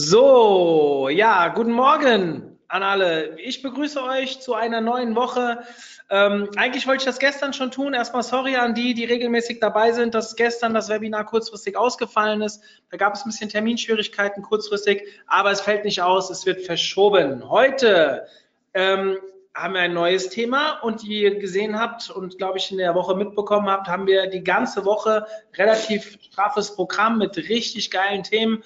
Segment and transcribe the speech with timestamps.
[0.00, 3.36] So, ja, guten Morgen an alle.
[3.40, 5.64] Ich begrüße euch zu einer neuen Woche.
[6.08, 7.94] Ähm, eigentlich wollte ich das gestern schon tun.
[7.94, 12.62] Erstmal sorry an die, die regelmäßig dabei sind, dass gestern das Webinar kurzfristig ausgefallen ist.
[12.92, 17.50] Da gab es ein bisschen Terminschwierigkeiten kurzfristig, aber es fällt nicht aus, es wird verschoben.
[17.50, 18.28] Heute
[18.74, 19.18] ähm,
[19.52, 22.94] haben wir ein neues Thema und wie ihr gesehen habt und glaube ich in der
[22.94, 28.62] Woche mitbekommen habt, haben wir die ganze Woche relativ straffes Programm mit richtig geilen Themen.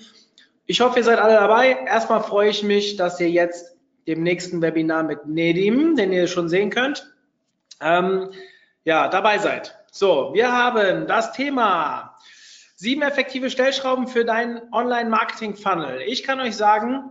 [0.67, 1.85] Ich hoffe, ihr seid alle dabei.
[1.87, 3.77] Erstmal freue ich mich, dass ihr jetzt
[4.07, 7.13] dem nächsten Webinar mit Nedim, den ihr schon sehen könnt,
[7.81, 8.31] ähm,
[8.85, 9.79] ja, dabei seid.
[9.91, 12.17] So, wir haben das Thema
[12.75, 16.03] sieben effektive Stellschrauben für deinen Online-Marketing-Funnel.
[16.03, 17.11] Ich kann euch sagen,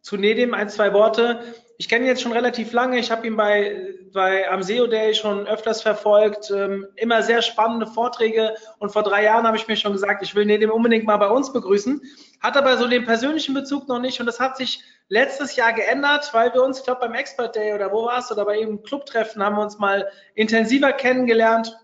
[0.00, 1.42] zu Nedim ein, zwei Worte.
[1.82, 2.96] Ich kenne ihn jetzt schon relativ lange.
[3.00, 6.48] Ich habe ihn bei, bei am SEO Day schon öfters verfolgt.
[6.52, 8.54] Ähm, immer sehr spannende Vorträge.
[8.78, 11.26] Und vor drei Jahren habe ich mir schon gesagt, ich will Nedim unbedingt mal bei
[11.26, 12.00] uns begrüßen.
[12.38, 14.20] Hat aber so den persönlichen Bezug noch nicht.
[14.20, 17.74] Und das hat sich letztes Jahr geändert, weil wir uns, ich glaube, beim Expert Day
[17.74, 21.76] oder wo war es, oder bei irgendeinem Clubtreffen haben wir uns mal intensiver kennengelernt.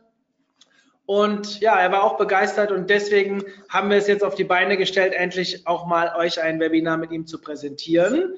[1.06, 4.76] Und ja, er war auch begeistert und deswegen haben wir es jetzt auf die Beine
[4.76, 8.34] gestellt, endlich auch mal euch ein Webinar mit ihm zu präsentieren.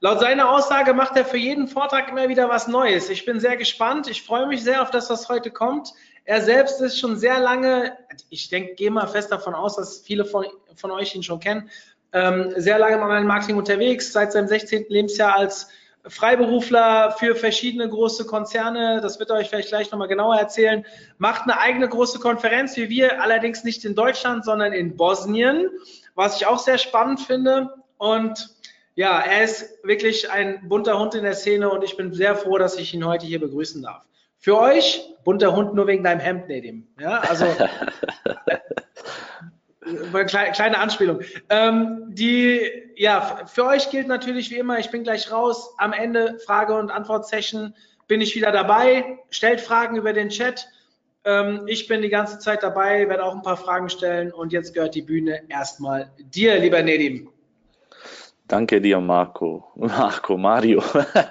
[0.00, 3.10] Laut seiner Aussage macht er für jeden Vortrag immer wieder was Neues.
[3.10, 4.08] Ich bin sehr gespannt.
[4.08, 5.92] Ich freue mich sehr auf das, was heute kommt.
[6.24, 7.98] Er selbst ist schon sehr lange,
[8.30, 10.46] ich denke, gehe mal fest davon aus, dass viele von,
[10.76, 11.68] von euch ihn schon kennen,
[12.12, 14.86] ähm, sehr lange im Online-Marketing unterwegs, seit seinem 16.
[14.88, 15.68] Lebensjahr als
[16.06, 20.86] Freiberufler für verschiedene große Konzerne, das wird er euch vielleicht gleich nochmal genauer erzählen,
[21.18, 25.68] macht eine eigene große Konferenz wie wir, allerdings nicht in Deutschland, sondern in Bosnien,
[26.14, 27.74] was ich auch sehr spannend finde.
[27.98, 28.57] Und
[28.98, 32.58] ja, er ist wirklich ein bunter Hund in der Szene und ich bin sehr froh,
[32.58, 34.04] dass ich ihn heute hier begrüßen darf.
[34.38, 36.88] Für euch, bunter Hund nur wegen deinem Hemd, Nedim.
[36.98, 37.46] Ja, also
[40.26, 41.20] kleine Anspielung.
[41.48, 42.60] Ähm, die,
[42.96, 45.74] ja, für euch gilt natürlich wie immer, ich bin gleich raus.
[45.78, 47.76] Am Ende Frage- und Antwort-Session
[48.08, 49.20] bin ich wieder dabei.
[49.30, 50.66] Stellt Fragen über den Chat.
[51.24, 54.74] Ähm, ich bin die ganze Zeit dabei, werde auch ein paar Fragen stellen und jetzt
[54.74, 57.30] gehört die Bühne erstmal dir, lieber Nedim.
[58.48, 59.70] Danke dir, Marco.
[59.76, 60.82] Marco, Mario.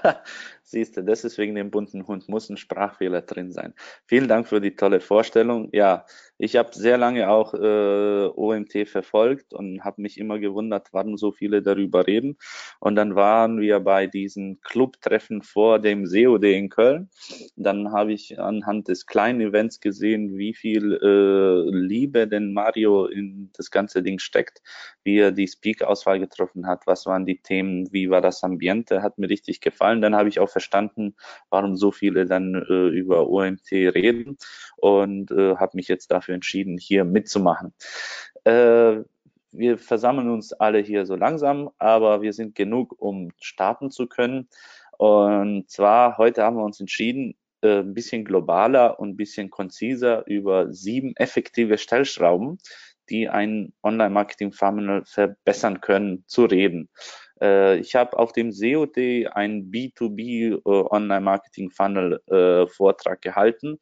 [0.63, 3.73] Siehst du, das ist wegen dem bunten Hund, muss ein Sprachfehler drin sein.
[4.05, 5.69] Vielen Dank für die tolle Vorstellung.
[5.71, 6.05] Ja,
[6.39, 11.31] ich habe sehr lange auch äh, OMT verfolgt und habe mich immer gewundert, warum so
[11.31, 12.37] viele darüber reden.
[12.79, 17.09] Und dann waren wir bei diesen Clubtreffen vor dem SEOD in Köln.
[17.55, 23.49] Dann habe ich anhand des kleinen Events gesehen, wie viel äh, Liebe denn Mario in
[23.53, 24.61] das ganze Ding steckt,
[25.03, 29.17] wie er die Speak-Auswahl getroffen hat, was waren die Themen, wie war das Ambiente, hat
[29.17, 30.01] mir richtig gefallen.
[30.01, 31.15] Dann habe ich auch verstanden,
[31.49, 34.37] warum so viele dann äh, über OMT reden
[34.75, 37.73] und äh, habe mich jetzt dafür entschieden, hier mitzumachen.
[38.43, 39.03] Äh,
[39.51, 44.49] wir versammeln uns alle hier so langsam, aber wir sind genug, um starten zu können.
[44.97, 50.25] Und zwar heute haben wir uns entschieden, äh, ein bisschen globaler und ein bisschen konziser
[50.27, 52.59] über sieben effektive Stellschrauben,
[53.09, 56.89] die ein Online-Marketing-Funnel verbessern können, zu reden.
[57.41, 63.79] Äh, ich habe auf dem SEOD ein B2B äh, Online-Marketing-Funnel äh, Vortrag gehalten.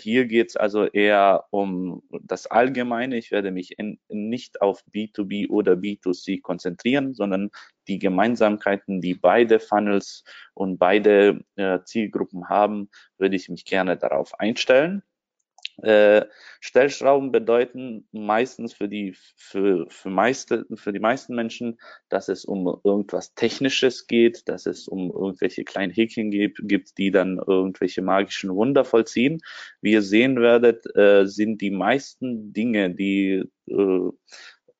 [0.00, 3.16] Hier geht es also eher um das Allgemeine.
[3.16, 7.50] Ich werde mich in, nicht auf B2B oder B2C konzentrieren, sondern
[7.86, 10.24] die Gemeinsamkeiten, die beide Funnels
[10.54, 11.44] und beide
[11.84, 15.04] Zielgruppen haben, würde ich mich gerne darauf einstellen.
[15.82, 16.24] Äh,
[16.60, 21.78] Stellschrauben bedeuten meistens für die, für, für, meiste, für die meisten Menschen,
[22.08, 27.10] dass es um irgendwas Technisches geht, dass es um irgendwelche kleinen Häkchen gibt, gibt die
[27.10, 29.40] dann irgendwelche magischen Wunder vollziehen.
[29.82, 34.10] Wie ihr sehen werdet, äh, sind die meisten Dinge, die äh,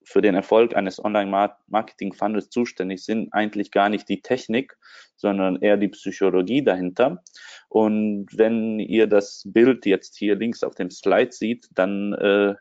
[0.07, 4.79] für den Erfolg eines Online-Marketing-Funnels zuständig sind, eigentlich gar nicht die Technik,
[5.17, 7.25] sondern eher die Psychologie dahinter.
[7.69, 12.55] Und wenn ihr das Bild jetzt hier links auf dem Slide seht, dann äh,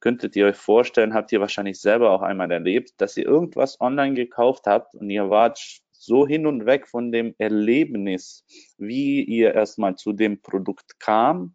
[0.00, 4.14] könntet ihr euch vorstellen, habt ihr wahrscheinlich selber auch einmal erlebt, dass ihr irgendwas online
[4.14, 8.44] gekauft habt und ihr wart so hin und weg von dem Erlebnis,
[8.76, 11.54] wie ihr erstmal zu dem Produkt kam,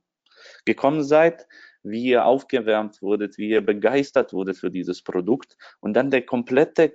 [0.64, 1.46] gekommen seid,
[1.84, 6.94] wie ihr aufgewärmt wurdet, wie ihr begeistert wurdet für dieses Produkt und dann der komplette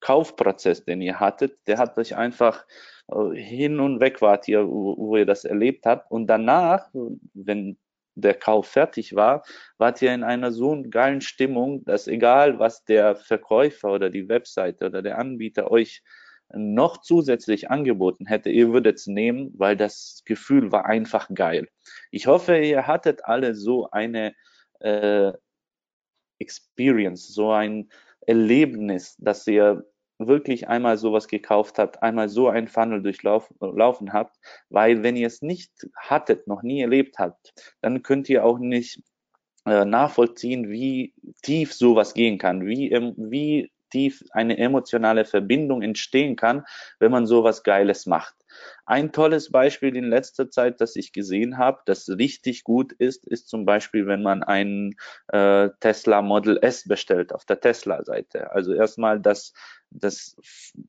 [0.00, 2.64] Kaufprozess, den ihr hattet, der hat euch einfach
[3.08, 6.10] äh, hin und weg wart ihr, wo, wo ihr das erlebt habt.
[6.10, 6.88] Und danach,
[7.34, 7.78] wenn
[8.14, 9.44] der Kauf fertig war,
[9.78, 14.86] wart ihr in einer so geilen Stimmung, dass egal, was der Verkäufer oder die Webseite
[14.86, 16.02] oder der Anbieter euch
[16.54, 21.68] noch zusätzlich angeboten hätte, ihr würdet es nehmen, weil das Gefühl war einfach geil.
[22.10, 24.34] Ich hoffe, ihr hattet alle so eine
[24.80, 25.32] äh,
[26.38, 27.90] Experience, so ein
[28.26, 29.84] Erlebnis, dass ihr
[30.18, 34.36] wirklich einmal sowas gekauft habt, einmal so ein Funnel durchlaufen habt,
[34.68, 39.00] weil wenn ihr es nicht hattet, noch nie erlebt habt, dann könnt ihr auch nicht
[39.64, 46.36] äh, nachvollziehen, wie tief sowas gehen kann, wie, ähm, wie tief eine emotionale Verbindung entstehen
[46.36, 46.64] kann,
[46.98, 48.34] wenn man sowas Geiles macht.
[48.86, 53.48] Ein tolles Beispiel in letzter Zeit, das ich gesehen habe, das richtig gut ist, ist
[53.48, 54.96] zum Beispiel, wenn man einen
[55.28, 58.50] äh, Tesla Model S bestellt auf der Tesla-Seite.
[58.50, 59.52] Also erstmal das,
[59.90, 60.36] das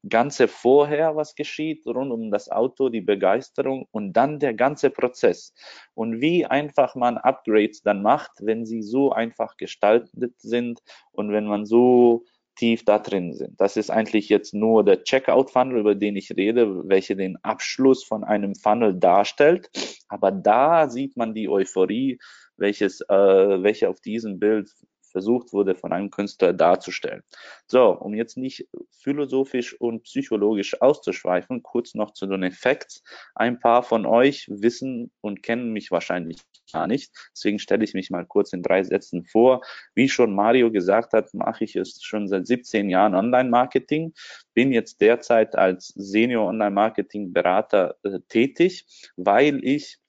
[0.07, 5.53] ganze vorher, was geschieht, rund um das Auto, die Begeisterung und dann der ganze Prozess.
[5.93, 10.81] Und wie einfach man Upgrades dann macht, wenn sie so einfach gestaltet sind
[11.11, 12.23] und wenn man so
[12.59, 13.59] tief da drin sind.
[13.61, 18.25] Das ist eigentlich jetzt nur der Checkout-Funnel, über den ich rede, welche den Abschluss von
[18.25, 19.69] einem Funnel darstellt.
[20.09, 22.19] Aber da sieht man die Euphorie,
[22.57, 24.69] welches, äh, welche auf diesem Bild
[25.09, 27.23] versucht wurde, von einem Künstler darzustellen.
[27.67, 33.03] So, um jetzt nicht philosophisch und psychologisch auszuschweifen, kurz noch zu den Effekts.
[33.35, 36.39] Ein paar von euch wissen und kennen mich wahrscheinlich
[36.71, 37.11] gar nicht.
[37.33, 39.61] Deswegen stelle ich mich mal kurz in drei Sätzen vor.
[39.95, 44.13] Wie schon Mario gesagt hat, mache ich es schon seit 17 Jahren Online-Marketing,
[44.53, 48.85] bin jetzt derzeit als Senior Online-Marketing-Berater äh, tätig,
[49.15, 49.99] weil ich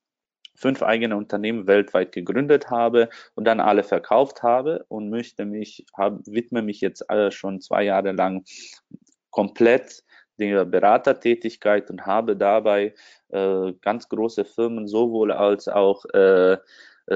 [0.60, 6.20] fünf eigene Unternehmen weltweit gegründet habe und dann alle verkauft habe und möchte mich, hab,
[6.26, 8.44] widme mich jetzt alle schon zwei Jahre lang
[9.30, 10.04] komplett
[10.38, 12.94] der Beratertätigkeit und habe dabei
[13.28, 16.58] äh, ganz große Firmen sowohl als auch äh,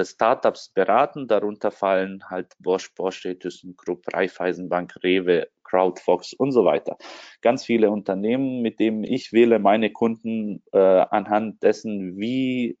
[0.03, 1.27] Startups beraten.
[1.27, 6.97] Darunter fallen halt Bosch, Porsche, ThyssenKrupp, Raiffeisenbank, Rewe, CrowdFox und so weiter.
[7.41, 12.77] Ganz viele Unternehmen, mit denen ich wähle meine Kunden äh, anhand dessen, wie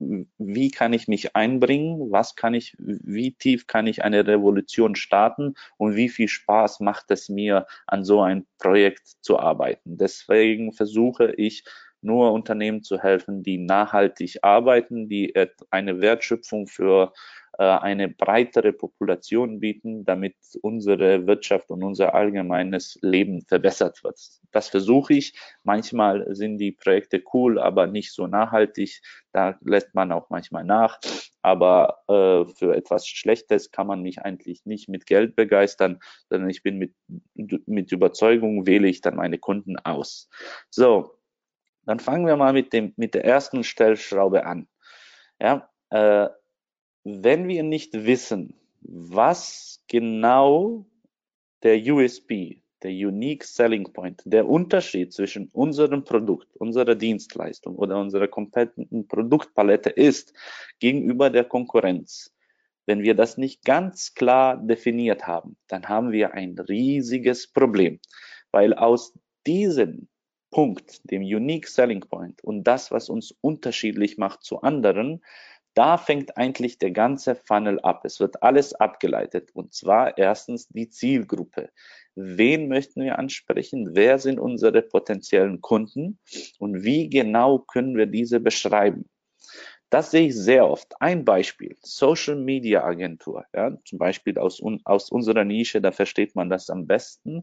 [0.00, 5.54] wie kann ich mich einbringen, was kann ich, wie tief kann ich eine Revolution starten
[5.76, 9.98] und wie viel Spaß macht es mir, an so ein Projekt zu arbeiten.
[9.98, 11.64] Deswegen versuche ich
[12.02, 15.34] nur Unternehmen zu helfen, die nachhaltig arbeiten, die
[15.70, 17.12] eine Wertschöpfung für
[17.64, 24.18] eine breitere Population bieten, damit unsere Wirtschaft und unser allgemeines Leben verbessert wird.
[24.50, 25.38] Das versuche ich.
[25.62, 29.02] Manchmal sind die Projekte cool, aber nicht so nachhaltig.
[29.32, 31.00] Da lässt man auch manchmal nach.
[31.42, 36.62] Aber äh, für etwas Schlechtes kann man mich eigentlich nicht mit Geld begeistern, sondern ich
[36.62, 36.94] bin mit,
[37.34, 40.30] mit Überzeugung wähle ich dann meine Kunden aus.
[40.70, 41.14] So,
[41.84, 44.68] dann fangen wir mal mit dem mit der ersten Stellschraube an.
[45.40, 46.28] Ja, äh,
[47.04, 50.86] wenn wir nicht wissen, was genau
[51.62, 58.28] der USB, der Unique Selling Point, der Unterschied zwischen unserem Produkt, unserer Dienstleistung oder unserer
[58.28, 60.32] kompletten Produktpalette ist
[60.78, 62.32] gegenüber der Konkurrenz,
[62.86, 68.00] wenn wir das nicht ganz klar definiert haben, dann haben wir ein riesiges Problem,
[68.50, 69.12] weil aus
[69.46, 70.08] diesem
[70.50, 75.22] Punkt, dem Unique Selling Point und das, was uns unterschiedlich macht zu anderen,
[75.74, 78.04] da fängt eigentlich der ganze Funnel ab.
[78.04, 79.50] Es wird alles abgeleitet.
[79.54, 81.70] Und zwar erstens die Zielgruppe.
[82.14, 83.94] Wen möchten wir ansprechen?
[83.94, 86.18] Wer sind unsere potenziellen Kunden?
[86.58, 89.08] Und wie genau können wir diese beschreiben?
[89.90, 90.94] Das sehe ich sehr oft.
[91.00, 96.48] Ein Beispiel, Social Media Agentur, ja, zum Beispiel aus, aus unserer Nische, da versteht man
[96.48, 97.42] das am besten.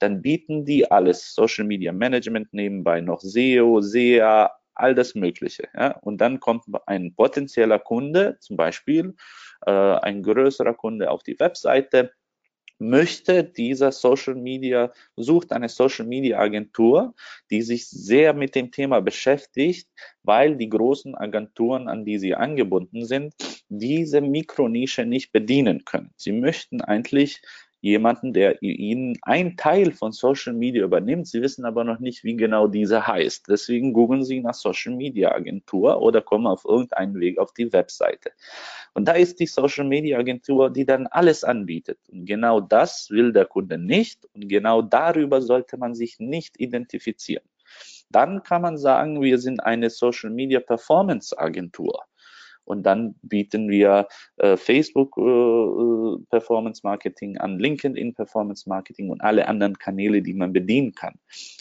[0.00, 5.68] Dann bieten die alles, Social Media Management nebenbei noch SEO, SEA, all das Mögliche.
[5.74, 5.98] Ja?
[5.98, 9.14] Und dann kommt ein potenzieller Kunde, zum Beispiel
[9.66, 12.12] äh, ein größerer Kunde auf die Webseite,
[12.78, 17.14] möchte dieser Social Media, sucht eine Social Media Agentur,
[17.50, 19.88] die sich sehr mit dem Thema beschäftigt,
[20.22, 23.34] weil die großen Agenturen, an die sie angebunden sind,
[23.68, 26.12] diese Mikronische nicht bedienen können.
[26.16, 27.40] Sie möchten eigentlich
[27.84, 31.28] jemanden, der ihnen einen Teil von Social Media übernimmt.
[31.28, 33.46] Sie wissen aber noch nicht, wie genau dieser heißt.
[33.48, 38.32] Deswegen googeln Sie nach Social Media Agentur oder kommen auf irgendeinen Weg auf die Webseite.
[38.94, 41.98] Und da ist die Social Media Agentur, die dann alles anbietet.
[42.10, 44.24] Und genau das will der Kunde nicht.
[44.34, 47.44] Und genau darüber sollte man sich nicht identifizieren.
[48.08, 52.04] Dann kann man sagen, wir sind eine Social Media Performance Agentur.
[52.64, 59.20] Und dann bieten wir äh, Facebook äh, äh, Performance Marketing an, LinkedIn Performance Marketing und
[59.20, 61.14] alle anderen Kanäle, die man bedienen kann.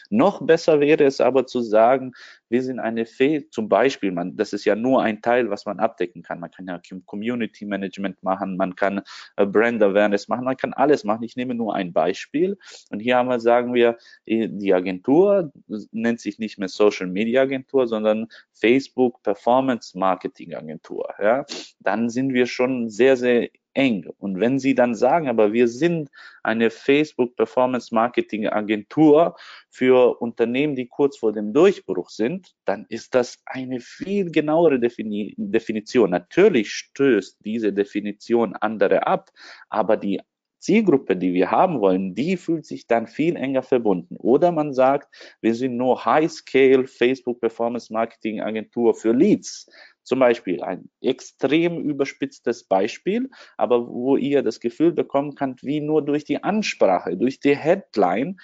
[0.09, 2.13] Noch besser wäre es aber zu sagen,
[2.53, 5.79] wir sind eine Fee, zum Beispiel, man, das ist ja nur ein Teil, was man
[5.79, 6.39] abdecken kann.
[6.39, 9.01] Man kann ja Community Management machen, man kann
[9.37, 11.23] äh, Brand Awareness machen, man kann alles machen.
[11.23, 12.59] Ich nehme nur ein Beispiel.
[12.91, 15.51] Und hier haben wir, sagen wir, die Agentur
[15.91, 21.09] nennt sich nicht mehr Social Media Agentur, sondern Facebook Performance Marketing Agentur.
[21.19, 21.45] Ja,
[21.79, 24.07] dann sind wir schon sehr, sehr eng.
[24.19, 26.09] Und wenn Sie dann sagen, aber wir sind
[26.43, 29.35] eine Facebook Performance Marketing Agentur
[29.69, 35.33] für Unternehmen, die kurz vor dem Durchbruch sind, dann ist das eine viel genauere Defini
[35.37, 36.11] Definition.
[36.11, 39.31] Natürlich stößt diese Definition andere ab,
[39.69, 40.19] aber die
[40.63, 44.15] Zielgruppe, die wir haben wollen, die fühlt sich dann viel enger verbunden.
[44.15, 49.69] Oder man sagt, wir sind nur High-Scale Facebook Performance Marketing Agentur für Leads.
[50.03, 56.03] Zum Beispiel ein extrem überspitztes Beispiel, aber wo ihr das Gefühl bekommen könnt, wie nur
[56.03, 58.37] durch die Ansprache, durch die Headline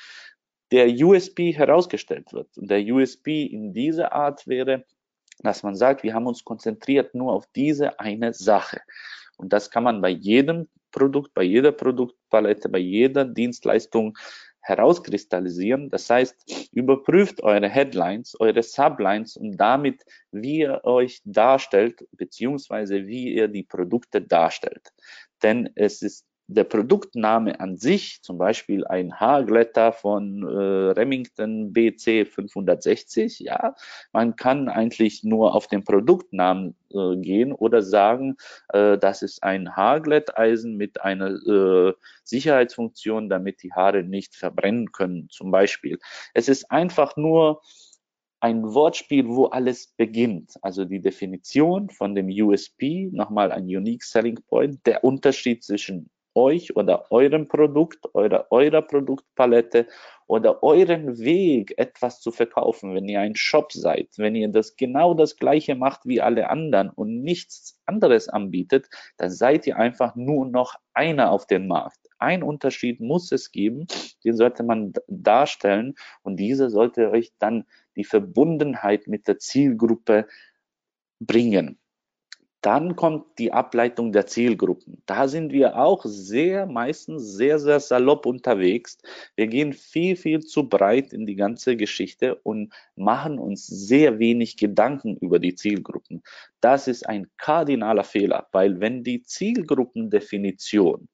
[0.71, 2.57] der USB herausgestellt wird.
[2.57, 4.85] Und der USB in dieser Art wäre,
[5.39, 8.81] dass man sagt, wir haben uns konzentriert nur auf diese eine Sache.
[9.37, 14.17] Und das kann man bei jedem Produkt, bei jeder Produktpalette, bei jeder Dienstleistung
[14.69, 15.89] herauskristallisieren.
[15.89, 23.33] Das heißt, überprüft eure Headlines, eure Sublines und damit, wie ihr euch darstellt, beziehungsweise wie
[23.33, 24.93] ihr die Produkte darstellt.
[25.41, 32.27] Denn es ist der Produktname an sich, zum Beispiel ein Haarglätter von äh, Remington BC
[32.27, 33.75] 560, ja,
[34.13, 38.35] man kann eigentlich nur auf den Produktnamen äh, gehen oder sagen,
[38.69, 45.29] äh, das ist ein Haarglätteisen mit einer äh, Sicherheitsfunktion, damit die Haare nicht verbrennen können,
[45.29, 45.99] zum Beispiel.
[46.33, 47.61] Es ist einfach nur
[48.39, 50.53] ein Wortspiel, wo alles beginnt.
[50.63, 56.75] Also die Definition von dem USP, nochmal ein Unique Selling Point, der Unterschied zwischen euch
[56.75, 59.87] oder eurem Produkt, eurer, eurer Produktpalette
[60.27, 65.13] oder euren Weg, etwas zu verkaufen, wenn ihr ein Shop seid, wenn ihr das genau
[65.13, 70.45] das gleiche macht wie alle anderen und nichts anderes anbietet, dann seid ihr einfach nur
[70.45, 71.99] noch einer auf dem Markt.
[72.19, 73.87] Ein Unterschied muss es geben,
[74.23, 77.65] den sollte man darstellen und diese sollte euch dann
[77.95, 80.27] die Verbundenheit mit der Zielgruppe
[81.19, 81.79] bringen.
[82.61, 85.01] Dann kommt die Ableitung der Zielgruppen.
[85.05, 88.97] Da sind wir auch sehr, meistens sehr, sehr salopp unterwegs.
[89.35, 94.57] Wir gehen viel, viel zu breit in die ganze Geschichte und machen uns sehr wenig
[94.57, 96.21] Gedanken über die Zielgruppen.
[96.59, 101.07] Das ist ein kardinaler Fehler, weil wenn die Zielgruppendefinition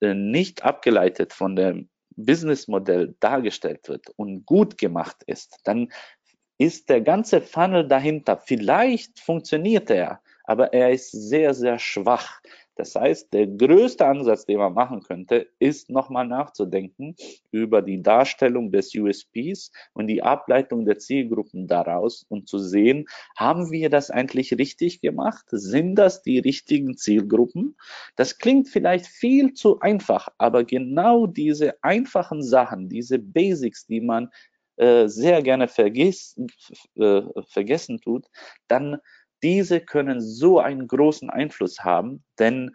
[0.00, 5.88] äh, nicht abgeleitet von dem Businessmodell dargestellt wird und gut gemacht ist, dann
[6.58, 8.36] ist der ganze Funnel dahinter.
[8.36, 12.40] Vielleicht funktioniert er, aber er ist sehr, sehr schwach.
[12.74, 17.14] Das heißt, der größte Ansatz, den man machen könnte, ist nochmal nachzudenken
[17.52, 23.70] über die Darstellung des USPs und die Ableitung der Zielgruppen daraus und zu sehen, haben
[23.70, 25.46] wir das eigentlich richtig gemacht?
[25.52, 27.76] Sind das die richtigen Zielgruppen?
[28.16, 34.30] Das klingt vielleicht viel zu einfach, aber genau diese einfachen Sachen, diese Basics, die man
[34.80, 36.40] äh, sehr gerne vergiss,
[36.96, 38.26] äh, vergessen tut,
[38.66, 38.96] dann
[39.42, 42.72] diese können so einen großen Einfluss haben, denn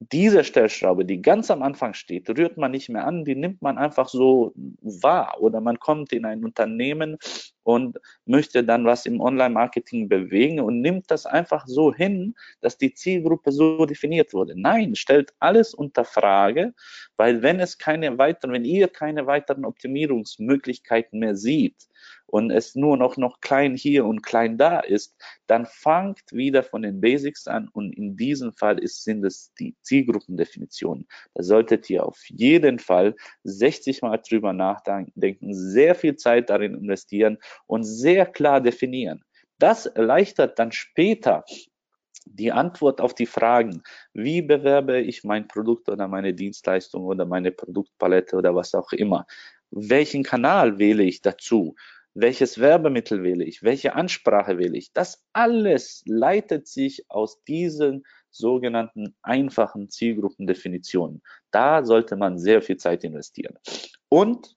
[0.00, 3.78] diese Stellschraube, die ganz am Anfang steht, rührt man nicht mehr an, die nimmt man
[3.78, 5.36] einfach so wahr.
[5.40, 7.16] Oder man kommt in ein Unternehmen
[7.64, 12.94] und möchte dann was im Online-Marketing bewegen und nimmt das einfach so hin, dass die
[12.94, 14.54] Zielgruppe so definiert wurde.
[14.56, 16.74] Nein, stellt alles unter Frage,
[17.16, 21.88] weil wenn es keine weiteren, wenn ihr keine weiteren Optimierungsmöglichkeiten mehr seht,
[22.30, 25.16] und es nur noch, noch klein hier und klein da ist,
[25.46, 29.74] dann fangt wieder von den Basics an und in diesem Fall ist, sind es die
[29.82, 31.08] Zielgruppendefinitionen.
[31.34, 37.38] Da solltet ihr auf jeden Fall 60 Mal drüber nachdenken, sehr viel Zeit darin investieren
[37.66, 39.24] und sehr klar definieren.
[39.58, 41.44] Das erleichtert dann später
[42.26, 43.82] die Antwort auf die Fragen,
[44.12, 49.26] wie bewerbe ich mein Produkt oder meine Dienstleistung oder meine Produktpalette oder was auch immer.
[49.70, 51.74] Welchen Kanal wähle ich dazu?
[52.20, 54.92] Welches Werbemittel wähle ich, welche Ansprache wähle ich.
[54.92, 61.22] Das alles leitet sich aus diesen sogenannten einfachen Zielgruppendefinitionen.
[61.50, 63.56] Da sollte man sehr viel Zeit investieren.
[64.08, 64.56] Und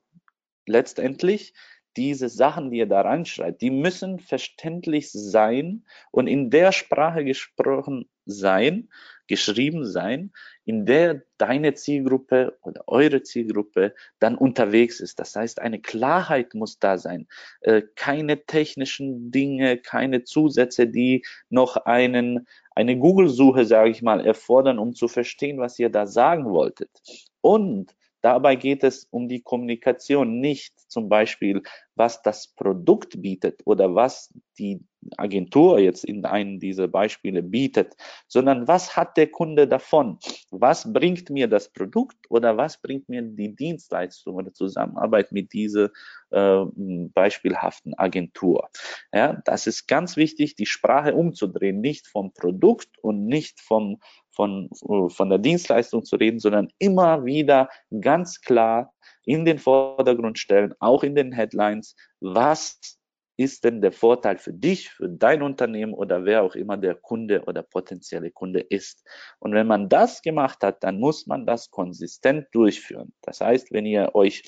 [0.67, 1.53] letztendlich
[1.97, 8.09] diese Sachen, die ihr da reinschreibt, die müssen verständlich sein und in der Sprache gesprochen
[8.31, 8.89] sein,
[9.27, 10.31] geschrieben sein,
[10.65, 15.19] in der deine Zielgruppe oder eure Zielgruppe dann unterwegs ist.
[15.19, 17.27] Das heißt, eine Klarheit muss da sein.
[17.61, 24.79] Äh, keine technischen Dinge, keine Zusätze, die noch einen eine Google-Suche, sage ich mal, erfordern,
[24.79, 26.89] um zu verstehen, was ihr da sagen wolltet.
[27.41, 31.63] Und Dabei geht es um die Kommunikation, nicht zum Beispiel,
[31.95, 34.79] was das Produkt bietet oder was die
[35.17, 37.95] Agentur jetzt in einem dieser Beispiele bietet,
[38.27, 40.19] sondern was hat der Kunde davon?
[40.51, 45.89] Was bringt mir das Produkt oder was bringt mir die Dienstleistung oder Zusammenarbeit mit dieser
[46.29, 46.65] äh,
[47.13, 48.69] beispielhaften Agentur?
[49.13, 53.99] Ja, das ist ganz wichtig, die Sprache umzudrehen, nicht vom Produkt und nicht vom
[54.33, 54.69] von,
[55.09, 58.93] von der Dienstleistung zu reden, sondern immer wieder ganz klar
[59.25, 62.79] in den Vordergrund stellen, auch in den Headlines, was
[63.41, 67.43] ist denn der Vorteil für dich, für dein Unternehmen oder wer auch immer der Kunde
[67.45, 69.05] oder potenzielle Kunde ist.
[69.39, 73.13] Und wenn man das gemacht hat, dann muss man das konsistent durchführen.
[73.21, 74.43] Das heißt, wenn ihr euch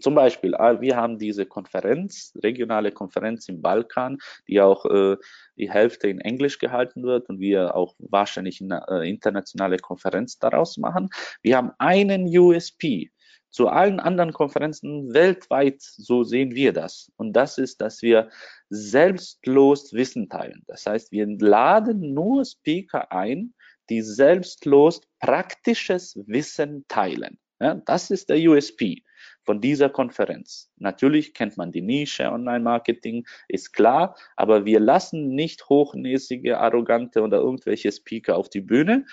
[0.00, 5.16] zum Beispiel, ah, wir haben diese Konferenz, regionale Konferenz im Balkan, die auch äh,
[5.56, 10.78] die Hälfte in Englisch gehalten wird und wir auch wahrscheinlich eine äh, internationale Konferenz daraus
[10.78, 11.10] machen.
[11.42, 13.10] Wir haben einen USP.
[13.52, 17.12] Zu allen anderen Konferenzen weltweit, so sehen wir das.
[17.16, 18.30] Und das ist, dass wir
[18.70, 20.62] selbstlos Wissen teilen.
[20.66, 23.52] Das heißt, wir laden nur Speaker ein,
[23.90, 27.38] die selbstlos praktisches Wissen teilen.
[27.60, 29.04] Ja, das ist der USP
[29.44, 30.70] von dieser Konferenz.
[30.78, 37.38] Natürlich kennt man die Nische Online-Marketing, ist klar, aber wir lassen nicht hochnäsige, arrogante oder
[37.38, 39.04] irgendwelche Speaker auf die Bühne.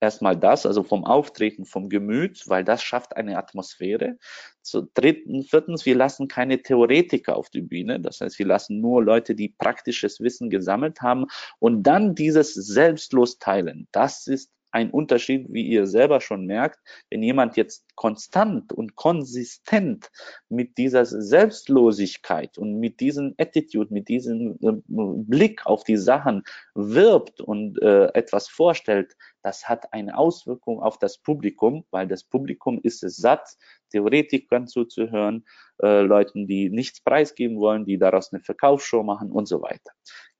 [0.00, 4.18] Erstmal das, also vom Auftreten, vom Gemüt, weil das schafft eine Atmosphäre.
[4.60, 8.00] Zu dritten, viertens, wir lassen keine Theoretiker auf die Bühne.
[8.00, 11.26] Das heißt, wir lassen nur Leute, die praktisches Wissen gesammelt haben
[11.58, 13.88] und dann dieses selbstlos teilen.
[13.92, 16.78] Das ist ein Unterschied, wie ihr selber schon merkt,
[17.08, 20.10] wenn jemand jetzt konstant und konsistent
[20.50, 26.42] mit dieser Selbstlosigkeit und mit diesem Attitude, mit diesem äh, Blick auf die Sachen
[26.74, 32.78] wirbt und äh, etwas vorstellt, das hat eine Auswirkung auf das Publikum, weil das Publikum
[32.82, 33.56] ist es satt,
[33.92, 35.46] Theoretikern zuzuhören,
[35.82, 39.92] äh, Leuten, die nichts preisgeben wollen, die daraus eine Verkaufsshow machen und so weiter.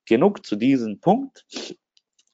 [0.05, 1.47] Genug zu diesem Punkt.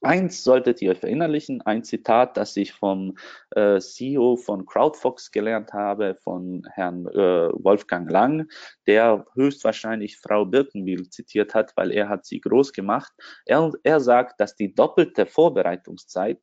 [0.03, 3.17] Eins solltet ihr verinnerlichen, ein Zitat, das ich vom
[3.51, 8.49] äh, CEO von CrowdFox gelernt habe, von Herrn äh, Wolfgang Lang,
[8.85, 13.13] der höchstwahrscheinlich Frau Birkenbiel zitiert hat, weil er hat sie groß gemacht.
[13.45, 16.39] Er, er sagt, dass die doppelte Vorbereitungszeit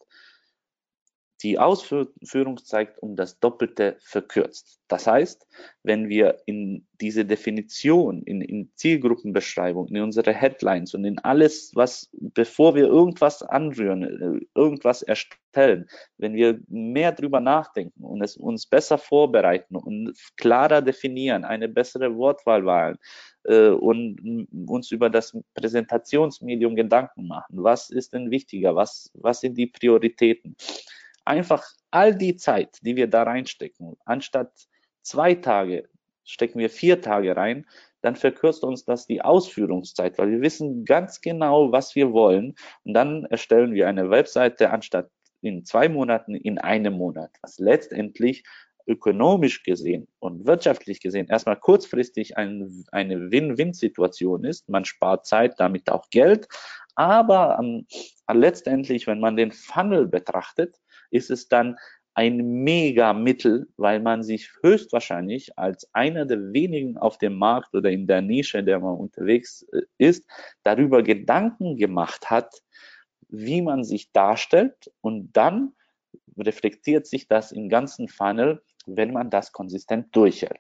[1.43, 4.81] die Ausführungszeit um das Doppelte verkürzt.
[4.89, 5.47] Das heißt,
[5.83, 12.11] wenn wir in diese Definition, in, in Zielgruppenbeschreibung, in unsere Headlines und in alles, was,
[12.13, 18.99] bevor wir irgendwas anrühren, irgendwas erstellen, wenn wir mehr drüber nachdenken und es uns besser
[18.99, 22.99] vorbereiten und klarer definieren, eine bessere Wortwahl wählen,
[23.45, 27.63] äh, und uns über das Präsentationsmedium Gedanken machen.
[27.63, 28.75] Was ist denn wichtiger?
[28.75, 30.57] Was, was sind die Prioritäten?
[31.25, 34.53] Einfach all die Zeit, die wir da reinstecken, anstatt
[35.03, 35.89] zwei Tage
[36.25, 37.67] stecken wir vier Tage rein,
[38.03, 42.55] dann verkürzt uns das die Ausführungszeit, weil wir wissen ganz genau, was wir wollen.
[42.85, 45.11] Und dann erstellen wir eine Webseite anstatt
[45.43, 48.45] in zwei Monaten in einem Monat, was letztendlich
[48.87, 54.69] ökonomisch gesehen und wirtschaftlich gesehen erstmal kurzfristig ein, eine Win-Win-Situation ist.
[54.69, 56.49] Man spart Zeit, damit auch Geld.
[56.95, 57.87] Aber ähm,
[58.33, 60.77] letztendlich, wenn man den Funnel betrachtet,
[61.11, 61.77] ist es dann
[62.15, 68.07] ein Mega-Mittel, weil man sich höchstwahrscheinlich als einer der wenigen auf dem Markt oder in
[68.07, 70.29] der Nische, in der man unterwegs äh, ist,
[70.63, 72.53] darüber Gedanken gemacht hat,
[73.29, 75.73] wie man sich darstellt und dann
[76.37, 80.59] reflektiert sich das im ganzen Funnel, wenn man das konsistent durchhält.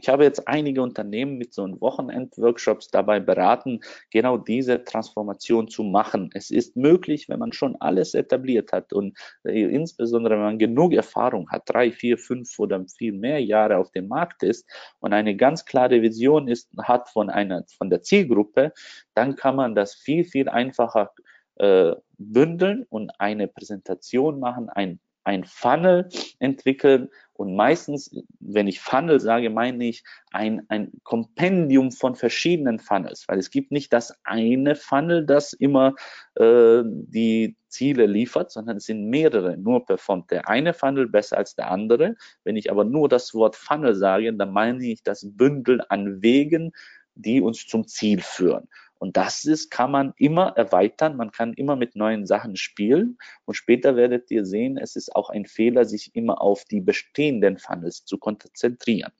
[0.00, 5.82] Ich habe jetzt einige Unternehmen mit so einem Wochenend-Workshops dabei beraten, genau diese Transformation zu
[5.82, 6.30] machen.
[6.32, 10.94] Es ist möglich, wenn man schon alles etabliert hat und äh, insbesondere wenn man genug
[10.94, 14.66] Erfahrung hat, drei, vier, fünf oder viel mehr Jahre auf dem Markt ist
[15.00, 18.72] und eine ganz klare Vision ist, hat von einer, von der Zielgruppe,
[19.14, 21.10] dann kann man das viel, viel einfacher
[21.56, 27.08] äh, bündeln und eine Präsentation machen, ein ein Funnel entwickeln
[27.40, 33.38] und meistens, wenn ich Funnel sage, meine ich ein, ein Kompendium von verschiedenen Funnels, weil
[33.38, 35.94] es gibt nicht das eine Funnel, das immer
[36.34, 39.56] äh, die Ziele liefert, sondern es sind mehrere.
[39.56, 42.14] Nur performt der eine Funnel besser als der andere.
[42.44, 46.72] Wenn ich aber nur das Wort Funnel sage, dann meine ich das Bündel an Wegen,
[47.14, 48.68] die uns zum Ziel führen.
[49.00, 53.16] Und das ist, kann man immer erweitern, man kann immer mit neuen Sachen spielen.
[53.46, 57.56] Und später werdet ihr sehen, es ist auch ein Fehler, sich immer auf die bestehenden
[57.56, 59.12] Funnels zu konzentrieren.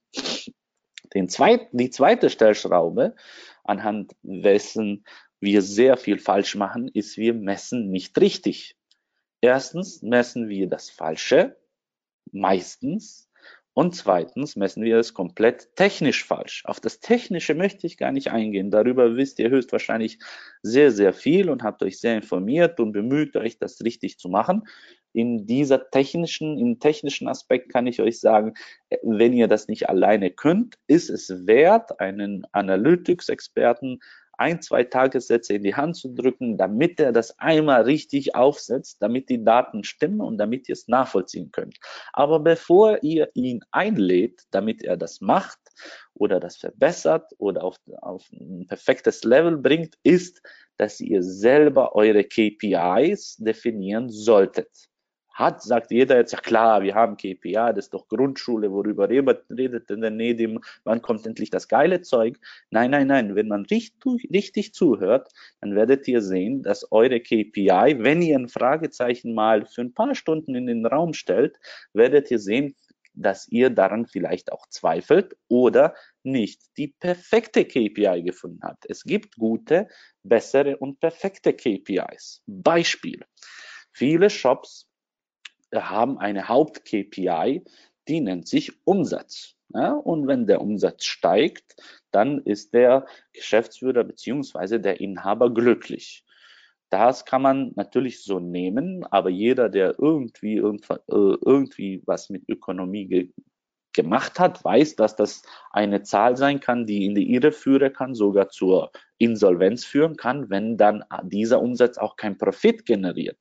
[1.14, 3.14] Den zweiten, die zweite Stellschraube,
[3.64, 5.06] anhand wessen
[5.40, 8.76] wir sehr viel falsch machen, ist, wir messen nicht richtig.
[9.40, 11.56] Erstens messen wir das Falsche,
[12.32, 13.29] meistens.
[13.72, 16.64] Und zweitens messen wir es komplett technisch falsch.
[16.66, 18.70] Auf das Technische möchte ich gar nicht eingehen.
[18.70, 20.18] Darüber wisst ihr höchstwahrscheinlich
[20.62, 24.64] sehr, sehr viel und habt euch sehr informiert und bemüht euch, das richtig zu machen.
[25.12, 28.54] In dieser technischen, im technischen Aspekt kann ich euch sagen,
[29.02, 34.00] wenn ihr das nicht alleine könnt, ist es wert, einen Analytics-Experten
[34.40, 39.28] ein, zwei Tagessätze in die Hand zu drücken, damit er das einmal richtig aufsetzt, damit
[39.28, 41.78] die Daten stimmen und damit ihr es nachvollziehen könnt.
[42.12, 45.58] Aber bevor ihr ihn einlädt, damit er das macht
[46.14, 50.40] oder das verbessert oder auf, auf ein perfektes Level bringt, ist,
[50.78, 54.89] dass ihr selber eure KPIs definieren solltet
[55.32, 59.90] hat, sagt jeder jetzt, ja klar, wir haben KPI, das ist doch Grundschule, worüber redet
[59.90, 62.38] denn der Nedim, wann kommt endlich das geile Zeug?
[62.70, 67.96] Nein, nein, nein, wenn man richtig, richtig zuhört, dann werdet ihr sehen, dass eure KPI,
[67.98, 71.56] wenn ihr ein Fragezeichen mal für ein paar Stunden in den Raum stellt,
[71.92, 72.74] werdet ihr sehen,
[73.14, 78.86] dass ihr daran vielleicht auch zweifelt oder nicht die perfekte KPI gefunden habt.
[78.88, 79.88] Es gibt gute,
[80.22, 82.42] bessere und perfekte KPIs.
[82.46, 83.24] Beispiel.
[83.92, 84.89] Viele Shops
[85.72, 87.64] haben eine Haupt-KPI,
[88.08, 89.54] die nennt sich Umsatz.
[89.72, 91.76] Ja, und wenn der Umsatz steigt,
[92.10, 96.24] dann ist der Geschäftsführer beziehungsweise der Inhaber glücklich.
[96.90, 103.32] Das kann man natürlich so nehmen, aber jeder, der irgendwie, äh, irgendwie was mit Ökonomie
[103.92, 108.14] gemacht hat, weiß, dass das eine Zahl sein kann, die in die Irre führen kann,
[108.14, 113.38] sogar zur Insolvenz führen kann, wenn dann dieser Umsatz auch kein Profit generiert.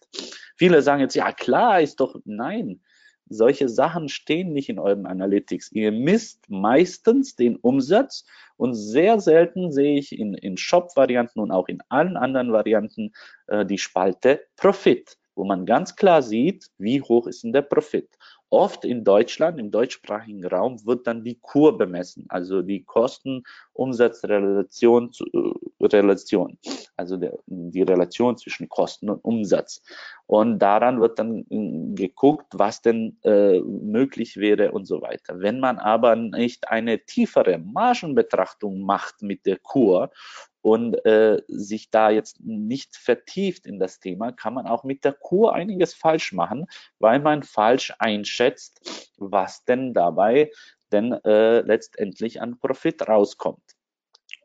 [0.59, 2.81] Viele sagen jetzt, ja klar, ist doch, nein,
[3.29, 5.71] solche Sachen stehen nicht in euren Analytics.
[5.71, 8.25] Ihr misst meistens den Umsatz
[8.57, 13.13] und sehr selten sehe ich in, in Shop-Varianten und auch in allen anderen Varianten
[13.47, 18.09] äh, die Spalte Profit, wo man ganz klar sieht, wie hoch ist denn der Profit.
[18.49, 25.53] Oft in Deutschland, im deutschsprachigen Raum, wird dann die Kur bemessen, also die Kosten-Umsatz-Relation, äh,
[25.79, 26.57] Relation,
[26.97, 29.81] also der, die Relation zwischen Kosten und Umsatz.
[30.25, 35.39] Und daran wird dann äh, geguckt, was denn äh, möglich wäre und so weiter.
[35.39, 40.11] Wenn man aber nicht eine tiefere Margenbetrachtung macht mit der Kur
[40.61, 45.13] und äh, sich da jetzt nicht vertieft in das Thema, kann man auch mit der
[45.13, 46.65] Kur einiges falsch machen,
[46.99, 50.51] weil man falsch einschätzt, was denn dabei
[50.91, 53.68] denn äh, letztendlich an Profit rauskommt.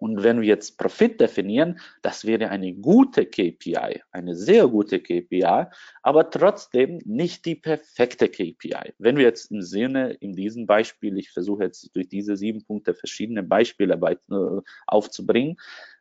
[0.04, 5.64] Und wenn wir jetzt Profit definieren, das wäre eine gute KPI, eine sehr gute KPI,
[6.02, 8.92] aber trotzdem nicht die perfekte KPI.
[8.98, 12.92] Wenn wir jetzt im Sinne, in diesem Beispiel, ich versuche jetzt durch diese sieben Punkte
[12.92, 15.56] verschiedene Beispiele äh, aufzubringen,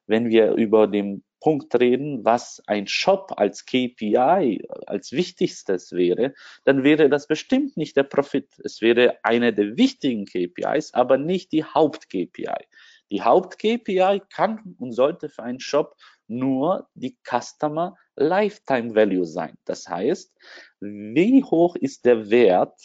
[0.05, 6.33] wenn wir über den Punkt reden, was ein Shop als KPI, als wichtigstes wäre,
[6.65, 8.49] dann wäre das bestimmt nicht der Profit.
[8.65, 12.65] Es wäre eine der wichtigen KPIs, aber nicht die Haupt-KPI.
[13.13, 15.95] Die Haupt-KPI kann und sollte für einen Shop
[16.27, 19.55] nur die Customer Lifetime Value sein.
[19.65, 20.35] Das heißt,
[20.79, 22.75] wie hoch ist der Wert,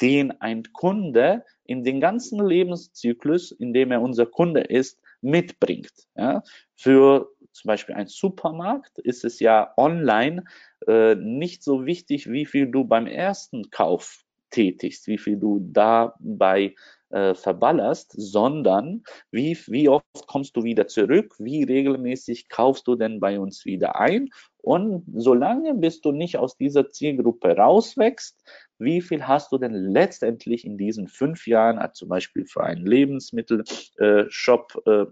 [0.00, 5.92] den ein Kunde in den ganzen Lebenszyklus, in dem er unser Kunde ist, mitbringt.
[6.16, 6.42] Ja?
[6.74, 10.42] Für zum Beispiel ein Supermarkt ist es ja online
[10.88, 16.74] äh, nicht so wichtig, wie viel du beim ersten Kauf tätigst, wie viel du dabei
[17.10, 23.20] äh, verballerst, sondern wie, wie oft kommst du wieder zurück, wie regelmäßig kaufst du denn
[23.20, 24.30] bei uns wieder ein?
[24.58, 28.42] Und solange bis du nicht aus dieser Zielgruppe rauswächst,
[28.78, 32.86] wie viel hast du denn letztendlich in diesen fünf Jahren, also zum Beispiel für einen
[32.86, 35.06] Lebensmittelshop, äh, äh,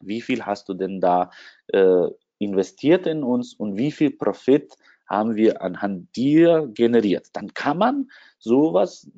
[0.00, 1.30] wie viel hast du denn da
[1.68, 2.06] äh,
[2.38, 4.76] investiert in uns und wie viel Profit
[5.08, 7.28] haben wir anhand dir generiert.
[7.32, 9.10] Dann kann man sowas,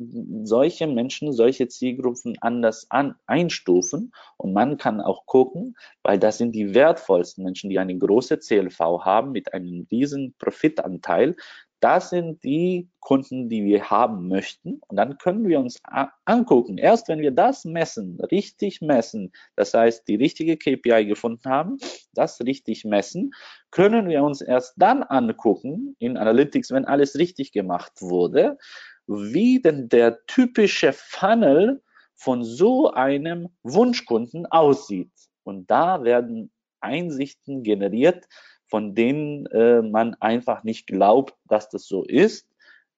[0.45, 6.53] solche Menschen, solche Zielgruppen anders an, einstufen und man kann auch gucken, weil das sind
[6.53, 11.37] die wertvollsten Menschen, die eine große CLV haben mit einem riesen Profitanteil,
[11.81, 14.81] das sind die Kunden, die wir haben möchten.
[14.89, 15.81] Und dann können wir uns
[16.27, 16.79] angucken.
[16.79, 21.79] Erst wenn wir das messen, richtig messen, das heißt, die richtige KPI gefunden haben,
[22.13, 23.33] das richtig messen,
[23.71, 28.59] können wir uns erst dann angucken in Analytics, wenn alles richtig gemacht wurde,
[29.07, 31.83] wie denn der typische Funnel
[32.15, 35.11] von so einem Wunschkunden aussieht.
[35.43, 38.27] Und da werden Einsichten generiert,
[38.71, 42.47] von denen äh, man einfach nicht glaubt, dass das so ist.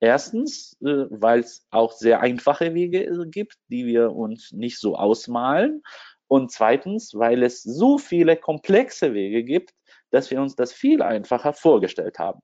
[0.00, 4.96] Erstens, äh, weil es auch sehr einfache Wege äh, gibt, die wir uns nicht so
[4.96, 5.82] ausmalen.
[6.28, 9.72] Und zweitens, weil es so viele komplexe Wege gibt,
[10.10, 12.40] dass wir uns das viel einfacher vorgestellt haben.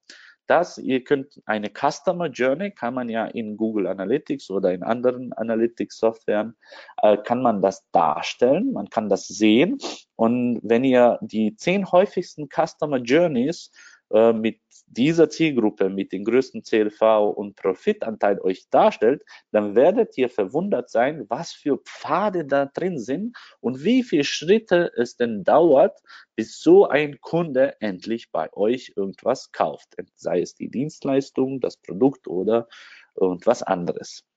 [0.48, 5.32] Das, ihr könnt eine Customer Journey, kann man ja in Google Analytics oder in anderen
[5.34, 6.56] Analytics-Softwaren,
[7.02, 9.78] äh, kann man das darstellen, man kann das sehen.
[10.16, 13.70] Und wenn ihr die zehn häufigsten Customer Journeys
[14.10, 14.58] äh, mit
[14.90, 21.26] dieser Zielgruppe mit dem größten CLV und Profitanteil euch darstellt, dann werdet ihr verwundert sein,
[21.28, 26.00] was für Pfade da drin sind und wie viele Schritte es denn dauert,
[26.36, 32.26] bis so ein Kunde endlich bei euch irgendwas kauft, sei es die Dienstleistung, das Produkt
[32.26, 32.68] oder
[33.14, 34.27] irgendwas anderes.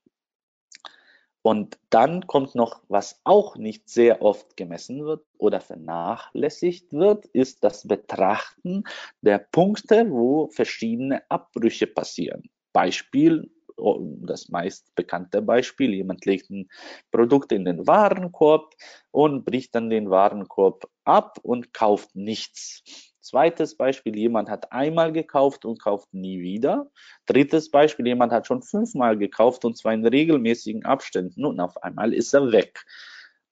[1.43, 7.63] Und dann kommt noch, was auch nicht sehr oft gemessen wird oder vernachlässigt wird, ist
[7.63, 8.83] das Betrachten
[9.21, 12.43] der Punkte, wo verschiedene Abbrüche passieren.
[12.73, 16.69] Beispiel, oh, das meist bekannte Beispiel, jemand legt ein
[17.11, 18.75] Produkt in den Warenkorb
[19.09, 23.10] und bricht dann den Warenkorb ab und kauft nichts.
[23.21, 26.89] Zweites Beispiel, jemand hat einmal gekauft und kauft nie wieder.
[27.27, 32.13] Drittes Beispiel, jemand hat schon fünfmal gekauft und zwar in regelmäßigen Abständen und auf einmal
[32.13, 32.83] ist er weg.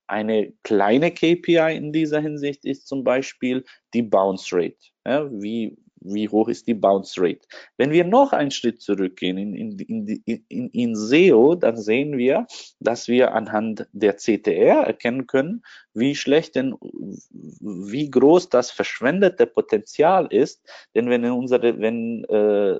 [0.08, 4.78] Eine kleine KPI in dieser Hinsicht ist zum Beispiel die Bounce Rate.
[5.06, 7.48] Ja, wie, wie hoch ist die Bounce Rate.
[7.78, 12.48] Wenn wir noch einen Schritt zurückgehen in, in, in, in, in SEO, dann sehen wir,
[12.80, 20.28] dass wir anhand der CTR erkennen können, wie schlecht denn, wie groß das verschwendete Potenzial
[20.28, 20.62] ist.
[20.96, 22.80] Denn wenn unsere, wenn äh,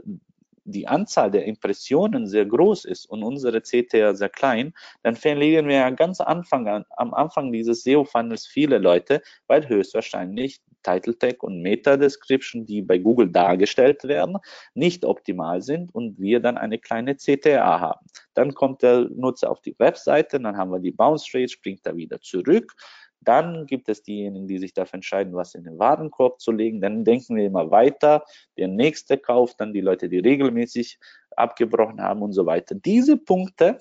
[0.72, 5.76] die Anzahl der Impressionen sehr groß ist und unsere CTR sehr klein, dann verlieren wir
[5.76, 11.62] ja ganz Anfang an, am Anfang dieses SEO-Funnels viele Leute, weil höchstwahrscheinlich Title Tag und
[11.62, 14.38] Meta Description, die bei Google dargestellt werden,
[14.74, 18.06] nicht optimal sind und wir dann eine kleine CTA haben.
[18.34, 21.96] Dann kommt der Nutzer auf die Webseite, dann haben wir die Bounce Rate, springt er
[21.96, 22.74] wieder zurück.
[23.22, 26.82] Dann gibt es diejenigen, die sich dafür entscheiden, was in den Warenkorb zu legen.
[26.82, 28.24] Dann denken wir immer weiter.
[28.58, 31.00] Der nächste kauft dann die Leute, die regelmäßig
[31.36, 32.76] abgebrochen haben und so weiter.
[32.76, 33.78] Diese Punkte,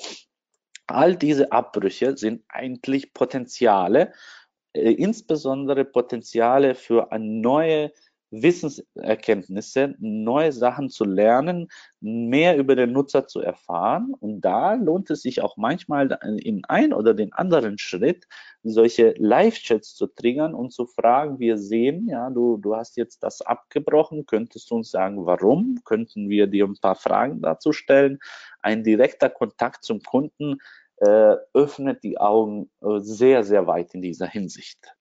[0.86, 4.12] all diese Abbrüche sind eigentlich Potenziale,
[4.72, 7.92] äh, insbesondere Potenziale für eine neue
[8.30, 11.68] Wissenserkenntnisse, neue Sachen zu lernen,
[12.00, 14.14] mehr über den Nutzer zu erfahren.
[14.20, 18.26] Und da lohnt es sich auch manchmal in ein oder den anderen Schritt,
[18.62, 23.40] solche Live-Chats zu triggern und zu fragen, wir sehen, ja, du, du hast jetzt das
[23.40, 25.80] abgebrochen, könntest du uns sagen, warum?
[25.84, 28.18] Könnten wir dir ein paar Fragen dazu stellen?
[28.60, 30.58] Ein direkter Kontakt zum Kunden
[30.96, 34.97] äh, öffnet die Augen äh, sehr, sehr weit in dieser Hinsicht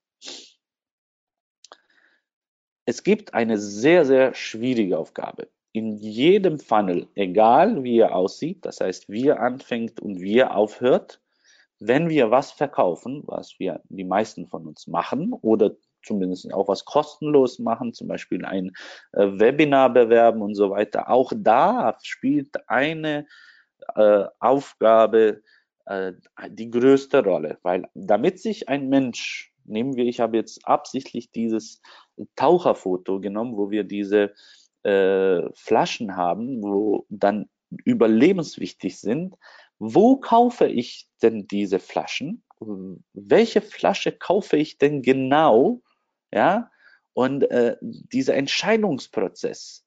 [2.87, 5.49] es gibt eine sehr, sehr schwierige Aufgabe.
[5.73, 10.55] In jedem Funnel, egal wie er aussieht, das heißt, wie er anfängt und wie er
[10.55, 11.19] aufhört,
[11.79, 16.85] wenn wir was verkaufen, was wir die meisten von uns machen oder zumindest auch was
[16.85, 18.71] kostenlos machen, zum Beispiel ein
[19.11, 23.27] äh, Webinar bewerben und so weiter, auch da spielt eine
[23.95, 25.41] äh, Aufgabe
[25.85, 26.13] äh,
[26.49, 31.81] die größte Rolle, weil damit sich ein Mensch, nehmen wir, ich habe jetzt absichtlich dieses
[32.35, 34.33] Taucherfoto genommen, wo wir diese
[34.83, 39.35] äh, Flaschen haben, wo dann überlebenswichtig sind.
[39.79, 42.43] Wo kaufe ich denn diese Flaschen?
[43.13, 45.81] Welche Flasche kaufe ich denn genau?
[46.31, 46.71] Ja,
[47.13, 49.85] und äh, dieser Entscheidungsprozess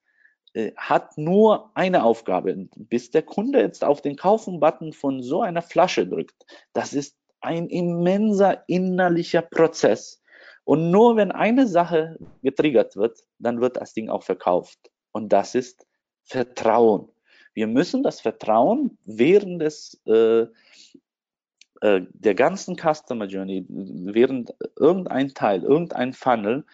[0.53, 5.63] äh, hat nur eine Aufgabe, bis der Kunde jetzt auf den Kaufen-Button von so einer
[5.63, 6.45] Flasche drückt.
[6.73, 10.23] Das ist ein immenser innerlicher Prozess.
[10.65, 14.79] Und nur wenn eine Sache getriggert wird, dann wird das Ding auch verkauft.
[15.13, 15.87] Und das ist
[16.25, 17.09] Vertrauen.
[17.55, 20.47] Wir müssen das Vertrauen während des äh,
[21.81, 26.65] äh, der ganzen Customer Journey, während irgendein Teil, irgendein Funnel,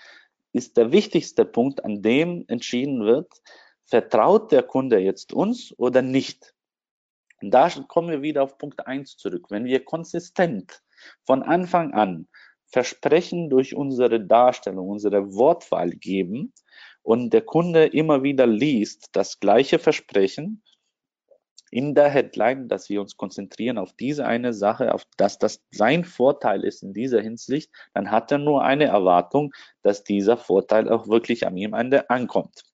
[0.52, 3.30] ist der wichtigste Punkt, an dem entschieden wird,
[3.84, 6.54] vertraut der Kunde jetzt uns oder nicht.
[7.42, 9.46] Und da kommen wir wieder auf Punkt eins zurück.
[9.50, 10.82] Wenn wir konsistent
[11.24, 12.28] von Anfang an
[12.66, 16.52] Versprechen durch unsere Darstellung, unsere Wortwahl geben
[17.02, 20.62] und der Kunde immer wieder liest das gleiche Versprechen
[21.70, 26.04] in der Headline, dass wir uns konzentrieren auf diese eine Sache, auf dass das sein
[26.04, 31.08] Vorteil ist in dieser Hinsicht, dann hat er nur eine Erwartung, dass dieser Vorteil auch
[31.08, 32.64] wirklich an ihm ankommt.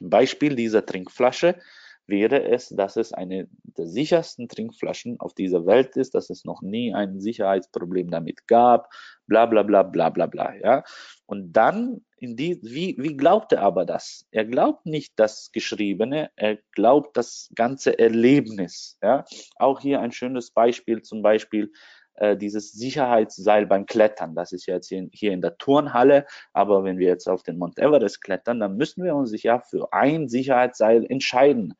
[0.00, 1.58] Beispiel dieser Trinkflasche
[2.06, 6.62] wäre es, dass es eine der sichersten Trinkflaschen auf dieser Welt ist, dass es noch
[6.62, 8.88] nie ein Sicherheitsproblem damit gab,
[9.26, 10.54] bla bla bla bla bla bla.
[10.54, 10.84] Ja?
[11.26, 14.26] Und dann, in die, wie, wie glaubt er aber das?
[14.30, 18.98] Er glaubt nicht das Geschriebene, er glaubt das ganze Erlebnis.
[19.02, 19.24] Ja?
[19.56, 21.72] Auch hier ein schönes Beispiel, zum Beispiel
[22.16, 24.34] äh, dieses Sicherheitsseil beim Klettern.
[24.34, 28.22] Das ist jetzt hier, in der Turnhalle, aber wenn wir jetzt auf den Mount Everest
[28.22, 31.74] klettern, dann müssen wir uns ja für ein Sicherheitsseil entscheiden.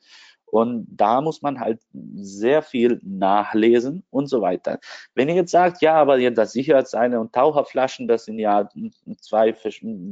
[0.47, 4.79] Und da muss man halt sehr viel nachlesen und so weiter.
[5.15, 8.69] Wenn ihr jetzt sagt, ja, aber das Sicherheitsseile und Taucherflaschen, das sind ja
[9.21, 9.55] zwei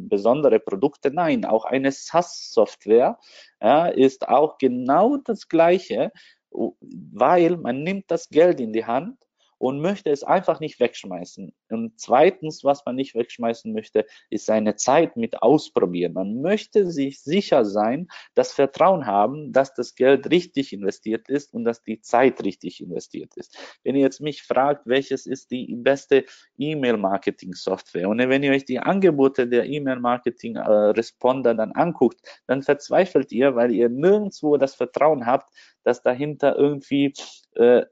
[0.08, 1.12] besondere Produkte.
[1.12, 3.18] Nein, auch eine SaaS-Software
[3.62, 6.10] ja, ist auch genau das Gleiche,
[6.50, 9.23] weil man nimmt das Geld in die Hand
[9.64, 11.50] und möchte es einfach nicht wegschmeißen.
[11.70, 16.12] Und zweitens, was man nicht wegschmeißen möchte, ist seine Zeit mit ausprobieren.
[16.12, 21.64] Man möchte sich sicher sein, das Vertrauen haben, dass das Geld richtig investiert ist und
[21.64, 23.56] dass die Zeit richtig investiert ist.
[23.84, 26.26] Wenn ihr jetzt mich fragt, welches ist die beste
[26.58, 33.72] E-Mail-Marketing-Software und wenn ihr euch die Angebote der E-Mail-Marketing-Responder dann anguckt, dann verzweifelt ihr, weil
[33.72, 35.50] ihr nirgendwo das Vertrauen habt,
[35.84, 37.14] dass dahinter irgendwie
[37.54, 37.84] äh,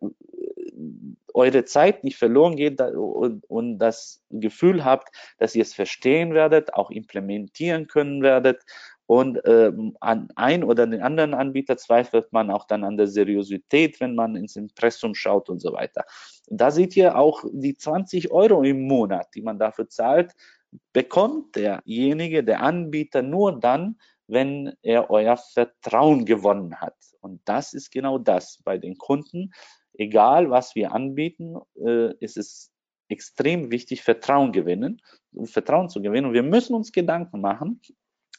[1.35, 6.75] eure Zeit nicht verloren geht und, und das Gefühl habt, dass ihr es verstehen werdet,
[6.75, 8.63] auch implementieren können werdet.
[9.07, 14.01] Und ähm, an ein oder den anderen Anbieter zweifelt man auch dann an der Seriosität,
[14.01, 16.05] wenn man ins Impressum schaut und so weiter.
[16.47, 20.33] Da seht ihr auch die 20 Euro im Monat, die man dafür zahlt,
[20.93, 26.97] bekommt derjenige, der Anbieter nur dann, wenn er euer Vertrauen gewonnen hat.
[27.21, 29.53] Und das ist genau das bei den Kunden
[29.95, 32.71] egal was wir anbieten, äh, ist es
[33.09, 35.03] extrem wichtig, Vertrauen gewinnen,
[35.45, 36.29] Vertrauen zu gewinnen.
[36.29, 37.81] Und wir müssen uns Gedanken machen,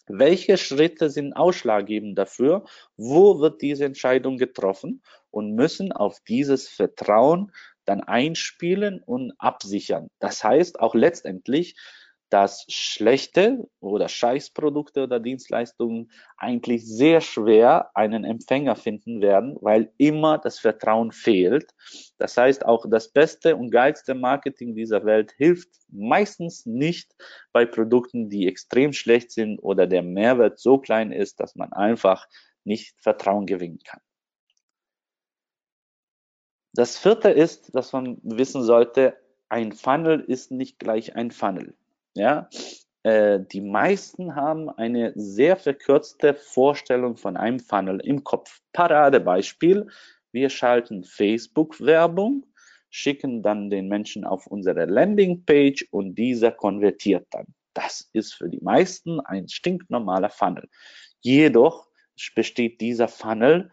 [0.08, 2.66] welche Schritte sind ausschlaggebend dafür,
[2.98, 7.52] wo wird diese Entscheidung getroffen und müssen auf dieses Vertrauen
[7.86, 10.10] dann einspielen und absichern.
[10.20, 11.76] Das heißt auch letztendlich,
[12.34, 20.39] dass schlechte oder Scheißprodukte oder Dienstleistungen eigentlich sehr schwer einen Empfänger finden werden, weil immer
[20.39, 21.76] das Vertrauen fehlt.
[22.17, 27.13] Das heißt, auch das beste und geilste Marketing dieser Welt hilft meistens nicht
[27.52, 32.26] bei Produkten, die extrem schlecht sind oder der Mehrwert so klein ist, dass man einfach
[32.63, 34.02] nicht Vertrauen gewinnen kann.
[36.74, 39.15] Das vierte ist, dass man wissen sollte,
[39.50, 41.76] ein Funnel ist nicht gleich ein Funnel.
[42.15, 42.47] Ja,
[43.04, 48.62] äh, die meisten haben eine sehr verkürzte Vorstellung von einem Funnel im Kopf.
[48.71, 49.88] Paradebeispiel,
[50.32, 52.45] wir schalten Facebook-Werbung,
[52.89, 57.45] schicken dann den Menschen auf unsere Landingpage und dieser konvertiert dann.
[57.73, 60.69] Das ist für die meisten ein stinknormaler Funnel.
[61.21, 61.88] Jedoch
[62.36, 63.71] besteht dieser Funnel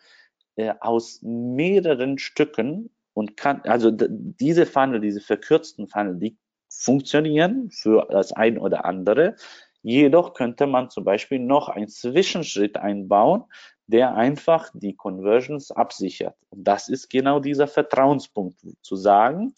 [0.57, 6.39] äh, aus mehreren Stücken und kann, also diese Funnel, diese verkürzten Funnel, die
[6.81, 9.37] funktionieren für das ein oder andere.
[9.83, 13.45] Jedoch könnte man zum Beispiel noch einen Zwischenschritt einbauen,
[13.87, 16.37] der einfach die Conversions absichert.
[16.49, 19.55] Und das ist genau dieser Vertrauenspunkt, zu sagen,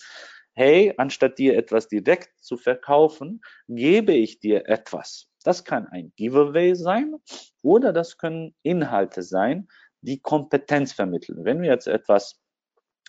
[0.54, 5.28] hey, anstatt dir etwas direkt zu verkaufen, gebe ich dir etwas.
[5.44, 7.14] Das kann ein Giveaway sein
[7.62, 9.68] oder das können Inhalte sein,
[10.00, 11.44] die Kompetenz vermitteln.
[11.44, 12.41] Wenn wir jetzt etwas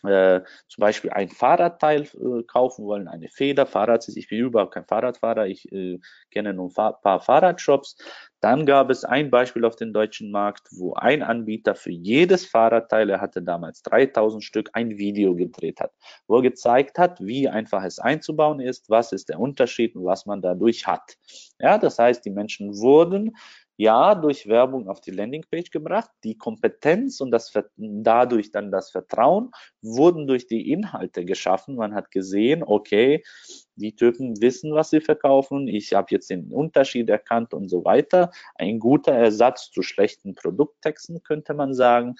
[0.03, 4.85] äh, zum Beispiel ein Fahrradteil äh, kaufen wollen, eine Feder, Fahrrad, ich bin überhaupt kein
[4.85, 5.99] Fahrradfahrer, ich äh,
[6.31, 7.97] kenne nur ein paar Fahrradshops.
[8.41, 13.09] Dann gab es ein Beispiel auf dem deutschen Markt, wo ein Anbieter für jedes Fahrradteil,
[13.09, 15.93] er hatte damals 3000 Stück, ein Video gedreht hat,
[16.27, 20.25] wo er gezeigt hat, wie einfach es einzubauen ist, was ist der Unterschied und was
[20.25, 21.17] man dadurch hat.
[21.59, 23.37] Ja, das heißt, die Menschen wurden
[23.77, 26.09] ja, durch Werbung auf die Landingpage gebracht.
[26.23, 31.75] Die Kompetenz und das, dadurch dann das Vertrauen wurden durch die Inhalte geschaffen.
[31.75, 33.23] Man hat gesehen, okay,
[33.75, 35.67] die Typen wissen, was sie verkaufen.
[35.67, 38.31] Ich habe jetzt den Unterschied erkannt und so weiter.
[38.55, 42.15] Ein guter Ersatz zu schlechten Produkttexten, könnte man sagen.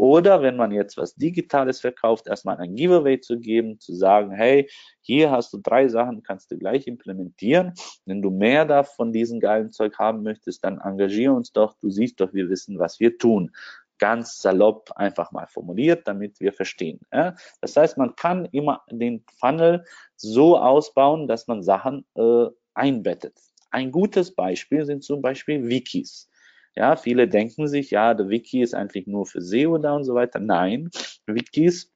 [0.00, 4.66] Oder wenn man jetzt was Digitales verkauft, erstmal ein Giveaway zu geben, zu sagen, hey,
[5.02, 7.74] hier hast du drei Sachen, kannst du gleich implementieren.
[8.06, 11.74] Wenn du mehr davon von diesem geilen Zeug haben möchtest, dann engagier uns doch.
[11.82, 13.52] Du siehst doch, wir wissen, was wir tun.
[13.98, 17.00] Ganz salopp einfach mal formuliert, damit wir verstehen.
[17.10, 19.84] Das heißt, man kann immer den Funnel
[20.16, 23.34] so ausbauen, dass man Sachen äh, einbettet.
[23.70, 26.29] Ein gutes Beispiel sind zum Beispiel Wikis.
[26.76, 30.14] Ja, viele denken sich, ja, der Wiki ist eigentlich nur für SEO da und so
[30.14, 30.38] weiter.
[30.40, 30.90] Nein,
[31.26, 31.92] Wikis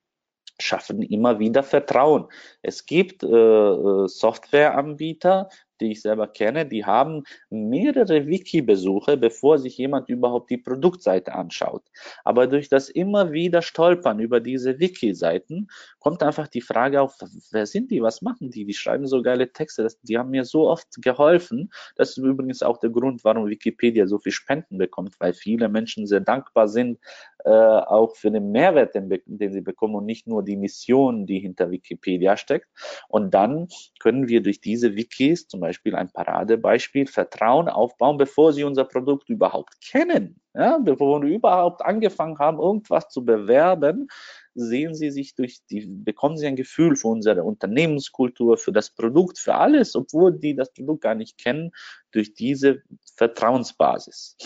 [0.61, 2.29] schaffen immer wieder Vertrauen.
[2.63, 5.49] Es gibt äh, äh Softwareanbieter,
[5.81, 11.83] die ich selber kenne, die haben mehrere Wiki-Besuche, bevor sich jemand überhaupt die Produktseite anschaut.
[12.25, 15.69] Aber durch das immer wieder Stolpern über diese Wiki-Seiten
[15.99, 17.17] kommt einfach die Frage auf,
[17.51, 18.65] wer sind die, was machen die?
[18.65, 21.71] Die schreiben so geile Texte, das, die haben mir so oft geholfen.
[21.97, 26.07] Das ist übrigens auch der Grund, warum Wikipedia so viel Spenden bekommt, weil viele Menschen
[26.07, 26.99] sehr dankbar sind,
[27.45, 31.41] äh, auch für den Mehrwert, den, den sie bekommen und nicht nur die Mission, die
[31.41, 32.69] hinter Wikipedia steckt.
[33.09, 33.69] Und dann
[34.01, 39.29] können wir durch diese Wikis, zum Beispiel ein Paradebeispiel, Vertrauen aufbauen, bevor sie unser Produkt
[39.29, 40.41] überhaupt kennen.
[40.57, 44.07] Ja, bevor wir überhaupt angefangen haben, irgendwas zu bewerben,
[44.55, 49.39] sehen Sie sich durch die, bekommen Sie ein Gefühl für unsere Unternehmenskultur, für das Produkt,
[49.39, 51.73] für alles, obwohl die das Produkt gar nicht kennen,
[52.13, 52.83] durch diese
[53.17, 54.37] Vertrauensbasis.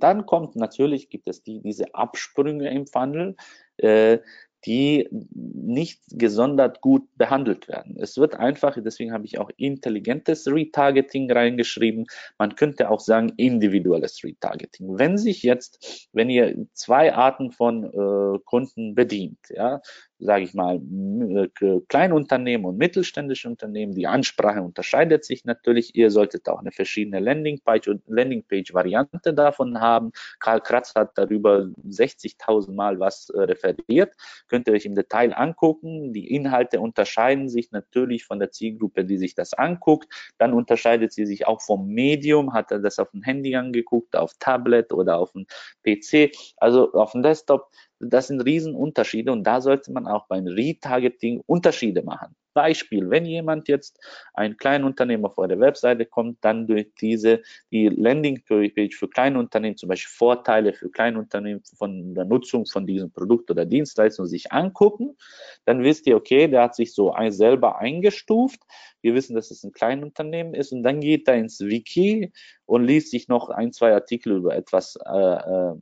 [0.00, 3.36] Dann kommt natürlich, gibt es die, diese Absprünge im Funnel,
[3.76, 4.18] äh,
[4.66, 7.96] die nicht gesondert gut behandelt werden.
[7.98, 12.06] Es wird einfach, deswegen habe ich auch intelligentes Retargeting reingeschrieben.
[12.38, 14.98] Man könnte auch sagen individuelles Retargeting.
[14.98, 19.80] Wenn sich jetzt, wenn ihr zwei Arten von äh, Kunden bedient, ja,
[20.20, 23.94] sage ich mal, äh, Kleinunternehmen und mittelständische Unternehmen.
[23.94, 25.94] Die Ansprache unterscheidet sich natürlich.
[25.94, 30.12] Ihr solltet auch eine verschiedene Landingpage und Landingpage-Variante davon haben.
[30.38, 34.14] Karl Kratz hat darüber 60.000 Mal was äh, referiert.
[34.48, 36.12] Könnt ihr euch im Detail angucken.
[36.12, 40.12] Die Inhalte unterscheiden sich natürlich von der Zielgruppe, die sich das anguckt.
[40.38, 42.52] Dann unterscheidet sie sich auch vom Medium.
[42.52, 45.46] Hat er das auf dem Handy angeguckt, auf Tablet oder auf dem
[45.84, 47.70] PC, also auf dem Desktop.
[48.00, 52.34] Das sind Riesenunterschiede und da sollte man auch beim Retargeting Unterschiede machen.
[52.52, 54.00] Beispiel, wenn jemand jetzt
[54.34, 60.10] ein Kleinunternehmen auf eure Webseite kommt, dann durch diese, die Landingpage für Kleinunternehmen, zum Beispiel
[60.10, 65.16] Vorteile für Kleinunternehmen von der Nutzung von diesem Produkt oder Dienstleistung sich angucken,
[65.64, 68.60] dann wisst ihr, okay, der hat sich so ein, selber eingestuft.
[69.00, 72.32] Wir wissen, dass es ein Kleinunternehmen ist und dann geht er ins Wiki
[72.66, 75.74] und liest sich noch ein, zwei Artikel über etwas äh,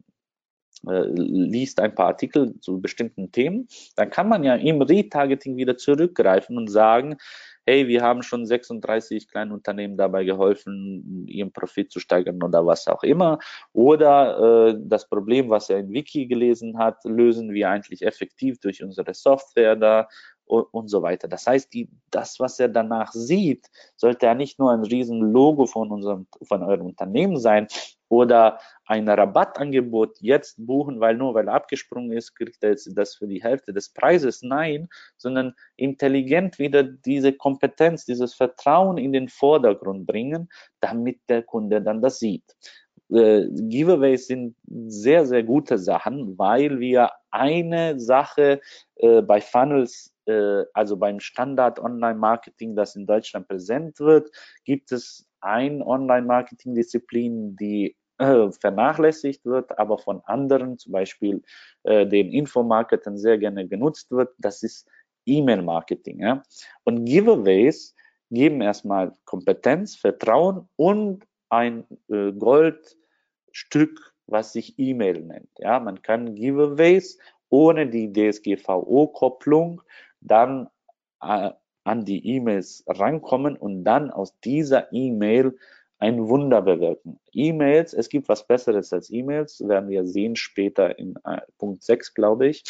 [0.86, 5.76] äh liest ein paar Artikel zu bestimmten Themen, dann kann man ja im Retargeting wieder
[5.76, 7.16] zurückgreifen und sagen,
[7.68, 12.88] hey, wir haben schon 36 kleinen Unternehmen dabei geholfen, ihren Profit zu steigern oder was
[12.88, 13.38] auch immer.
[13.74, 18.82] Oder äh, das Problem, was er in Wiki gelesen hat, lösen wir eigentlich effektiv durch
[18.82, 20.08] unsere Software da
[20.46, 21.28] und, und so weiter.
[21.28, 23.66] Das heißt, die, das, was er danach sieht,
[23.96, 27.66] sollte ja nicht nur ein riesen Logo von unserem, von eurem Unternehmen sein,
[28.08, 33.14] oder ein Rabattangebot jetzt buchen, weil nur weil er abgesprungen ist, kriegt er jetzt das
[33.14, 34.42] für die Hälfte des Preises.
[34.42, 40.48] Nein, sondern intelligent wieder diese Kompetenz, dieses Vertrauen in den Vordergrund bringen,
[40.80, 42.56] damit der Kunde dann das sieht.
[43.10, 44.56] Äh, Giveaways sind
[44.86, 48.60] sehr, sehr gute Sachen, weil wir eine Sache
[48.96, 54.30] äh, bei Funnels äh, also beim Standard Online-Marketing, das in Deutschland präsent wird,
[54.64, 61.42] gibt es ein Online-Marketing-Disziplin, die äh, vernachlässigt wird, aber von anderen, zum Beispiel
[61.84, 64.34] äh, den Infomarketern sehr gerne genutzt wird.
[64.38, 64.88] Das ist
[65.26, 66.20] E-Mail-Marketing.
[66.20, 66.42] Ja?
[66.84, 67.94] Und Giveaways
[68.30, 75.50] geben erstmal Kompetenz, Vertrauen und ein äh, Goldstück, was sich E-Mail nennt.
[75.58, 79.80] Ja, man kann Giveaways ohne die DSGVO-Kopplung
[80.20, 80.68] dann
[81.22, 81.50] äh,
[81.84, 85.56] an die E-Mails rankommen und dann aus dieser E-Mail
[85.98, 87.18] ein Wunder bewirken.
[87.32, 92.14] E-Mails, es gibt was Besseres als E-Mails, werden wir sehen später in äh, Punkt 6,
[92.14, 92.62] glaube ich.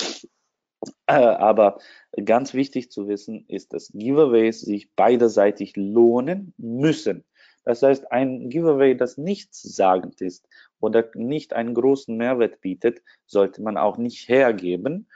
[1.06, 1.78] Äh, aber
[2.24, 7.24] ganz wichtig zu wissen ist, dass Giveaways sich beiderseitig lohnen müssen.
[7.64, 10.48] Das heißt, ein Giveaway, das nichtssagend ist
[10.80, 15.06] oder nicht einen großen Mehrwert bietet, sollte man auch nicht hergeben,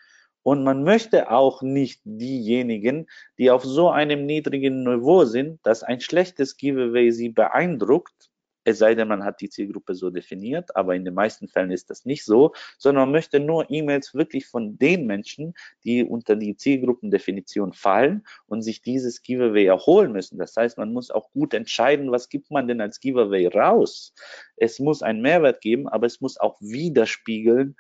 [0.42, 3.06] und man möchte auch nicht diejenigen,
[3.38, 8.30] die auf so einem niedrigen Niveau sind, dass ein schlechtes Giveaway sie beeindruckt,
[8.64, 11.90] es sei denn, man hat die Zielgruppe so definiert, aber in den meisten Fällen ist
[11.90, 16.56] das nicht so, sondern man möchte nur E-Mails wirklich von den Menschen, die unter die
[16.56, 20.38] Zielgruppendefinition fallen und sich dieses Giveaway erholen müssen.
[20.38, 24.14] Das heißt, man muss auch gut entscheiden, was gibt man denn als Giveaway raus.
[24.56, 27.76] Es muss einen Mehrwert geben, aber es muss auch widerspiegeln,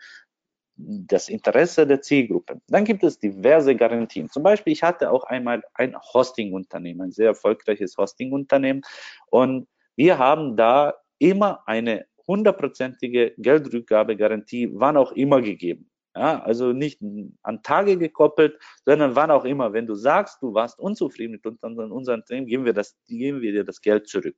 [0.76, 2.60] das Interesse der Zielgruppe.
[2.68, 4.30] Dann gibt es diverse Garantien.
[4.30, 8.82] Zum Beispiel, ich hatte auch einmal ein Hosting-Unternehmen, ein sehr erfolgreiches Hosting-Unternehmen
[9.30, 15.90] und wir haben da immer eine hundertprozentige Geldrückgabegarantie, wann auch immer gegeben.
[16.14, 17.00] Ja, also nicht
[17.42, 19.72] an Tage gekoppelt, sondern wann auch immer.
[19.72, 23.64] Wenn du sagst, du warst unzufrieden mit unserem Unternehmen, geben wir, das, geben wir dir
[23.64, 24.36] das Geld zurück.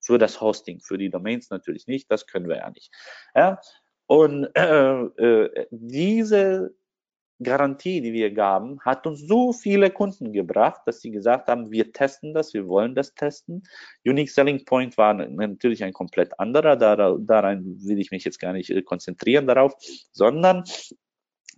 [0.00, 2.92] Für das Hosting, für die Domains natürlich nicht, das können wir ja nicht.
[3.34, 3.58] Ja,
[4.06, 6.74] und äh, äh, diese
[7.42, 11.92] Garantie, die wir gaben, hat uns so viele Kunden gebracht, dass sie gesagt haben, wir
[11.92, 13.64] testen das, wir wollen das testen.
[14.04, 18.70] Unique Selling Point war natürlich ein komplett anderer, daran will ich mich jetzt gar nicht
[18.70, 19.74] äh, konzentrieren darauf,
[20.12, 20.64] sondern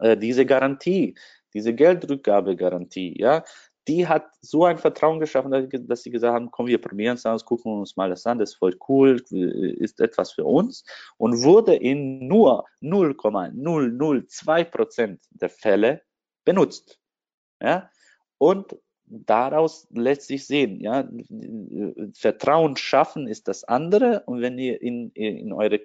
[0.00, 1.14] äh, diese Garantie,
[1.52, 3.44] diese Geldrückgabegarantie, ja,
[3.88, 7.44] die hat so ein Vertrauen geschaffen, dass sie gesagt haben, komm, wir probieren es aus,
[7.44, 10.84] gucken uns mal das an, das ist voll cool, ist etwas für uns
[11.18, 16.02] und wurde in nur 0,002 Prozent der Fälle
[16.44, 16.98] benutzt.
[17.62, 17.90] Ja?
[18.38, 18.76] Und
[19.08, 21.08] daraus lässt sich sehen, ja,
[22.14, 25.80] Vertrauen schaffen ist das andere und wenn ihr in, in eure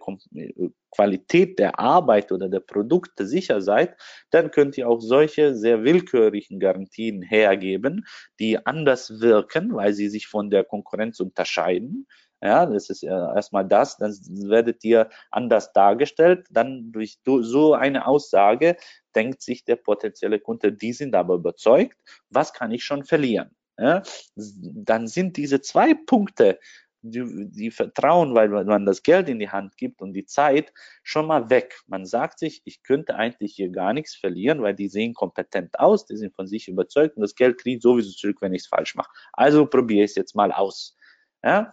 [0.92, 3.96] Qualität der Arbeit oder der Produkte sicher seid,
[4.32, 8.06] dann könnt ihr auch solche sehr willkürlichen Garantien hergeben,
[8.40, 12.08] die anders wirken, weil sie sich von der Konkurrenz unterscheiden.
[12.44, 14.12] Ja, das ist erstmal das, dann
[14.50, 16.48] werdet ihr anders dargestellt.
[16.50, 18.78] Dann durch so eine Aussage
[19.16, 21.98] denkt sich der potenzielle Kunde, die sind aber überzeugt,
[22.30, 23.52] was kann ich schon verlieren?
[23.78, 24.04] Ja,
[24.36, 26.60] dann sind diese zwei Punkte,
[27.02, 30.72] die, die vertrauen, weil man das Geld in die Hand gibt und die Zeit
[31.04, 31.80] schon mal weg.
[31.88, 36.06] Man sagt sich, ich könnte eigentlich hier gar nichts verlieren, weil die sehen kompetent aus,
[36.06, 38.96] die sind von sich überzeugt und das Geld kriegt sowieso zurück, wenn ich es falsch
[38.96, 39.10] mache.
[39.34, 40.96] Also probiere ich es jetzt mal aus.
[41.44, 41.72] Ja?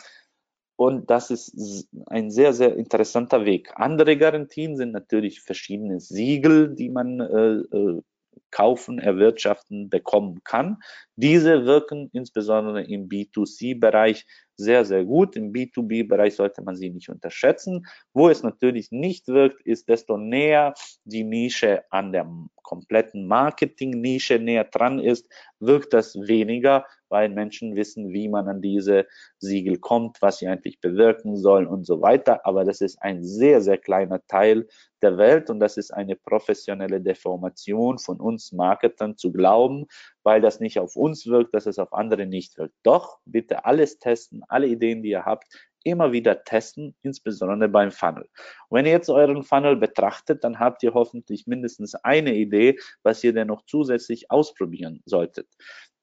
[0.78, 3.72] Und das ist ein sehr, sehr interessanter Weg.
[3.74, 8.02] Andere Garantien sind natürlich verschiedene Siegel, die man äh, äh
[8.50, 10.78] kaufen, erwirtschaften, bekommen kann.
[11.16, 14.24] Diese wirken insbesondere im B2C-Bereich
[14.56, 15.36] sehr, sehr gut.
[15.36, 17.86] Im B2B-Bereich sollte man sie nicht unterschätzen.
[18.14, 20.74] Wo es natürlich nicht wirkt, ist, desto näher
[21.04, 22.30] die Nische an der
[22.62, 29.06] kompletten Marketing-Nische näher dran ist, wirkt das weniger, weil Menschen wissen, wie man an diese
[29.38, 32.46] Siegel kommt, was sie eigentlich bewirken sollen und so weiter.
[32.46, 34.66] Aber das ist ein sehr, sehr kleiner Teil
[35.02, 39.86] der Welt und das ist eine professionelle Deformation von uns Marketern zu glauben,
[40.22, 42.74] weil das nicht auf uns wirkt, dass es auf andere nicht wirkt.
[42.82, 45.46] Doch bitte alles testen, alle Ideen, die ihr habt,
[45.84, 48.28] immer wieder testen, insbesondere beim Funnel.
[48.68, 53.22] Und wenn ihr jetzt euren Funnel betrachtet, dann habt ihr hoffentlich mindestens eine Idee, was
[53.24, 55.48] ihr denn noch zusätzlich ausprobieren solltet.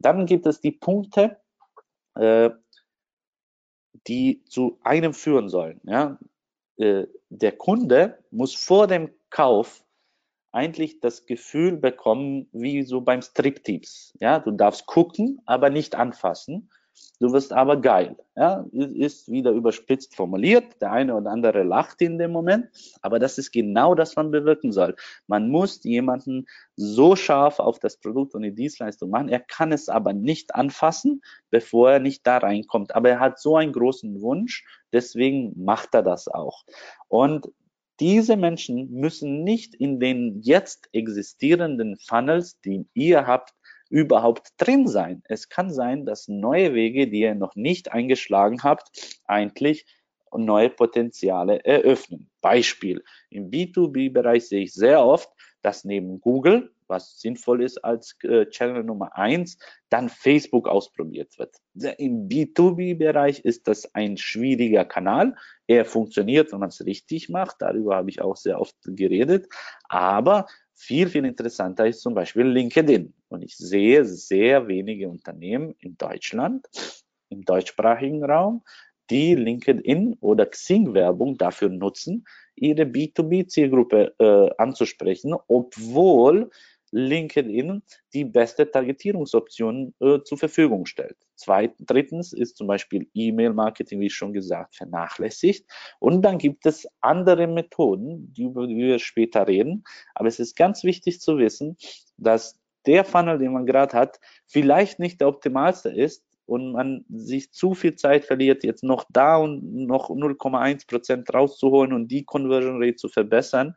[0.05, 1.41] Dann gibt es die Punkte,
[2.13, 2.51] äh,
[4.05, 5.81] die zu einem führen sollen.
[5.83, 6.19] Ja?
[6.77, 9.83] Äh, der Kunde muss vor dem Kauf
[10.51, 14.13] eigentlich das Gefühl bekommen, wie so beim Striptease.
[14.19, 16.69] Ja, du darfst gucken, aber nicht anfassen.
[17.19, 18.17] Du wirst aber geil.
[18.35, 20.81] Ja, ist wieder überspitzt formuliert.
[20.81, 22.67] Der eine oder andere lacht in dem Moment,
[23.01, 24.95] aber das ist genau das, was man bewirken soll.
[25.27, 29.29] Man muss jemanden so scharf auf das Produkt und die Dienstleistung machen.
[29.29, 32.93] Er kann es aber nicht anfassen, bevor er nicht da reinkommt.
[32.95, 36.63] Aber er hat so einen großen Wunsch, deswegen macht er das auch.
[37.07, 37.47] Und
[38.01, 43.53] diese Menschen müssen nicht in den jetzt existierenden Funnels, die ihr habt,
[43.95, 45.23] überhaupt drin sein.
[45.29, 49.85] Es kann sein, dass neue Wege, die ihr noch nicht eingeschlagen habt, eigentlich
[50.33, 52.29] neue Potenziale eröffnen.
[52.41, 53.05] Beispiel.
[53.29, 55.29] Im B2B-Bereich sehe ich sehr oft,
[55.61, 61.55] dass neben Google, was sinnvoll ist als äh, Channel Nummer eins, dann Facebook ausprobiert wird.
[61.97, 65.35] Im B2B-Bereich ist das ein schwieriger Kanal.
[65.67, 67.61] Er funktioniert, wenn man es richtig macht.
[67.61, 69.47] Darüber habe ich auch sehr oft geredet.
[69.87, 73.13] Aber viel, viel interessanter ist zum Beispiel LinkedIn.
[73.29, 76.67] Und ich sehe sehr wenige Unternehmen in Deutschland,
[77.29, 78.63] im deutschsprachigen Raum,
[79.09, 86.49] die LinkedIn oder Xing-Werbung dafür nutzen, ihre B2B-Zielgruppe äh, anzusprechen, obwohl
[86.95, 87.83] LinkedIn
[88.13, 91.17] die beste Targetierungsoption äh, zur Verfügung stellt.
[91.35, 95.69] Zweitens, drittens ist zum Beispiel E-Mail-Marketing, wie schon gesagt, vernachlässigt.
[95.99, 99.83] Und dann gibt es andere Methoden, die über die wir später reden.
[100.13, 101.77] Aber es ist ganz wichtig zu wissen,
[102.17, 107.51] dass der Funnel, den man gerade hat, vielleicht nicht der optimalste ist und man sich
[107.51, 112.81] zu viel Zeit verliert, jetzt noch da und noch 0,1 Prozent rauszuholen und die Conversion
[112.81, 113.75] Rate zu verbessern,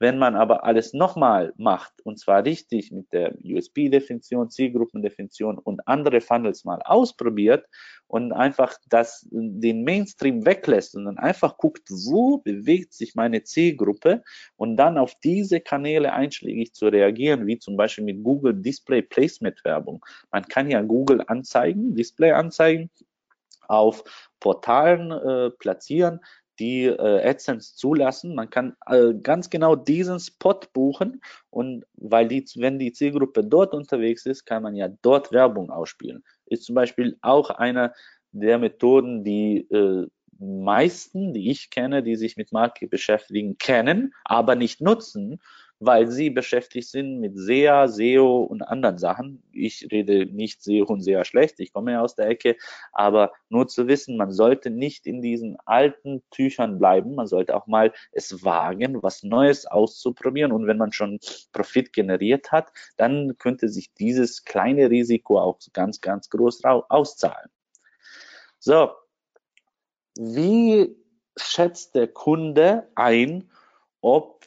[0.00, 6.22] wenn man aber alles nochmal macht, und zwar richtig mit der USB-Definition, Zielgruppendefinition und andere
[6.22, 7.66] Funnels mal ausprobiert
[8.06, 14.22] und einfach das, den Mainstream weglässt und dann einfach guckt, wo bewegt sich meine Zielgruppe
[14.56, 19.62] und dann auf diese Kanäle einschlägig zu reagieren, wie zum Beispiel mit Google Display Placement
[19.64, 20.02] Werbung.
[20.32, 22.90] Man kann ja Google Anzeigen, Display Anzeigen
[23.68, 24.02] auf
[24.40, 26.20] Portalen äh, platzieren,
[26.60, 28.34] die äh, AdSense zulassen.
[28.34, 33.74] Man kann äh, ganz genau diesen Spot buchen und weil die, wenn die Zielgruppe dort
[33.74, 36.22] unterwegs ist, kann man ja dort Werbung ausspielen.
[36.46, 37.92] Ist zum Beispiel auch eine
[38.32, 40.06] der Methoden, die äh,
[40.38, 45.40] meisten, die ich kenne, die sich mit Marke beschäftigen, kennen, aber nicht nutzen,
[45.80, 49.42] weil sie beschäftigt sind mit SEA, SEO und anderen Sachen.
[49.50, 52.56] Ich rede nicht SEO und SEA schlecht, ich komme ja aus der Ecke,
[52.92, 57.66] aber nur zu wissen, man sollte nicht in diesen alten Tüchern bleiben, man sollte auch
[57.66, 61.18] mal es wagen, was Neues auszuprobieren und wenn man schon
[61.52, 67.50] Profit generiert hat, dann könnte sich dieses kleine Risiko auch ganz, ganz groß auszahlen.
[68.58, 68.90] So,
[70.18, 70.94] wie
[71.36, 73.50] schätzt der Kunde ein,
[74.02, 74.39] ob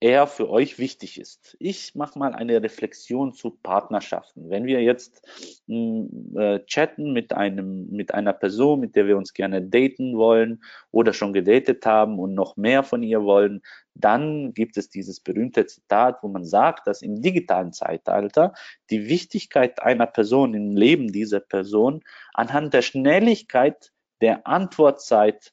[0.00, 1.56] er für euch wichtig ist.
[1.58, 4.48] Ich mache mal eine Reflexion zu Partnerschaften.
[4.48, 5.26] Wenn wir jetzt
[5.66, 10.62] hm, äh, chatten mit einem mit einer Person, mit der wir uns gerne daten wollen
[10.92, 13.60] oder schon gedatet haben und noch mehr von ihr wollen,
[13.94, 18.54] dann gibt es dieses berühmte Zitat, wo man sagt, dass im digitalen Zeitalter
[18.90, 25.52] die Wichtigkeit einer Person im Leben dieser Person anhand der Schnelligkeit der Antwortzeit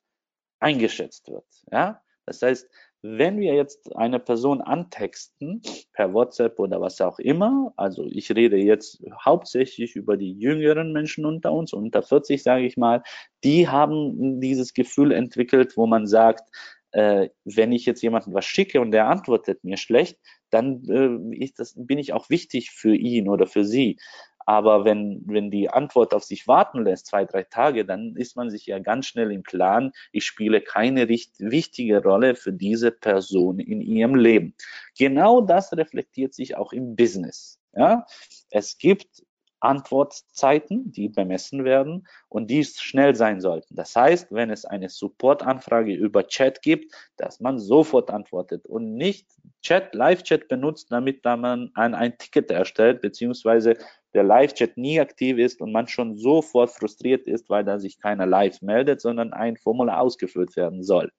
[0.60, 1.46] eingeschätzt wird.
[1.72, 2.70] Ja, das heißt,
[3.08, 5.62] wenn wir jetzt eine Person antexten,
[5.94, 11.26] per WhatsApp oder was auch immer, also ich rede jetzt hauptsächlich über die jüngeren Menschen
[11.26, 13.04] unter uns, unter 40 sage ich mal,
[13.44, 16.50] die haben dieses Gefühl entwickelt, wo man sagt,
[16.92, 20.18] äh, wenn ich jetzt jemanden was schicke und der antwortet mir schlecht,
[20.50, 23.98] dann äh, das, bin ich auch wichtig für ihn oder für sie.
[24.46, 28.50] Aber wenn, wenn die Antwort auf sich warten lässt, zwei, drei Tage, dann ist man
[28.50, 33.82] sich ja ganz schnell im Klaren, ich spiele keine wichtige Rolle für diese Person in
[33.82, 34.56] ihrem Leben.
[34.98, 37.60] Genau das reflektiert sich auch im Business.
[37.74, 38.06] Ja?
[38.52, 39.24] Es gibt
[39.66, 43.76] Antwortzeiten, die bemessen werden und die schnell sein sollten.
[43.76, 49.28] Das heißt, wenn es eine Supportanfrage über Chat gibt, dass man sofort antwortet und nicht
[49.64, 53.78] Chat, Live-Chat benutzt, damit man ein, ein Ticket erstellt, beziehungsweise
[54.16, 58.26] der Live-Chat nie aktiv ist und man schon sofort frustriert ist, weil da sich keiner
[58.26, 61.12] live meldet, sondern ein Formular ausgefüllt werden soll.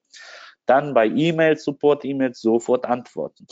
[0.64, 3.46] Dann bei E-Mails, Support-E-Mails sofort antworten.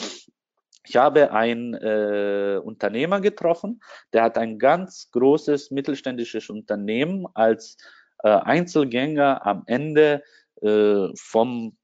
[0.86, 3.80] Ich habe einen äh, Unternehmer getroffen,
[4.12, 7.76] der hat ein ganz großes mittelständisches Unternehmen als
[8.22, 10.22] äh, Einzelgänger am Ende
[10.62, 11.76] äh, vom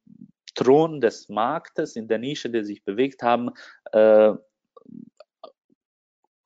[0.54, 3.50] Thron des Marktes in der Nische, der sich bewegt haben,
[3.92, 4.32] äh,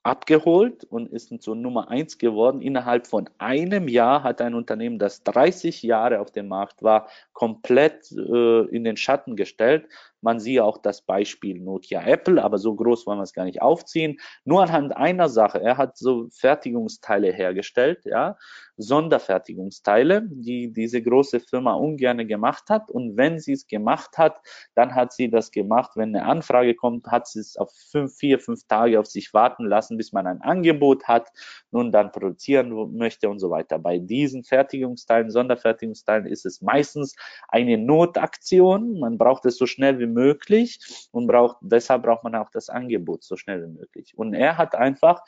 [0.05, 2.61] abgeholt und ist zur Nummer eins geworden.
[2.61, 8.11] Innerhalb von einem Jahr hat ein Unternehmen, das 30 Jahre auf dem Markt war, komplett
[8.13, 9.87] äh, in den Schatten gestellt.
[10.23, 13.61] Man sieht auch das Beispiel Nokia Apple, aber so groß wollen wir es gar nicht
[13.61, 14.19] aufziehen.
[14.45, 15.61] Nur anhand einer Sache.
[15.61, 18.39] Er hat so Fertigungsteile hergestellt, ja,
[18.79, 22.91] Sonderfertigungsteile, die diese große Firma ungern gemacht hat.
[22.91, 24.41] Und wenn sie es gemacht hat,
[24.75, 25.91] dann hat sie das gemacht.
[25.95, 29.67] Wenn eine Anfrage kommt, hat sie es auf fünf, vier, fünf Tage auf sich warten
[29.67, 31.29] lassen, bis man ein Angebot hat
[31.71, 33.79] und dann produzieren möchte und so weiter.
[33.79, 37.15] Bei diesen Fertigungsteilen, Sonderfertigungsteilen ist es meistens
[37.49, 38.99] eine Notaktion.
[38.99, 40.79] Man braucht es so schnell wie möglich
[41.13, 44.13] und braucht, deshalb braucht man auch das Angebot so schnell wie möglich.
[44.17, 45.23] Und er hat einfach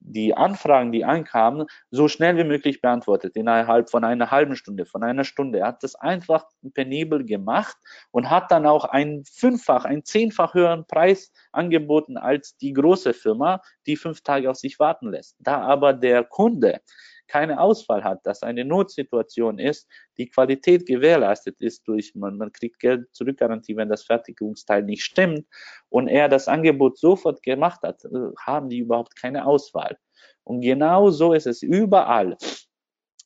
[0.00, 5.02] die Anfragen, die ankamen, so schnell wie möglich beantwortet, innerhalb von einer halben Stunde, von
[5.02, 5.60] einer Stunde.
[5.60, 6.44] Er hat das einfach
[6.74, 7.76] penibel gemacht
[8.10, 13.60] und hat dann auch einen fünffach, einen zehnfach höheren Preis angeboten als die große Firma,
[13.86, 15.36] die fünf Tage auf sich warten lässt.
[15.40, 16.80] Da aber der Kunde
[17.28, 22.78] keine Ausfall hat, dass eine Notsituation ist, die Qualität gewährleistet ist durch, man, man kriegt
[22.78, 25.46] Geld zurückgarantie, wenn das Fertigungsteil nicht stimmt
[25.88, 28.08] und er das Angebot sofort gemacht hat, äh,
[28.38, 29.96] haben die überhaupt keine Auswahl.
[30.44, 32.36] Und genau so ist es überall,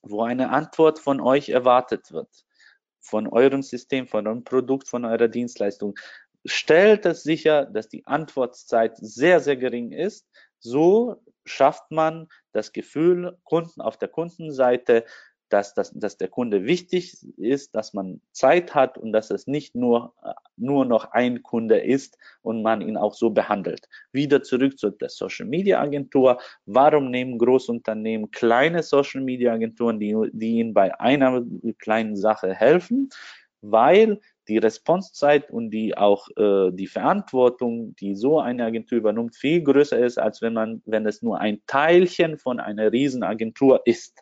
[0.02, 2.28] wo eine Antwort von euch erwartet wird,
[3.00, 5.94] von eurem System, von eurem Produkt, von eurer Dienstleistung.
[6.46, 10.26] Stellt es sicher, dass die Antwortzeit sehr, sehr gering ist.
[10.60, 15.04] So schafft man das Gefühl Kunden auf der Kundenseite,
[15.50, 19.74] dass, dass, dass der Kunde wichtig ist, dass man Zeit hat und dass es nicht
[19.74, 20.14] nur,
[20.56, 23.88] nur noch ein Kunde ist und man ihn auch so behandelt.
[24.12, 26.38] Wieder zurück zu der Social Media Agentur.
[26.66, 31.44] Warum nehmen Großunternehmen kleine Social Media Agenturen, die, die ihnen bei einer
[31.78, 33.10] kleinen Sache helfen?
[33.60, 34.20] Weil
[34.50, 39.98] die Responsezeit und die auch äh, die Verantwortung, die so eine Agentur übernimmt, viel größer
[39.98, 44.18] ist, als wenn man, wenn es nur ein Teilchen von einer Riesenagentur ist.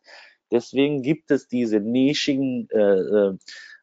[0.51, 3.39] Deswegen gibt es diese nischigen äh, äh,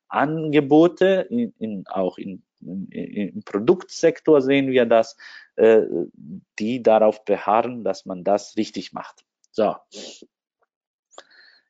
[0.07, 5.17] Angebote, in, in, auch in, in, im Produktsektor sehen wir das,
[5.55, 5.81] äh,
[6.59, 9.25] die darauf beharren, dass man das richtig macht.
[9.51, 9.75] So.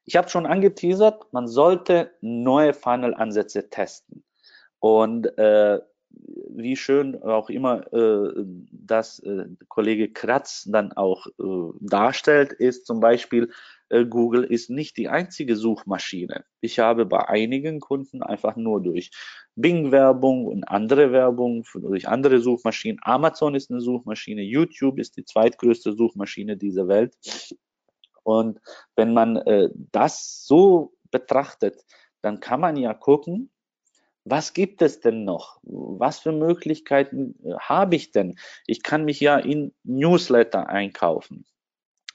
[0.03, 4.24] Ich habe schon angeteasert, man sollte neue Funnel-Ansätze testen.
[4.79, 5.79] Und äh,
[6.49, 12.99] wie schön auch immer äh, das äh, Kollege Kratz dann auch äh, darstellt, ist zum
[12.99, 13.51] Beispiel
[13.89, 16.45] äh, Google ist nicht die einzige Suchmaschine.
[16.61, 19.11] Ich habe bei einigen Kunden einfach nur durch
[19.55, 22.99] Bing-Werbung und andere Werbung durch andere Suchmaschinen.
[23.03, 27.15] Amazon ist eine Suchmaschine, YouTube ist die zweitgrößte Suchmaschine dieser Welt.
[28.23, 28.59] Und
[28.95, 31.85] wenn man äh, das so betrachtet,
[32.21, 33.51] dann kann man ja gucken,
[34.25, 35.59] was gibt es denn noch?
[35.63, 38.37] Was für Möglichkeiten äh, habe ich denn?
[38.67, 41.45] Ich kann mich ja in Newsletter einkaufen.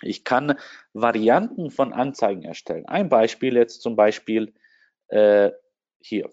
[0.02, 0.58] Ich kann
[0.92, 2.86] Varianten von Anzeigen erstellen.
[2.86, 4.54] Ein Beispiel jetzt zum Beispiel
[5.08, 5.50] äh,
[6.00, 6.30] hier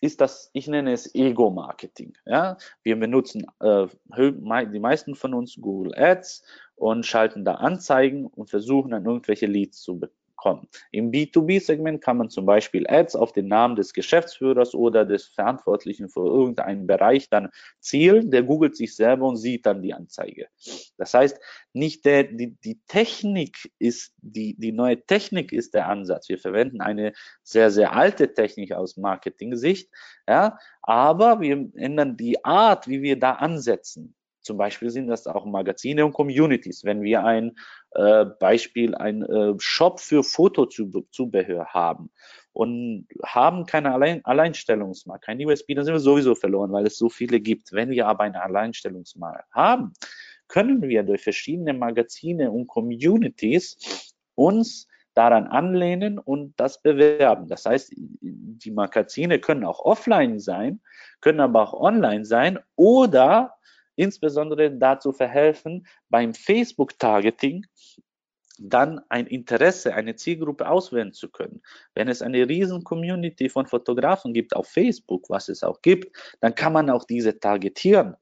[0.00, 2.16] ist das, ich nenne es Ego-Marketing.
[2.24, 2.56] Ja?
[2.82, 3.86] Wir benutzen äh,
[4.16, 6.44] die meisten von uns Google Ads
[6.76, 9.98] und schalten da Anzeigen und versuchen dann irgendwelche Leads zu
[10.38, 10.66] kommen.
[10.90, 16.08] Im B2B-Segment kann man zum Beispiel Ads auf den Namen des Geschäftsführers oder des Verantwortlichen
[16.08, 18.30] für irgendeinen Bereich dann zielen.
[18.30, 20.46] Der googelt sich selber und sieht dann die Anzeige.
[20.96, 21.38] Das heißt,
[21.74, 26.28] nicht der, die, die Technik ist, die, die neue Technik ist der Ansatz.
[26.30, 27.12] Wir verwenden eine
[27.42, 29.90] sehr, sehr alte Technik aus Marketing-Sicht,
[30.26, 34.14] ja, aber wir ändern die Art, wie wir da ansetzen.
[34.48, 36.82] Zum Beispiel sind das auch Magazine und Communities.
[36.82, 37.54] Wenn wir ein
[37.90, 42.10] äh, Beispiel, ein äh, Shop für Fotozubehör haben
[42.54, 47.10] und haben keine Allein Alleinstellungsmarke, kein USB, dann sind wir sowieso verloren, weil es so
[47.10, 47.74] viele gibt.
[47.74, 49.92] Wenn wir aber eine Alleinstellungsmarke haben,
[50.48, 57.48] können wir durch verschiedene Magazine und Communities uns daran anlehnen und das bewerben.
[57.48, 60.80] Das heißt, die Magazine können auch offline sein,
[61.20, 63.58] können aber auch online sein oder
[63.98, 67.66] insbesondere dazu verhelfen, beim Facebook-Targeting
[68.60, 71.62] dann ein Interesse, eine Zielgruppe auswählen zu können.
[71.94, 76.54] Wenn es eine riesen Community von Fotografen gibt auf Facebook, was es auch gibt, dann
[76.54, 78.16] kann man auch diese targetieren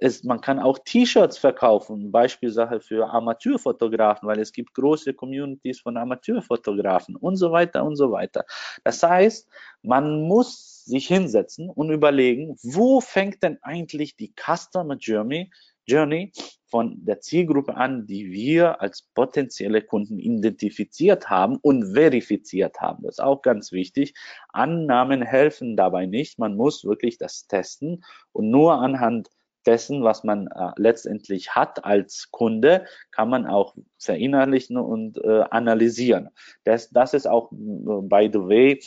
[0.00, 5.96] es, man kann auch T-Shirts verkaufen, Beispielsache für Amateurfotografen, weil es gibt große Communities von
[5.96, 8.44] Amateurfotografen und so weiter und so weiter.
[8.82, 9.48] Das heißt,
[9.82, 15.50] man muss sich hinsetzen und überlegen, wo fängt denn eigentlich die Customer Journey,
[15.86, 16.32] Journey
[16.66, 23.02] von der Zielgruppe an, die wir als potenzielle Kunden identifiziert haben und verifiziert haben.
[23.02, 24.14] Das ist auch ganz wichtig.
[24.50, 26.38] Annahmen helfen dabei nicht.
[26.38, 29.30] Man muss wirklich das testen und nur anhand
[29.66, 36.30] dessen, was man äh, letztendlich hat als Kunde, kann man auch verinnerlichen und äh, analysieren.
[36.64, 38.80] Das, das ist auch, äh, by the way,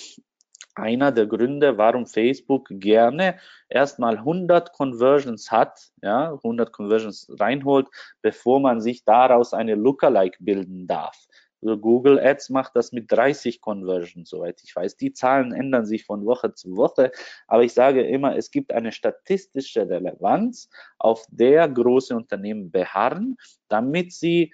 [0.76, 3.38] einer der Gründe, warum Facebook gerne
[3.70, 7.88] erstmal 100 Conversions hat, ja, 100 Conversions reinholt,
[8.22, 11.18] bevor man sich daraus eine Lookalike bilden darf.
[11.64, 14.98] Also Google Ads macht das mit 30 Conversions, soweit ich weiß.
[14.98, 17.12] Die Zahlen ändern sich von Woche zu Woche,
[17.48, 20.70] aber ich sage immer, es gibt eine statistische Relevanz,
[21.00, 23.38] auf der große Unternehmen beharren,
[23.70, 24.54] damit sie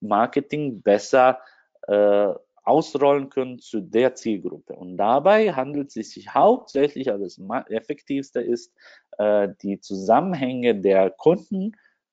[0.00, 1.40] Marketing besser
[1.88, 2.32] äh,
[2.66, 4.74] ausrollen können zu der Zielgruppe.
[4.74, 7.40] Und dabei handelt es sich hauptsächlich, also das
[7.70, 8.72] effektivste ist,
[9.18, 11.72] äh, die Zusammenhänge der Kunden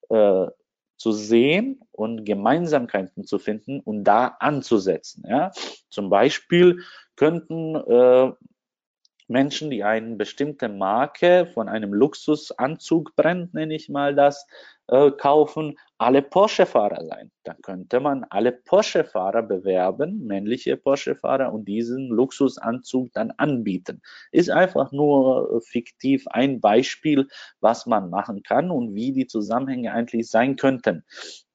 [0.09, 0.47] äh,
[0.97, 5.25] zu sehen und Gemeinsamkeiten zu finden und da anzusetzen.
[5.27, 5.51] Ja?
[5.89, 6.79] Zum Beispiel
[7.15, 8.31] könnten äh,
[9.27, 14.45] Menschen, die eine bestimmte Marke von einem Luxusanzug-Brand, nenne ich mal das,
[14.87, 17.31] äh, kaufen, alle Porsche-Fahrer sein.
[17.43, 24.01] Dann könnte man alle Porsche-Fahrer bewerben, männliche Porsche-Fahrer, und diesen Luxusanzug dann anbieten.
[24.31, 27.27] Ist einfach nur fiktiv ein Beispiel,
[27.61, 31.05] was man machen kann und wie die Zusammenhänge eigentlich sein könnten.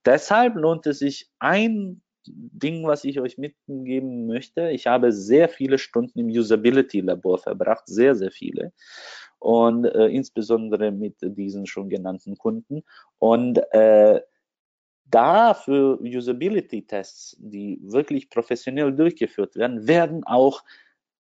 [0.07, 2.01] Deshalb lohnt es sich, ein
[2.35, 4.71] Ding, was ich euch mitgeben möchte.
[4.71, 8.73] Ich habe sehr viele Stunden im Usability-Labor verbracht, sehr, sehr viele.
[9.39, 12.83] Und äh, insbesondere mit diesen schon genannten Kunden.
[13.19, 14.21] Und äh,
[15.05, 20.63] da für Usability-Tests, die wirklich professionell durchgeführt werden, werden auch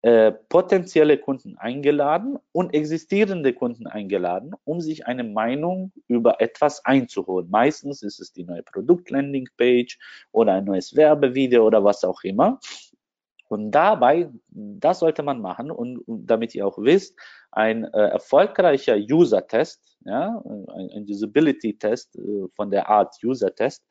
[0.02, 7.50] äh, potenzielle Kunden eingeladen und existierende Kunden eingeladen, um sich eine Meinung über etwas einzuholen.
[7.50, 9.98] Meistens ist es die neue Produkt-Landing-Page
[10.30, 12.60] oder ein neues Werbevideo oder was auch immer.
[13.48, 17.18] Und dabei, das sollte man machen und, damit ihr auch wisst,
[17.50, 23.82] ein äh, erfolgreicher User-Test, ja, ein, ein Usability-Test äh, von der Art User-Test,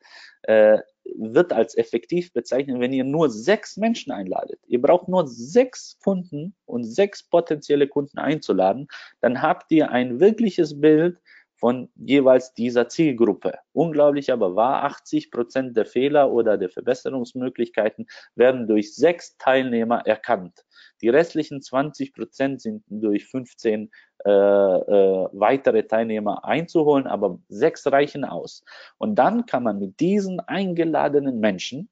[0.42, 0.78] äh,
[1.16, 4.60] wird als effektiv bezeichnet, wenn ihr nur sechs Menschen einladet.
[4.66, 8.88] Ihr braucht nur sechs Kunden und sechs potenzielle Kunden einzuladen,
[9.20, 11.18] dann habt ihr ein wirkliches Bild
[11.58, 13.58] von jeweils dieser Zielgruppe.
[13.72, 20.64] Unglaublich aber wahr, 80 Prozent der Fehler oder der Verbesserungsmöglichkeiten werden durch sechs Teilnehmer erkannt.
[21.02, 23.90] Die restlichen 20 Prozent sind durch 15
[24.24, 28.64] äh, äh, weitere Teilnehmer einzuholen, aber sechs reichen aus.
[28.98, 31.88] Und dann kann man mit diesen eingeladenen Menschen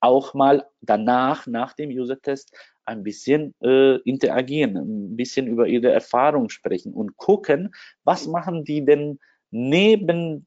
[0.00, 6.48] auch mal danach, nach dem User-Test, ein bisschen äh, interagieren, ein bisschen über ihre Erfahrung
[6.48, 7.72] sprechen und gucken,
[8.04, 9.18] was machen die denn
[9.50, 10.46] neben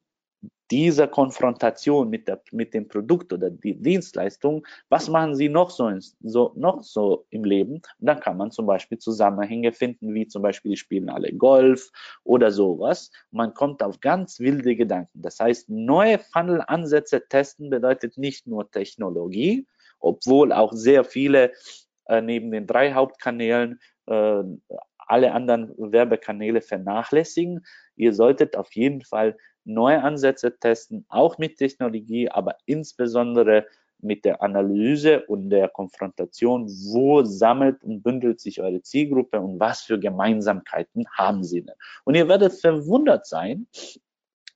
[0.73, 5.87] dieser Konfrontation mit, der, mit dem Produkt oder die Dienstleistung, was machen sie noch so,
[6.23, 7.75] so, noch so im Leben?
[7.75, 11.91] Und dann kann man zum Beispiel Zusammenhänge finden, wie zum Beispiel, die spielen alle Golf
[12.23, 13.11] oder sowas.
[13.29, 15.21] Man kommt auf ganz wilde Gedanken.
[15.21, 19.67] Das heißt, neue Funnel-Ansätze testen bedeutet nicht nur Technologie,
[19.99, 21.51] obwohl auch sehr viele
[22.07, 24.43] äh, neben den drei Hauptkanälen äh,
[24.97, 27.63] alle anderen Werbekanäle vernachlässigen.
[27.95, 33.65] Ihr solltet auf jeden Fall neue Ansätze testen, auch mit Technologie, aber insbesondere
[34.03, 39.83] mit der Analyse und der Konfrontation, wo sammelt und bündelt sich eure Zielgruppe und was
[39.83, 41.75] für Gemeinsamkeiten haben sie denn?
[42.03, 43.67] Und ihr werdet verwundert sein,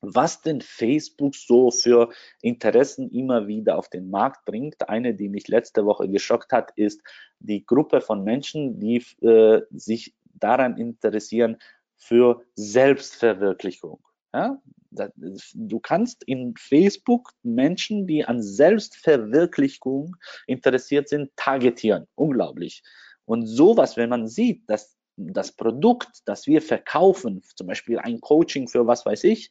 [0.00, 4.88] was denn Facebook so für Interessen immer wieder auf den Markt bringt.
[4.88, 7.02] Eine, die mich letzte Woche geschockt hat, ist
[7.40, 11.56] die Gruppe von Menschen, die äh, sich daran interessieren
[11.96, 14.00] für Selbstverwirklichung.
[14.32, 14.60] Ja?
[14.90, 20.16] Du kannst in Facebook Menschen, die an Selbstverwirklichung
[20.46, 22.06] interessiert sind, targetieren.
[22.14, 22.82] Unglaublich.
[23.24, 28.68] Und sowas, wenn man sieht, dass das Produkt, das wir verkaufen, zum Beispiel ein Coaching
[28.68, 29.50] für was weiß ich,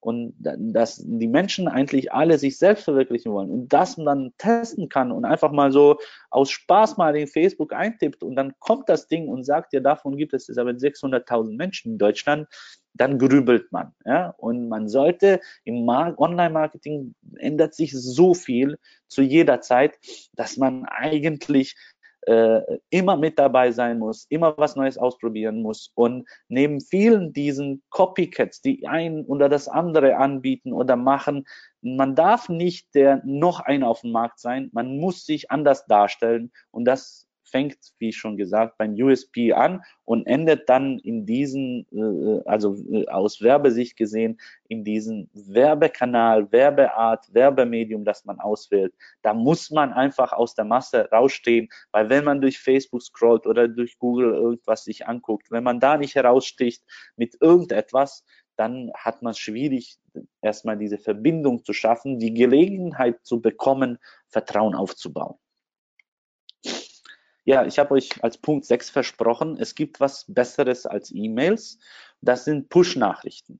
[0.00, 4.88] und dass die Menschen eigentlich alle sich selbst verwirklichen wollen und das man dann testen
[4.88, 5.98] kann und einfach mal so
[6.30, 10.16] aus Spaß mal in Facebook eintippt und dann kommt das Ding und sagt, ja, davon
[10.16, 12.46] gibt es aber 600.000 Menschen in Deutschland,
[12.94, 13.92] dann grübelt man.
[14.04, 14.34] Ja?
[14.36, 19.98] Und man sollte im Online-Marketing ändert sich so viel zu jeder Zeit,
[20.34, 21.76] dass man eigentlich
[22.28, 27.82] äh, immer mit dabei sein muss, immer was Neues ausprobieren muss und neben vielen diesen
[27.90, 31.46] Copycats, die ein oder das andere anbieten oder machen,
[31.80, 36.52] man darf nicht der noch einer auf dem Markt sein, man muss sich anders darstellen
[36.70, 42.42] und das fängt, wie schon gesagt, beim USP an und endet dann in diesen, äh,
[42.48, 44.38] also äh, aus Werbesicht gesehen,
[44.68, 48.94] in diesen Werbekanal, Werbeart, Werbemedium, das man auswählt.
[49.22, 53.68] Da muss man einfach aus der Masse rausstehen, weil wenn man durch Facebook scrollt oder
[53.68, 56.82] durch Google irgendwas sich anguckt, wenn man da nicht heraussticht
[57.16, 58.24] mit irgendetwas,
[58.56, 59.98] dann hat man es schwierig,
[60.42, 65.36] erstmal diese Verbindung zu schaffen, die Gelegenheit zu bekommen, Vertrauen aufzubauen.
[67.48, 71.78] Ja, ich habe euch als Punkt 6 versprochen, es gibt was Besseres als E-Mails.
[72.20, 73.58] Das sind Push-Nachrichten.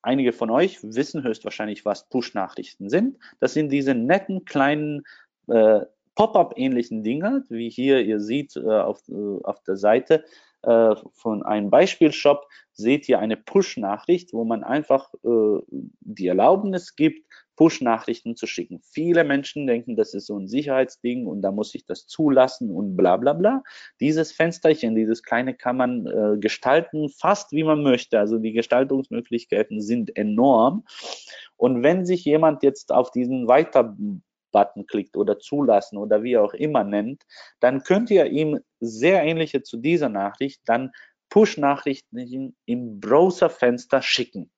[0.00, 3.18] Einige von euch wissen höchstwahrscheinlich, was Push-Nachrichten sind.
[3.40, 5.02] Das sind diese netten kleinen
[5.48, 5.80] äh,
[6.14, 10.24] Pop-up-ähnlichen Dinge, wie hier ihr seht äh, auf, äh, auf der Seite
[10.66, 15.60] äh, von einem Beispielshop, seht ihr eine Push-Nachricht, wo man einfach äh,
[16.00, 18.80] die Erlaubnis gibt, Push-Nachrichten zu schicken.
[18.80, 22.96] Viele Menschen denken, das ist so ein Sicherheitsding und da muss ich das zulassen und
[22.96, 23.62] bla bla bla.
[24.00, 28.18] Dieses Fensterchen, dieses kleine kann man äh, gestalten, fast wie man möchte.
[28.18, 30.84] Also die Gestaltungsmöglichkeiten sind enorm.
[31.56, 33.96] Und wenn sich jemand jetzt auf diesen Weiter
[34.54, 37.24] Button klickt oder zulassen oder wie auch immer nennt,
[37.60, 40.92] dann könnt ihr ihm sehr ähnliche zu dieser Nachricht dann
[41.28, 44.52] Push-Nachrichten im Browserfenster schicken.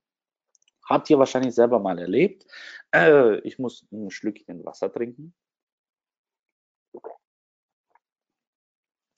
[0.84, 2.46] Habt ihr wahrscheinlich selber mal erlebt.
[2.94, 5.34] Äh, ich muss ein Schlückchen Wasser trinken.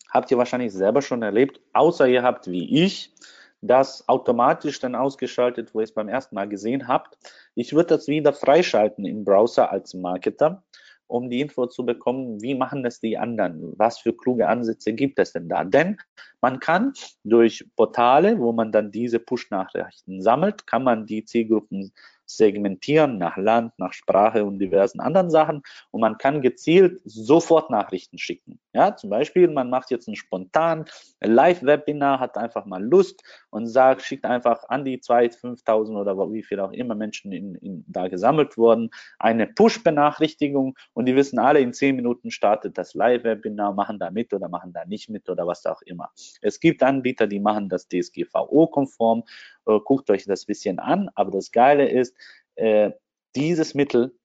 [0.08, 3.12] Habt ihr wahrscheinlich selber schon erlebt, außer ihr habt wie ich
[3.60, 7.18] das automatisch dann ausgeschaltet, wo ihr es beim ersten Mal gesehen habt.
[7.54, 10.62] Ich würde das wieder freischalten im Browser als Marketer
[11.08, 13.74] um die Info zu bekommen, wie machen das die anderen?
[13.76, 15.64] Was für kluge Ansätze gibt es denn da?
[15.64, 15.98] Denn
[16.40, 16.92] man kann
[17.24, 21.92] durch Portale, wo man dann diese Push-Nachrichten sammelt, kann man die Zielgruppen
[22.26, 28.18] segmentieren nach Land, nach Sprache und diversen anderen Sachen und man kann gezielt sofort Nachrichten
[28.18, 28.60] schicken.
[28.74, 30.84] Ja, zum Beispiel, man macht jetzt ein spontan
[31.20, 36.42] Live-Webinar, hat einfach mal Lust und sagt, schickt einfach an die 2.000, 5.000 oder wie
[36.42, 41.60] viel auch immer Menschen in, in, da gesammelt wurden, eine Push-Benachrichtigung und die wissen alle,
[41.60, 45.46] in 10 Minuten startet das Live-Webinar, machen da mit oder machen da nicht mit oder
[45.46, 46.10] was auch immer.
[46.42, 49.24] Es gibt Anbieter, die machen das DSGVO-konform
[49.68, 51.10] äh, guckt euch das bisschen an.
[51.14, 52.16] Aber das Geile ist,
[52.56, 52.92] äh,
[53.36, 54.18] dieses Mittel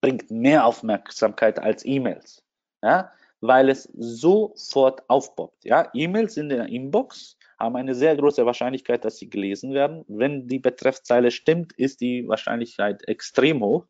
[0.00, 2.44] bringt mehr Aufmerksamkeit als E-Mails,
[2.82, 3.12] ja,
[3.46, 5.66] weil es sofort aufpoppt.
[5.66, 10.02] Ja, E-Mails in der Inbox haben eine sehr große Wahrscheinlichkeit, dass sie gelesen werden.
[10.08, 13.86] Wenn die Betreffzeile stimmt, ist die Wahrscheinlichkeit extrem hoch.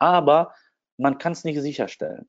[0.00, 0.52] Aber
[0.96, 2.28] man kann es nicht sicherstellen.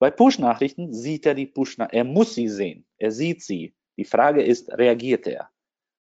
[0.00, 1.96] Bei Push-Nachrichten sieht er die Push-Nachrichten.
[1.96, 2.84] Er muss sie sehen.
[2.98, 3.72] Er sieht sie.
[3.96, 5.50] Die Frage ist, reagiert er?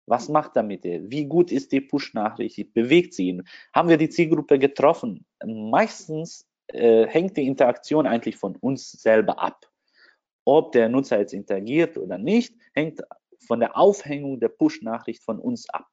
[0.06, 1.02] Was macht er mit ihr?
[1.12, 2.74] Wie gut ist die Push-Nachricht?
[2.74, 3.44] Bewegt sie ihn?
[3.74, 5.26] Haben wir die Zielgruppe getroffen?
[5.46, 9.71] Meistens äh, hängt die Interaktion eigentlich von uns selber ab.
[10.46, 13.02] Ob der Nutzer jetzt interagiert oder nicht, hängt
[13.40, 15.88] von der Aufhängung der Push-Nachricht von uns ab.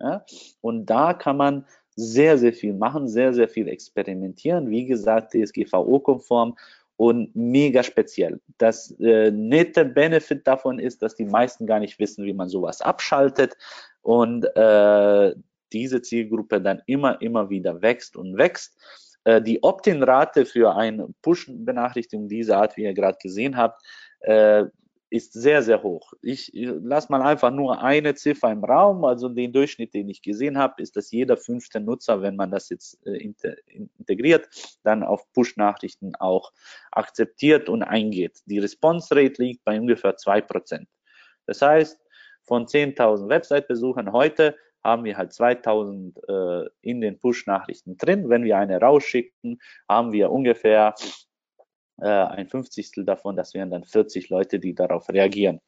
[0.00, 0.24] Ja?
[0.60, 4.68] Und da kann man sehr, sehr viel machen, sehr, sehr viel experimentieren.
[4.68, 6.56] Wie gesagt, DSGVO-konform
[6.96, 8.40] und mega speziell.
[8.58, 12.80] Das äh, nette Benefit davon ist, dass die meisten gar nicht wissen, wie man sowas
[12.80, 13.56] abschaltet
[14.02, 15.34] und äh,
[15.72, 18.76] diese Zielgruppe dann immer, immer wieder wächst und wächst.
[19.24, 23.82] Äh, die Opt-in-Rate für eine Push-Benachrichtigung dieser Art, wie ihr gerade gesehen habt,
[24.20, 24.64] äh,
[25.10, 26.12] ist sehr, sehr hoch.
[26.22, 29.04] Ich lasse mal einfach nur eine Ziffer im Raum.
[29.04, 32.68] Also den Durchschnitt, den ich gesehen habe, ist, dass jeder fünfte Nutzer, wenn man das
[32.68, 34.48] jetzt äh, integriert,
[34.82, 36.52] dann auf Push-Nachrichten auch
[36.90, 38.40] akzeptiert und eingeht.
[38.46, 40.88] Die Response Rate liegt bei ungefähr zwei Prozent.
[41.46, 42.00] Das heißt,
[42.42, 48.28] von 10.000 Website-Besuchern heute haben wir halt 2000 äh, in den Push-Nachrichten drin.
[48.28, 49.58] Wenn wir eine rausschicken,
[49.88, 50.94] haben wir ungefähr
[52.00, 55.60] äh, ein Fünfzigstel davon, das wären dann 40 Leute, die darauf reagieren.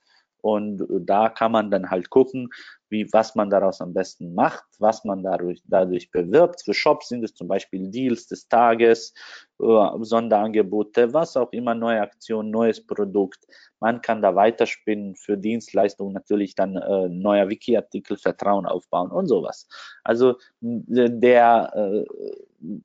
[0.42, 2.50] Und da kann man dann halt gucken,
[2.88, 6.62] wie, was man daraus am besten macht, was man dadurch, dadurch bewirbt.
[6.62, 9.12] Für Shops sind es zum Beispiel Deals des Tages,
[9.58, 9.64] äh,
[10.00, 13.46] Sonderangebote, was auch immer, neue Aktion, neues Produkt.
[13.80, 19.68] Man kann da weiterspinnen für Dienstleistungen natürlich dann äh, neuer Wiki-Artikel, Vertrauen aufbauen und sowas.
[20.04, 22.04] Also der äh,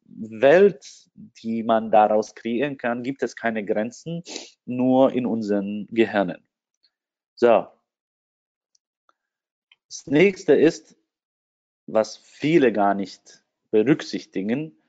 [0.06, 0.86] Welt,
[1.44, 4.24] die man daraus kreieren kann, gibt es keine Grenzen,
[4.66, 6.44] nur in unseren Gehirnen.
[7.36, 7.68] So.
[9.92, 10.96] Das nächste ist,
[11.86, 14.82] was viele gar nicht berücksichtigen,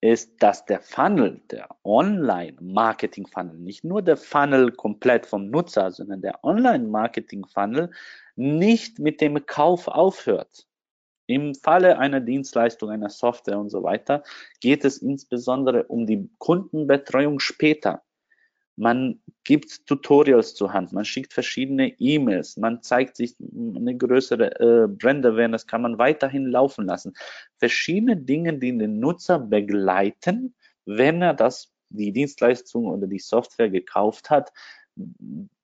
[0.00, 6.42] ist, dass der Funnel, der Online-Marketing-Funnel, nicht nur der Funnel komplett vom Nutzer, sondern der
[6.42, 7.90] Online-Marketing-Funnel
[8.36, 10.66] nicht mit dem Kauf aufhört.
[11.26, 14.22] Im Falle einer Dienstleistung, einer Software und so weiter
[14.60, 18.05] geht es insbesondere um die Kundenbetreuung später.
[18.76, 24.86] Man gibt Tutorials zur Hand, man schickt verschiedene E-Mails, man zeigt sich eine größere äh,
[24.88, 27.14] Brand Awareness, kann man weiterhin laufen lassen.
[27.58, 30.54] Verschiedene Dinge, die den Nutzer begleiten,
[30.84, 34.52] wenn er das, die Dienstleistung oder die Software gekauft hat,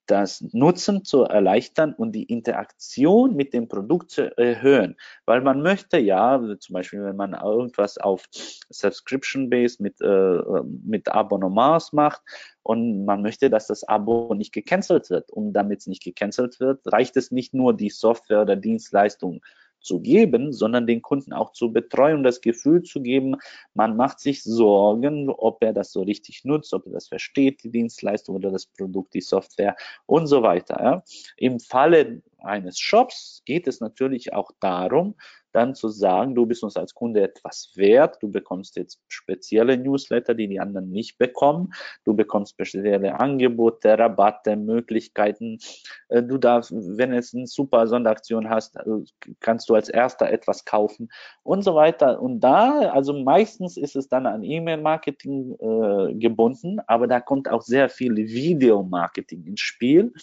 [0.05, 4.97] das Nutzen zu erleichtern und die Interaktion mit dem Produkt zu erhöhen.
[5.25, 10.39] Weil man möchte ja, zum Beispiel, wenn man irgendwas auf Subscription Base mit, äh,
[10.83, 12.21] mit Abonnements macht
[12.63, 15.31] und man möchte, dass das Abo nicht gecancelt wird.
[15.31, 19.41] Und damit es nicht gecancelt wird, reicht es nicht nur, die Software oder Dienstleistung
[19.83, 23.35] zu geben, sondern den Kunden auch zu betreuen das Gefühl zu geben,
[23.73, 27.71] man macht sich Sorgen, ob er das so richtig nutzt, ob er das versteht, die
[27.71, 29.75] Dienstleistung oder das Produkt, die Software
[30.05, 31.03] und so weiter.
[31.37, 35.15] Im Falle eines Shops geht es natürlich auch darum,
[35.53, 40.33] dann zu sagen, du bist uns als Kunde etwas wert, du bekommst jetzt spezielle Newsletter,
[40.33, 41.73] die die anderen nicht bekommen,
[42.03, 45.59] du bekommst spezielle Angebote, Rabatte, Möglichkeiten,
[46.09, 48.83] äh, du darfst, wenn du jetzt eine super Sonderaktion hast, äh,
[49.39, 51.09] kannst du als erster etwas kaufen
[51.43, 52.21] und so weiter.
[52.21, 57.61] Und da, also meistens ist es dann an E-Mail-Marketing äh, gebunden, aber da kommt auch
[57.61, 60.13] sehr viel Video-Marketing ins Spiel.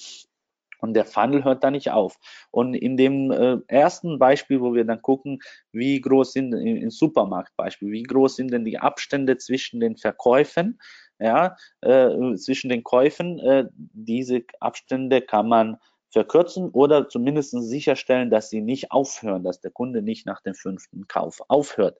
[0.80, 2.18] Und der Funnel hört da nicht auf.
[2.50, 5.40] Und in dem äh, ersten Beispiel, wo wir dann gucken,
[5.72, 10.78] wie groß sind, im Supermarktbeispiel, wie groß sind denn die Abstände zwischen den Verkäufen,
[11.18, 15.76] ja, äh, zwischen den Käufen, äh, diese Abstände kann man
[16.10, 21.06] verkürzen oder zumindest sicherstellen, dass sie nicht aufhören, dass der Kunde nicht nach dem fünften
[21.06, 21.98] Kauf aufhört.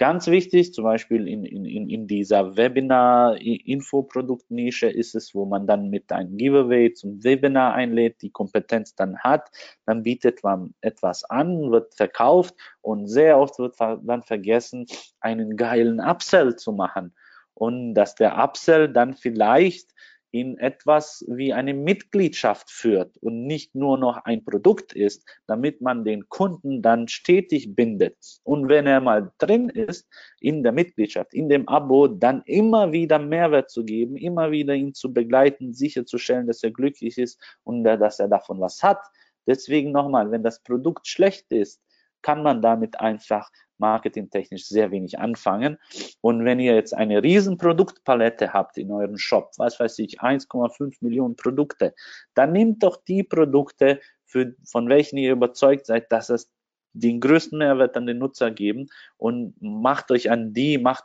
[0.00, 6.10] Ganz wichtig, zum Beispiel in, in, in dieser Webinar-Infoproduktnische ist es, wo man dann mit
[6.10, 9.50] einem Giveaway zum Webinar einlädt, die Kompetenz dann hat,
[9.84, 14.86] dann bietet man etwas an, wird verkauft und sehr oft wird dann vergessen,
[15.20, 17.14] einen geilen Upsell zu machen.
[17.52, 19.90] Und dass der Upsell dann vielleicht
[20.32, 26.04] in etwas wie eine Mitgliedschaft führt und nicht nur noch ein Produkt ist, damit man
[26.04, 28.40] den Kunden dann stetig bindet.
[28.44, 30.08] Und wenn er mal drin ist
[30.40, 34.94] in der Mitgliedschaft, in dem Abo, dann immer wieder Mehrwert zu geben, immer wieder ihn
[34.94, 39.00] zu begleiten, sicherzustellen, dass er glücklich ist und dass er davon was hat.
[39.46, 41.82] Deswegen nochmal, wenn das Produkt schlecht ist,
[42.22, 43.50] kann man damit einfach
[43.80, 45.78] marketingtechnisch sehr wenig anfangen.
[46.20, 50.98] Und wenn ihr jetzt eine riesen Produktpalette habt in eurem Shop, was weiß ich, 1,5
[51.00, 51.94] Millionen Produkte,
[52.34, 56.48] dann nehmt doch die Produkte, für, von welchen ihr überzeugt seid, dass es
[56.92, 61.04] den größten Mehrwert an den Nutzer geben und macht euch an die, macht,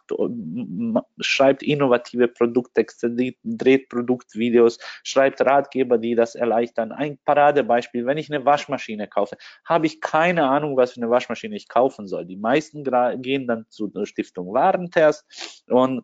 [1.19, 6.91] schreibt innovative Produkttexte, dreht Produktvideos, schreibt Ratgeber, die das erleichtern.
[6.91, 11.55] Ein Paradebeispiel, wenn ich eine Waschmaschine kaufe, habe ich keine Ahnung, was für eine Waschmaschine
[11.55, 12.25] ich kaufen soll.
[12.25, 12.83] Die meisten
[13.21, 15.25] gehen dann zur Stiftung Warentest
[15.67, 16.03] und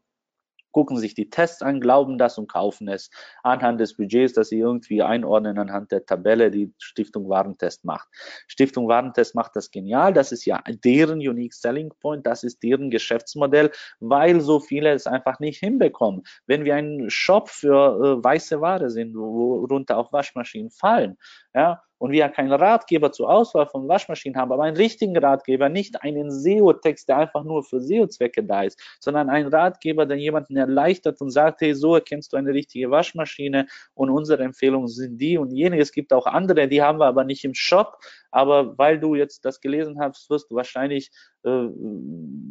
[0.72, 3.10] gucken sich die Tests an, glauben das und kaufen es
[3.44, 8.08] anhand des Budgets, das sie irgendwie einordnen anhand der Tabelle, die Stiftung Warentest macht.
[8.48, 10.14] Stiftung Warentest macht das genial.
[10.14, 12.26] Das ist ja deren Unique Selling Point.
[12.26, 16.24] Das ist deren Geschäftsmodell, weil so viele es einfach nicht hinbekommen.
[16.48, 21.18] Wenn wir ein Shop für äh, weiße Ware sind, worunter auch Waschmaschinen fallen,
[21.54, 26.02] ja, und wir keinen Ratgeber zur Auswahl von Waschmaschinen haben, aber einen richtigen Ratgeber, nicht
[26.02, 31.22] einen SEO-Text, der einfach nur für SEO-Zwecke da ist, sondern einen Ratgeber, der jemanden erleichtert
[31.22, 35.52] und sagt, hey, so erkennst du eine richtige Waschmaschine und unsere Empfehlungen sind die und
[35.52, 35.78] jene.
[35.78, 38.00] Es gibt auch andere, die haben wir aber nicht im Shop,
[38.32, 41.12] aber weil du jetzt das gelesen hast, wirst du wahrscheinlich
[41.44, 41.68] äh,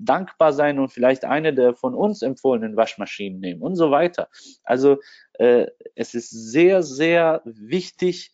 [0.04, 4.28] dankbar sein und vielleicht eine der von uns empfohlenen Waschmaschinen nehmen und so weiter.
[4.62, 4.98] Also
[5.40, 8.32] äh, es ist sehr, sehr wichtig,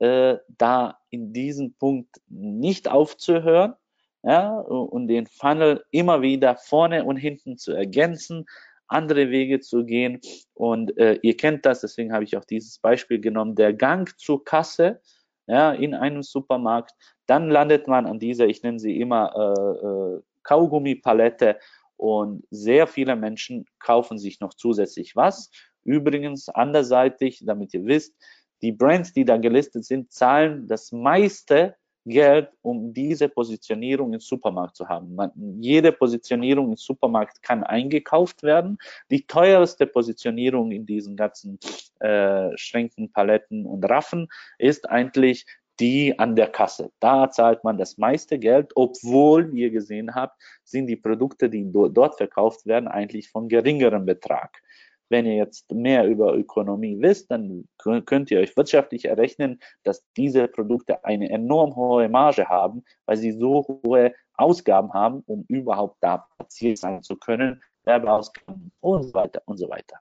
[0.00, 3.74] äh, da in diesem Punkt nicht aufzuhören
[4.22, 8.46] ja, und den Funnel immer wieder vorne und hinten zu ergänzen,
[8.86, 10.20] andere Wege zu gehen.
[10.54, 14.44] Und äh, ihr kennt das, deswegen habe ich auch dieses Beispiel genommen, der Gang zur
[14.44, 15.00] Kasse
[15.46, 16.92] ja, in einem Supermarkt,
[17.26, 21.58] dann landet man an dieser, ich nenne sie immer äh, äh, Kaugummi-Palette
[21.96, 25.50] und sehr viele Menschen kaufen sich noch zusätzlich was.
[25.84, 28.14] Übrigens, anderseitig, damit ihr wisst,
[28.62, 34.76] die Brands, die da gelistet sind, zahlen das meiste Geld, um diese Positionierung im Supermarkt
[34.76, 35.14] zu haben.
[35.14, 35.30] Man,
[35.60, 38.78] jede Positionierung im Supermarkt kann eingekauft werden.
[39.10, 41.58] Die teuerste Positionierung in diesen ganzen
[42.00, 45.46] äh, Schränken, Paletten und Raffen ist eigentlich
[45.78, 46.90] die an der Kasse.
[47.00, 51.66] Da zahlt man das meiste Geld, obwohl, wie ihr gesehen habt, sind die Produkte, die
[51.70, 54.62] dort verkauft werden, eigentlich von geringerem Betrag.
[55.10, 60.46] Wenn ihr jetzt mehr über Ökonomie wisst, dann könnt ihr euch wirtschaftlich errechnen, dass diese
[60.46, 66.28] Produkte eine enorm hohe Marge haben, weil sie so hohe Ausgaben haben, um überhaupt da
[66.36, 69.98] platziert sein zu können, Werbeausgaben und so weiter und so weiter.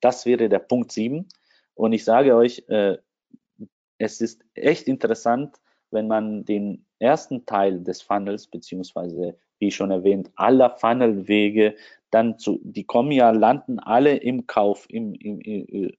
[0.00, 1.26] Das wäre der Punkt 7.
[1.74, 2.98] Und ich sage euch, äh,
[3.98, 5.56] es ist echt interessant,
[5.90, 11.74] wenn man den ersten Teil des Funnels, beziehungsweise, wie schon erwähnt, aller Funnelwege
[12.10, 15.92] dann zu, die kommen ja, landen alle im Kauf, im, im, im,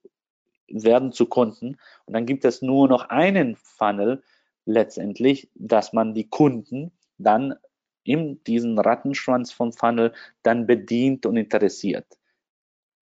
[0.67, 1.77] werden zu Kunden.
[2.05, 4.23] Und dann gibt es nur noch einen Funnel
[4.65, 7.55] letztendlich, dass man die Kunden dann
[8.03, 12.05] in diesen Rattenschwanz vom Funnel dann bedient und interessiert.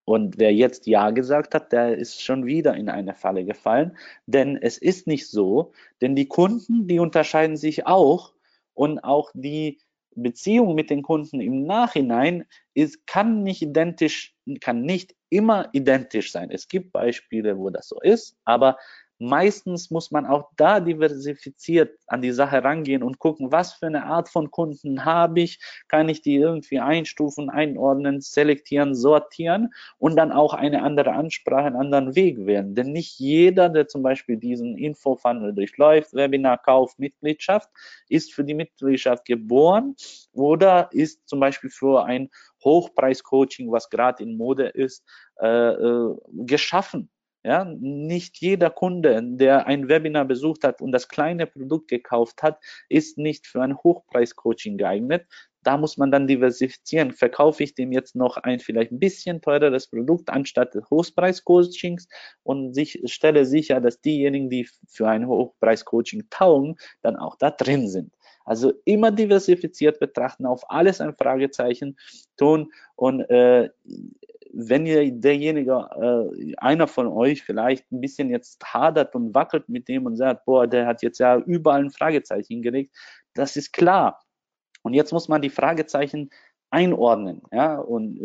[0.04, 3.96] Und wer jetzt Ja gesagt hat, der ist schon wieder in eine Falle gefallen.
[4.26, 8.32] Denn es ist nicht so, denn die Kunden, die unterscheiden sich auch
[8.72, 9.80] und auch die
[10.17, 12.45] Beziehung mit den Kunden im Nachhinein
[12.75, 16.51] ist, kann nicht identisch, kann nicht immer identisch sein.
[16.51, 18.77] Es gibt Beispiele, wo das so ist, aber
[19.19, 24.05] meistens muss man auch da diversifiziert an die Sache rangehen und gucken, was für eine
[24.05, 25.59] Art von Kunden habe ich,
[25.89, 31.77] kann ich die irgendwie einstufen, einordnen, selektieren, sortieren und dann auch eine andere Ansprache, einen
[31.77, 32.75] anderen Weg wählen.
[32.75, 37.69] Denn nicht jeder, der zum Beispiel diesen Infofunnel durchläuft, Webinar, Kauf, Mitgliedschaft,
[38.09, 39.97] ist für die Mitgliedschaft geboren
[40.33, 42.31] oder ist zum Beispiel für ein
[42.64, 45.05] Hochpreis-Coaching, was gerade in Mode ist,
[45.41, 47.11] äh, äh, geschaffen.
[47.47, 52.59] Ja, nicht jeder Kunde, der ein Webinar besucht hat und das kleine Produkt gekauft hat,
[52.88, 55.28] ist nicht für ein Hochpreis-Coaching geeignet.
[55.62, 57.12] Da muss man dann diversifizieren.
[57.12, 62.09] Verkaufe ich dem jetzt noch ein vielleicht ein bisschen teureres Produkt anstatt des Hochpreis-Coachings
[62.42, 67.88] und sich, stelle sicher, dass diejenigen, die für ein Hochpreis-Coaching taugen, dann auch da drin
[67.88, 68.12] sind.
[68.44, 71.97] Also immer diversifiziert betrachten, auf alles ein Fragezeichen
[72.36, 73.70] tun und äh,
[74.59, 79.86] wenn ihr derjenige, äh, einer von euch vielleicht ein bisschen jetzt hadert und wackelt mit
[79.86, 82.96] dem und sagt, boah, der hat jetzt ja überall ein Fragezeichen hingelegt,
[83.34, 84.24] das ist klar.
[84.82, 86.30] Und jetzt muss man die Fragezeichen
[86.70, 88.16] einordnen, ja, und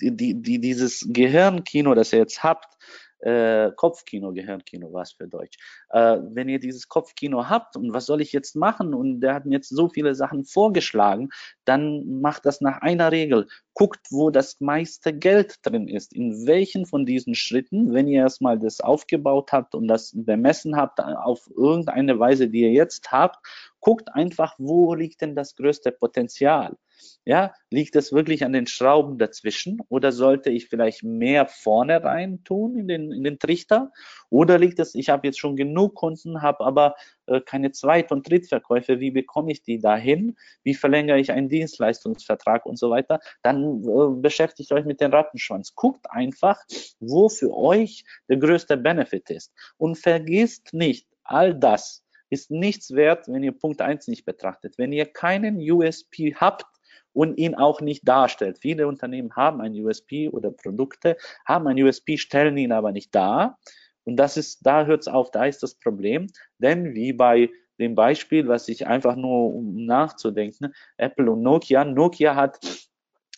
[0.00, 2.76] äh, die, die, dieses Gehirnkino, das ihr jetzt habt,
[3.20, 5.56] äh, Kopfkino, Gehirnkino was für Deutsch.
[5.90, 9.46] Äh, wenn ihr dieses Kopfkino habt und was soll ich jetzt machen und der hat
[9.46, 11.30] mir jetzt so viele Sachen vorgeschlagen,
[11.64, 13.46] dann macht das nach einer Regel.
[13.74, 16.12] Guckt, wo das meiste Geld drin ist.
[16.12, 21.00] In welchen von diesen Schritten, wenn ihr erstmal das aufgebaut habt und das bemessen habt
[21.00, 23.38] auf irgendeine Weise, die ihr jetzt habt,
[23.80, 26.76] guckt einfach, wo liegt denn das größte Potenzial.
[27.24, 32.42] Ja, liegt es wirklich an den Schrauben dazwischen oder sollte ich vielleicht mehr vorne rein
[32.44, 33.92] tun in den, in den Trichter?
[34.30, 36.94] Oder liegt es, ich habe jetzt schon genug Kunden, habe aber
[37.26, 40.36] äh, keine Zweit- und Drittverkäufe, wie bekomme ich die dahin?
[40.62, 43.20] Wie verlängere ich einen Dienstleistungsvertrag und so weiter?
[43.42, 45.74] Dann äh, beschäftigt euch mit dem Rattenschwanz.
[45.74, 46.60] Guckt einfach,
[47.00, 49.52] wo für euch der größte Benefit ist.
[49.76, 54.78] Und vergisst nicht, all das ist nichts wert, wenn ihr Punkt 1 nicht betrachtet.
[54.78, 56.66] Wenn ihr keinen USP habt,
[57.12, 58.58] und ihn auch nicht darstellt.
[58.58, 63.58] Viele Unternehmen haben ein USP oder Produkte, haben ein USP, stellen ihn aber nicht dar.
[64.04, 66.28] Und das ist, da hört es auf, da ist das Problem.
[66.58, 71.84] Denn wie bei dem Beispiel, was ich einfach nur um nachzudenken, Apple und Nokia.
[71.84, 72.60] Nokia hat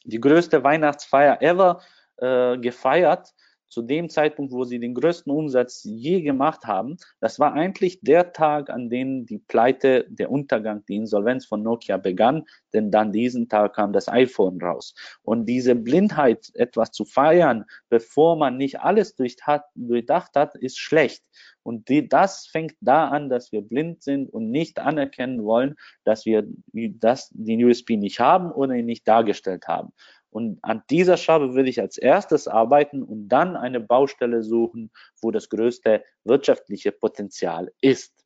[0.04, 1.80] die größte Weihnachtsfeier ever
[2.16, 3.32] äh, gefeiert
[3.72, 8.34] zu dem Zeitpunkt, wo sie den größten Umsatz je gemacht haben, das war eigentlich der
[8.34, 12.44] Tag, an dem die Pleite, der Untergang, die Insolvenz von Nokia begann,
[12.74, 14.94] denn dann diesen Tag kam das iPhone raus.
[15.22, 21.24] Und diese Blindheit, etwas zu feiern, bevor man nicht alles durchdacht hat, ist schlecht.
[21.62, 26.26] Und die, das fängt da an, dass wir blind sind und nicht anerkennen wollen, dass
[26.26, 26.44] wir
[26.74, 29.92] das, den USP nicht haben oder ihn nicht dargestellt haben.
[30.32, 34.90] Und an dieser Schraube würde ich als erstes arbeiten und dann eine Baustelle suchen,
[35.20, 38.24] wo das größte wirtschaftliche Potenzial ist.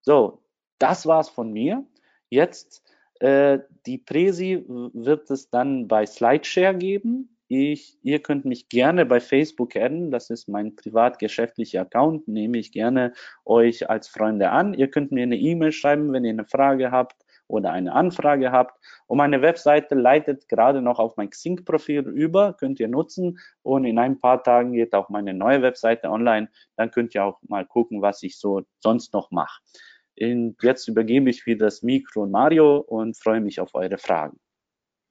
[0.00, 0.42] So,
[0.78, 1.84] das war's von mir.
[2.30, 2.82] Jetzt
[3.20, 7.36] äh, die Präsi wird es dann bei Slideshare geben.
[7.48, 10.10] Ich, ihr könnt mich gerne bei Facebook adden.
[10.10, 12.28] Das ist mein privatgeschäftlicher Account.
[12.28, 13.12] Nehme ich gerne
[13.44, 14.72] euch als Freunde an.
[14.72, 17.16] Ihr könnt mir eine E-Mail schreiben, wenn ihr eine Frage habt
[17.50, 18.78] oder eine Anfrage habt.
[19.06, 23.38] Und meine Webseite leitet gerade noch auf mein Xing-Profil über, könnt ihr nutzen.
[23.62, 26.48] Und in ein paar Tagen geht auch meine neue Webseite online.
[26.76, 29.60] Dann könnt ihr auch mal gucken, was ich so sonst noch mache.
[30.16, 34.38] Jetzt übergebe ich wieder das Mikro an Mario und freue mich auf eure Fragen.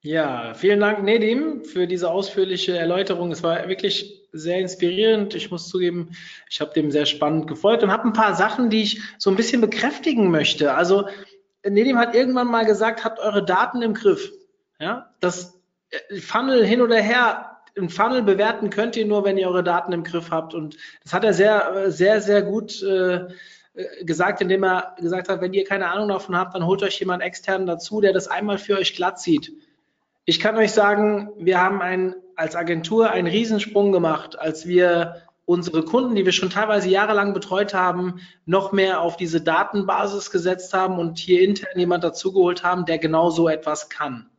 [0.02, 3.32] Ja, vielen Dank, Nedim, für diese ausführliche Erläuterung.
[3.32, 5.34] Es war wirklich sehr inspirierend.
[5.34, 6.16] Ich muss zugeben,
[6.48, 9.36] ich habe dem sehr spannend gefolgt und habe ein paar Sachen, die ich so ein
[9.36, 10.72] bisschen bekräftigen möchte.
[10.72, 11.06] Also
[11.68, 14.32] Nedim hat irgendwann mal gesagt, habt eure Daten im Griff.
[14.78, 15.60] Ja, das
[15.90, 19.92] äh, Funnel hin oder her, ein Funnel bewerten könnt ihr nur, wenn ihr eure Daten
[19.92, 20.54] im Griff habt.
[20.54, 23.26] Und das hat er sehr, sehr, sehr gut äh,
[23.74, 26.98] äh, gesagt, indem er gesagt hat, wenn ihr keine Ahnung davon habt, dann holt euch
[26.98, 29.52] jemand extern dazu, der das einmal für euch glatt zieht.
[30.24, 35.84] Ich kann euch sagen, wir haben ein, als Agentur einen Riesensprung gemacht, als wir unsere
[35.84, 40.98] Kunden, die wir schon teilweise jahrelang betreut haben, noch mehr auf diese Datenbasis gesetzt haben
[40.98, 44.30] und hier intern jemand dazugeholt haben, der genau so etwas kann.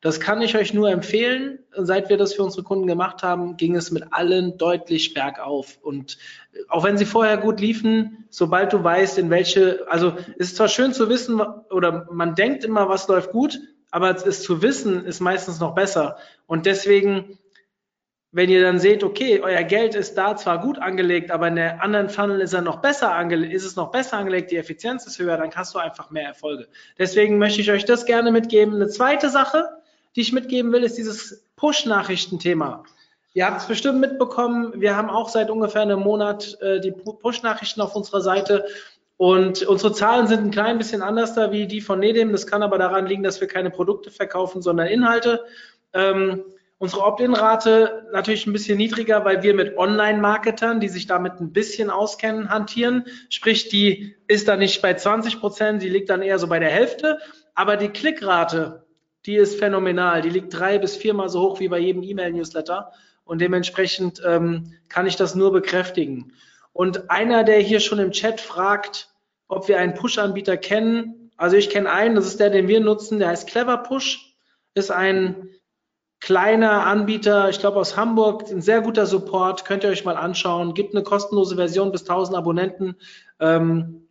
[0.00, 1.60] Das kann ich euch nur empfehlen.
[1.72, 5.78] Seit wir das für unsere Kunden gemacht haben, ging es mit allen deutlich bergauf.
[5.82, 6.18] Und
[6.68, 10.68] auch wenn sie vorher gut liefen, sobald du weißt, in welche, also es ist zwar
[10.68, 13.58] schön zu wissen, oder man denkt immer, was läuft gut,
[13.90, 16.18] aber es zu wissen, ist meistens noch besser.
[16.46, 17.38] Und deswegen
[18.36, 21.82] wenn ihr dann seht, okay, euer Geld ist da zwar gut angelegt, aber in der
[21.82, 25.18] anderen Funnel ist er noch besser angelegt, ist es noch besser angelegt, die Effizienz ist
[25.18, 26.68] höher, dann hast du einfach mehr Erfolge.
[26.98, 28.74] Deswegen möchte ich euch das gerne mitgeben.
[28.74, 29.66] Eine zweite Sache,
[30.14, 32.84] die ich mitgeben will, ist dieses Push-Nachrichten-Thema.
[33.32, 37.80] Ihr habt es bestimmt mitbekommen, wir haben auch seit ungefähr einem Monat äh, die Push-Nachrichten
[37.80, 38.66] auf unserer Seite
[39.16, 42.32] und unsere Zahlen sind ein klein bisschen anders da wie die von Nedim.
[42.32, 45.42] Das kann aber daran liegen, dass wir keine Produkte verkaufen, sondern Inhalte.
[45.94, 46.44] Ähm,
[46.78, 51.88] Unsere Opt-in-Rate natürlich ein bisschen niedriger, weil wir mit Online-Marketern, die sich damit ein bisschen
[51.88, 53.06] auskennen, hantieren.
[53.30, 56.68] Sprich, die ist dann nicht bei 20 Prozent, die liegt dann eher so bei der
[56.68, 57.18] Hälfte.
[57.54, 58.84] Aber die Klickrate,
[59.24, 60.20] die ist phänomenal.
[60.20, 62.92] Die liegt drei bis viermal so hoch wie bei jedem E-Mail-Newsletter.
[63.24, 66.34] Und dementsprechend ähm, kann ich das nur bekräftigen.
[66.72, 69.08] Und einer, der hier schon im Chat fragt,
[69.48, 71.30] ob wir einen Push-Anbieter kennen.
[71.38, 74.34] Also ich kenne einen, das ist der, den wir nutzen, der heißt Clever Push.
[74.74, 75.48] Ist ein
[76.20, 80.74] kleiner Anbieter, ich glaube aus Hamburg, ein sehr guter Support, könnt ihr euch mal anschauen.
[80.74, 82.96] Gibt eine kostenlose Version bis 1000 Abonnenten.
[83.40, 84.06] Ähm,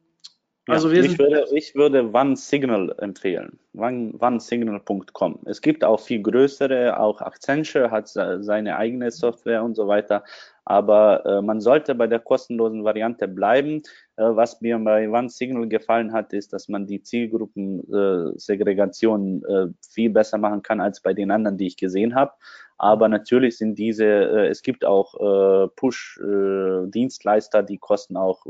[0.68, 5.40] also ja, ich, würde, ich würde OneSignal empfehlen, onesignal.com.
[5.46, 10.24] Es gibt auch viel größere, auch Accenture hat seine eigene Software und so weiter.
[10.66, 13.84] Aber äh, man sollte bei der kostenlosen Variante bleiben.
[14.18, 20.40] Äh, was mir bei OneSignal gefallen hat, ist, dass man die Zielgruppensegregation äh, viel besser
[20.40, 22.32] machen kann als bei den anderen, die ich gesehen habe.
[22.78, 28.44] Aber natürlich sind diese, äh, es gibt auch äh, Push-Dienstleister, äh, die kosten auch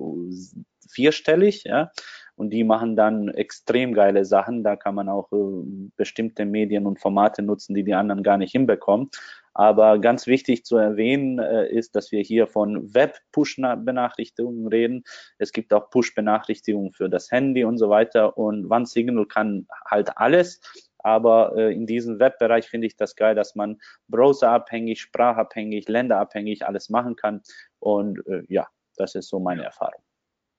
[0.90, 1.92] vierstellig, ja.
[2.38, 4.64] Und die machen dann extrem geile Sachen.
[4.64, 8.52] Da kann man auch äh, bestimmte Medien und Formate nutzen, die die anderen gar nicht
[8.52, 9.10] hinbekommen.
[9.56, 15.04] Aber ganz wichtig zu erwähnen äh, ist, dass wir hier von Web-Push-Benachrichtigungen reden.
[15.38, 18.38] Es gibt auch Push-Benachrichtigungen für das Handy und so weiter.
[18.38, 20.60] Und OneSignal kann halt alles.
[21.00, 23.78] Aber äh, in diesem Webbereich finde ich das geil, dass man
[24.10, 27.42] browserabhängig, sprachabhängig, länderabhängig alles machen kann.
[27.80, 28.68] Und äh, ja,
[28.98, 30.04] das ist so meine Erfahrung.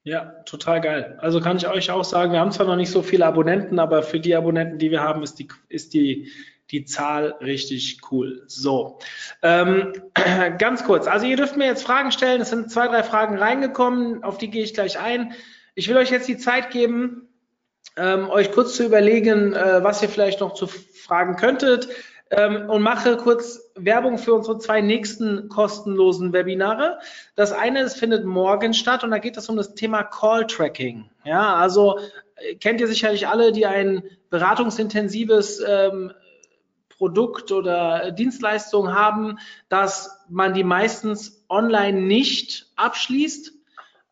[0.05, 1.19] Ja, total geil.
[1.21, 4.05] Also kann ich euch auch sagen, wir haben zwar noch nicht so viele Abonnenten, aber
[4.05, 6.31] für die Abonnenten, die wir haben, ist die, ist die
[6.71, 8.43] die Zahl richtig cool.
[8.47, 8.99] So,
[9.43, 9.93] ähm,
[10.59, 11.07] ganz kurz.
[11.07, 12.41] Also ihr dürft mir jetzt Fragen stellen.
[12.41, 15.35] Es sind zwei, drei Fragen reingekommen, auf die gehe ich gleich ein.
[15.75, 17.29] Ich will euch jetzt die Zeit geben,
[17.97, 21.89] ähm, euch kurz zu überlegen, äh, was ihr vielleicht noch zu fragen könntet
[22.31, 26.99] ähm, und mache kurz Werbung für unsere zwei nächsten kostenlosen Webinare.
[27.37, 31.09] Das eine ist, findet morgen statt und da geht es um das Thema Call Tracking.
[31.25, 31.99] Ja, also
[32.37, 36.13] äh, kennt ihr sicherlich alle, die ein beratungsintensives ähm,
[36.97, 43.53] Produkt oder Dienstleistung haben, dass man die meistens online nicht abschließt,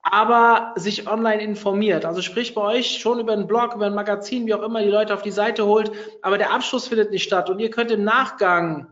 [0.03, 2.05] aber sich online informiert.
[2.05, 4.91] Also sprich bei euch schon über einen Blog, über ein Magazin, wie auch immer, die
[4.91, 5.91] Leute auf die Seite holt,
[6.21, 7.49] aber der Abschluss findet nicht statt.
[7.49, 8.89] Und ihr könnt im Nachgang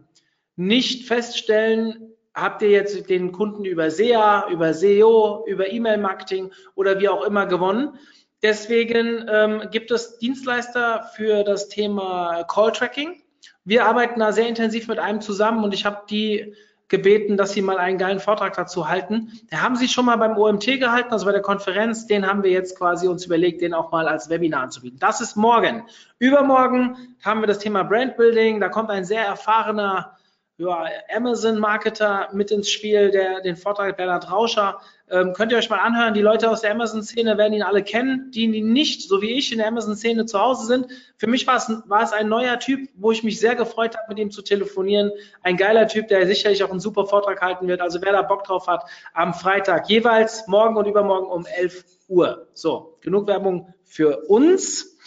[0.56, 7.09] nicht feststellen, habt ihr jetzt den Kunden über SEA, über SEO, über E-Mail-Marketing oder wie
[7.09, 7.98] auch immer gewonnen.
[8.43, 13.22] Deswegen ähm, gibt es Dienstleister für das Thema Call-Tracking.
[13.64, 16.55] Wir arbeiten da sehr intensiv mit einem zusammen und ich habe die
[16.93, 19.32] gebeten, dass sie mal einen geilen Vortrag dazu halten.
[19.51, 22.06] Der haben sie schon mal beim OMT gehalten, also bei der Konferenz.
[22.06, 24.98] Den haben wir jetzt quasi uns überlegt, den auch mal als Webinar anzubieten.
[24.98, 25.85] Das ist morgen.
[26.19, 28.60] Übermorgen haben wir das Thema Brandbuilding.
[28.60, 30.19] Da kommt ein sehr erfahrener
[30.59, 30.85] ja,
[31.15, 34.81] Amazon-Marketer mit ins Spiel, der den Vortrag Bernhard Rauscher.
[35.11, 36.15] Ähm, könnt ihr euch mal anhören.
[36.15, 39.59] Die Leute aus der Amazon-Szene werden ihn alle kennen, die nicht, so wie ich, in
[39.59, 40.87] der Amazon-Szene zu Hause sind.
[41.16, 44.07] Für mich war es, war es ein neuer Typ, wo ich mich sehr gefreut habe,
[44.09, 45.11] mit ihm zu telefonieren.
[45.43, 47.81] Ein geiler Typ, der sicherlich auch einen super Vortrag halten wird.
[47.81, 48.85] Also wer da Bock drauf hat,
[49.15, 52.49] am Freitag jeweils morgen und übermorgen um 11 Uhr.
[52.53, 54.99] So, genug Werbung für uns.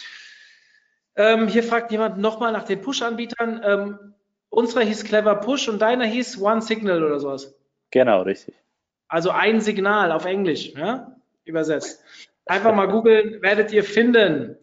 [1.14, 3.60] Ähm, hier fragt jemand nochmal nach den Push-Anbietern.
[3.64, 4.14] Ähm,
[4.56, 7.54] Unserer hieß Clever Push und deiner hieß One Signal oder sowas.
[7.90, 8.54] Genau, richtig.
[9.06, 11.14] Also ein Signal auf Englisch, ja?
[11.44, 12.02] Übersetzt.
[12.46, 14.56] Einfach mal googeln, werdet ihr finden.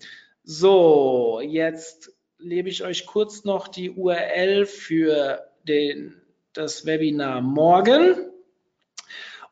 [0.43, 6.19] So, jetzt lebe ich euch kurz noch die URL für den,
[6.53, 8.15] das Webinar morgen.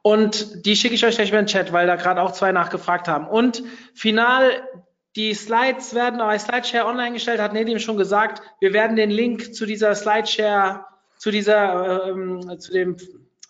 [0.02, 3.08] Und die schicke ich euch gleich über den Chat, weil da gerade auch zwei nachgefragt
[3.08, 3.28] haben.
[3.28, 3.62] Und
[3.94, 4.68] final
[5.16, 8.42] die Slides werden bei Slideshare online gestellt, hat Nedim schon gesagt.
[8.60, 10.86] Wir werden den Link zu dieser Slideshare,
[11.18, 12.96] zu dieser, ähm, zu dem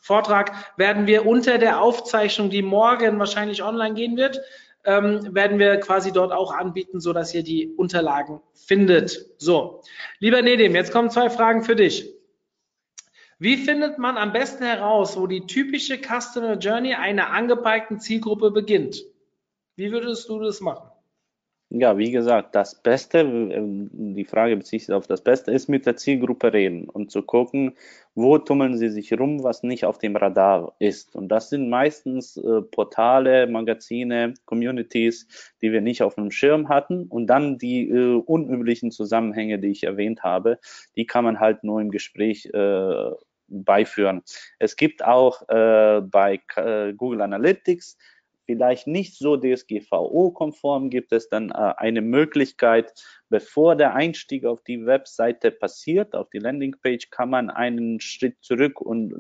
[0.02, 4.42] Vortrag, werden wir unter der Aufzeichnung, die morgen wahrscheinlich online gehen wird,
[4.84, 9.28] ähm, werden wir quasi dort auch anbieten, so dass ihr die Unterlagen findet.
[9.38, 9.84] So,
[10.20, 12.12] lieber Nedim, jetzt kommen zwei Fragen für dich.
[13.38, 19.04] Wie findet man am besten heraus, wo die typische Customer Journey einer angepeilten Zielgruppe beginnt?
[19.76, 20.91] Wie würdest du das machen?
[21.74, 25.86] Ja, wie gesagt, das Beste, ähm, die Frage bezieht sich auf das Beste, ist mit
[25.86, 27.78] der Zielgruppe reden und zu gucken,
[28.14, 31.16] wo tummeln sie sich rum, was nicht auf dem Radar ist.
[31.16, 37.08] Und das sind meistens äh, Portale, Magazine, Communities, die wir nicht auf dem Schirm hatten.
[37.08, 40.60] Und dann die äh, unüblichen Zusammenhänge, die ich erwähnt habe,
[40.98, 43.12] die kann man halt nur im Gespräch äh,
[43.48, 44.24] beiführen.
[44.60, 47.98] Es gibt auch äh, bei äh, Google Analytics
[48.52, 52.94] vielleicht nicht so DSGVO-konform, gibt es dann äh, eine Möglichkeit,
[53.32, 58.82] bevor der Einstieg auf die Webseite passiert, auf die Landingpage, kann man einen Schritt zurück
[58.82, 59.14] und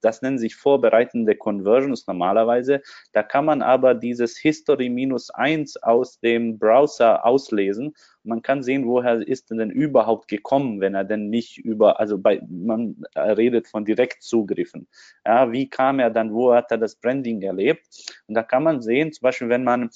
[0.00, 2.80] das nennen sich vorbereitende Conversions normalerweise.
[3.12, 7.94] Da kann man aber dieses History minus eins aus dem Browser auslesen.
[8.22, 12.40] Man kann sehen, woher ist denn überhaupt gekommen, wenn er denn nicht über, also bei,
[12.48, 14.86] man redet von Direktzugriffen.
[15.26, 17.86] Ja, wie kam er dann, wo hat er das Branding erlebt?
[18.28, 19.90] Und da kann man sehen, zum Beispiel, wenn man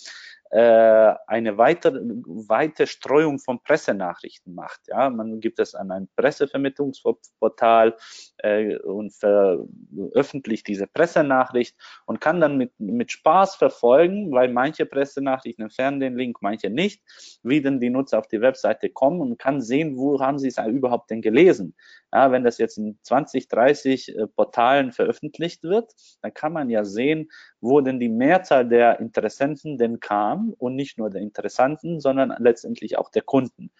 [0.59, 4.81] eine weitere, weite Streuung von Pressenachrichten macht.
[4.87, 7.97] Ja, man gibt es an ein Pressevermittlungsportal
[8.39, 11.75] äh, und veröffentlicht diese Pressenachricht
[12.05, 17.03] und kann dann mit, mit Spaß verfolgen, weil manche Pressenachrichten entfernen den Link, manche nicht,
[17.43, 20.59] wie denn die Nutzer auf die Webseite kommen und kann sehen, wo haben sie es
[20.59, 21.75] überhaupt denn gelesen.
[22.13, 26.85] Ja, wenn das jetzt in 20, 30 äh, Portalen veröffentlicht wird, dann kann man ja
[26.85, 27.31] sehen,
[27.61, 32.99] wo denn die Mehrzahl der Interessenten denn kam und nicht nur der Interessanten, sondern letztendlich
[32.99, 33.71] auch der Kunden.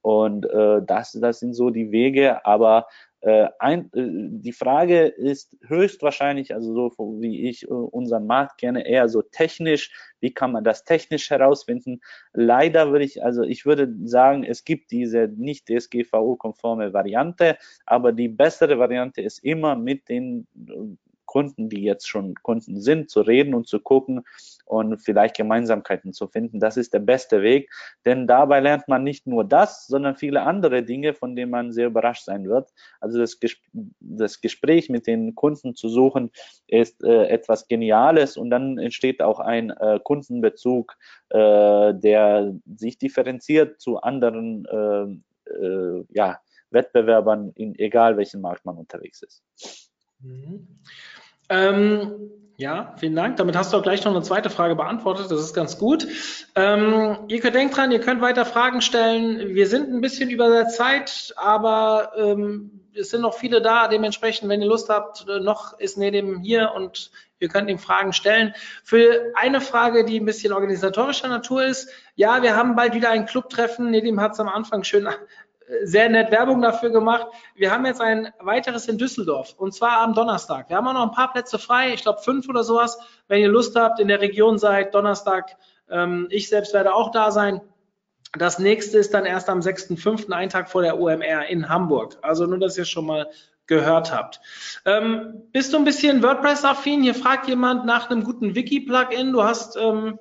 [0.00, 2.86] Und äh, das, das sind so die Wege, aber
[3.24, 8.86] äh, ein, äh, die Frage ist höchstwahrscheinlich, also so wie ich äh, unseren Markt kenne,
[8.86, 9.92] eher so technisch.
[10.20, 12.02] Wie kann man das technisch herausfinden?
[12.34, 17.56] Leider würde ich, also ich würde sagen, es gibt diese nicht DSGVO-konforme Variante,
[17.86, 20.72] aber die bessere Variante ist immer mit den äh,
[21.24, 24.22] Kunden, die jetzt schon Kunden sind, zu reden und zu gucken
[24.64, 26.60] und vielleicht Gemeinsamkeiten zu finden.
[26.60, 27.70] Das ist der beste Weg,
[28.04, 31.86] denn dabei lernt man nicht nur das, sondern viele andere Dinge, von denen man sehr
[31.86, 32.70] überrascht sein wird.
[33.00, 33.56] Also das, Ges
[34.00, 36.30] das Gespräch mit den Kunden zu suchen,
[36.66, 40.96] ist äh, etwas Geniales und dann entsteht auch ein äh, Kundenbezug,
[41.30, 46.38] äh, der sich differenziert zu anderen äh, äh, ja,
[46.70, 49.42] Wettbewerbern, in egal welchem Markt man unterwegs ist.
[50.20, 50.66] Mhm.
[51.48, 53.36] Ähm, Ja, vielen Dank.
[53.36, 55.28] Damit hast du auch gleich noch eine zweite Frage beantwortet.
[55.28, 56.06] Das ist ganz gut.
[56.54, 59.54] Ähm, ihr könnt denkt dran, ihr könnt weiter Fragen stellen.
[59.56, 63.88] Wir sind ein bisschen über der Zeit, aber ähm, es sind noch viele da.
[63.88, 67.10] Dementsprechend, wenn ihr Lust habt, äh, noch ist Nedim hier und
[67.40, 68.54] ihr könnt ihm Fragen stellen.
[68.84, 71.90] Für eine Frage, die ein bisschen organisatorischer Natur ist.
[72.14, 73.90] Ja, wir haben bald wieder ein Clubtreffen.
[73.90, 75.08] Nedim hat es am Anfang schön
[75.82, 77.26] sehr nett Werbung dafür gemacht.
[77.54, 80.68] Wir haben jetzt ein weiteres in Düsseldorf und zwar am Donnerstag.
[80.68, 82.98] Wir haben auch noch ein paar Plätze frei, ich glaube fünf oder sowas.
[83.28, 85.56] Wenn ihr Lust habt, in der Region seid, Donnerstag,
[85.88, 87.60] ähm, ich selbst werde auch da sein.
[88.36, 92.18] Das nächste ist dann erst am 6.5., einen Tag vor der OMR in Hamburg.
[92.22, 93.30] Also nur, dass ihr schon mal
[93.66, 94.40] gehört habt.
[94.84, 97.02] Ähm, bist du ein bisschen WordPress-affin?
[97.02, 99.32] Hier fragt jemand nach einem guten Wiki-Plugin.
[99.32, 100.18] Du hast ähm,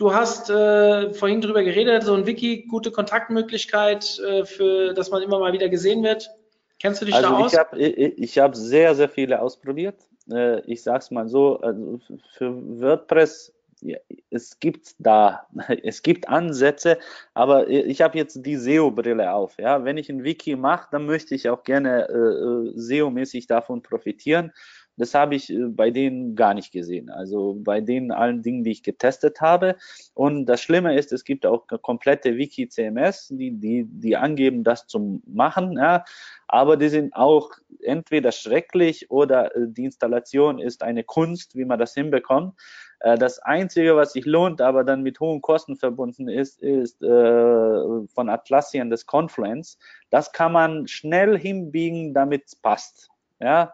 [0.00, 5.20] Du hast äh, vorhin drüber geredet, so ein Wiki, gute Kontaktmöglichkeit, äh, für, dass man
[5.20, 6.30] immer mal wieder gesehen wird.
[6.78, 7.52] Kennst du dich also da aus?
[7.52, 9.96] Ich habe ich, ich hab sehr, sehr viele ausprobiert.
[10.32, 12.00] Äh, ich sage es mal so, also
[12.32, 13.52] für WordPress,
[13.82, 13.98] ja,
[14.30, 15.46] es gibt da,
[15.82, 16.98] es gibt Ansätze,
[17.34, 19.58] aber ich habe jetzt die SEO-Brille auf.
[19.58, 19.84] Ja?
[19.84, 24.52] Wenn ich ein Wiki mache, dann möchte ich auch gerne äh, äh SEO-mäßig davon profitieren.
[25.00, 27.10] Das habe ich äh, bei denen gar nicht gesehen.
[27.10, 29.76] Also bei den allen Dingen, die ich getestet habe.
[30.14, 35.22] Und das Schlimme ist, es gibt auch komplette Wiki-CMS, die, die, die angeben, das zu
[35.26, 35.78] machen.
[35.78, 36.04] Ja.
[36.48, 37.50] Aber die sind auch
[37.82, 42.54] entweder schrecklich oder äh, die Installation ist eine Kunst, wie man das hinbekommt.
[43.00, 48.06] Äh, das Einzige, was sich lohnt, aber dann mit hohen Kosten verbunden ist, ist äh,
[48.08, 49.78] von Atlassian das Confluence.
[50.10, 53.10] Das kann man schnell hinbiegen, damit es passt.
[53.40, 53.72] Ja,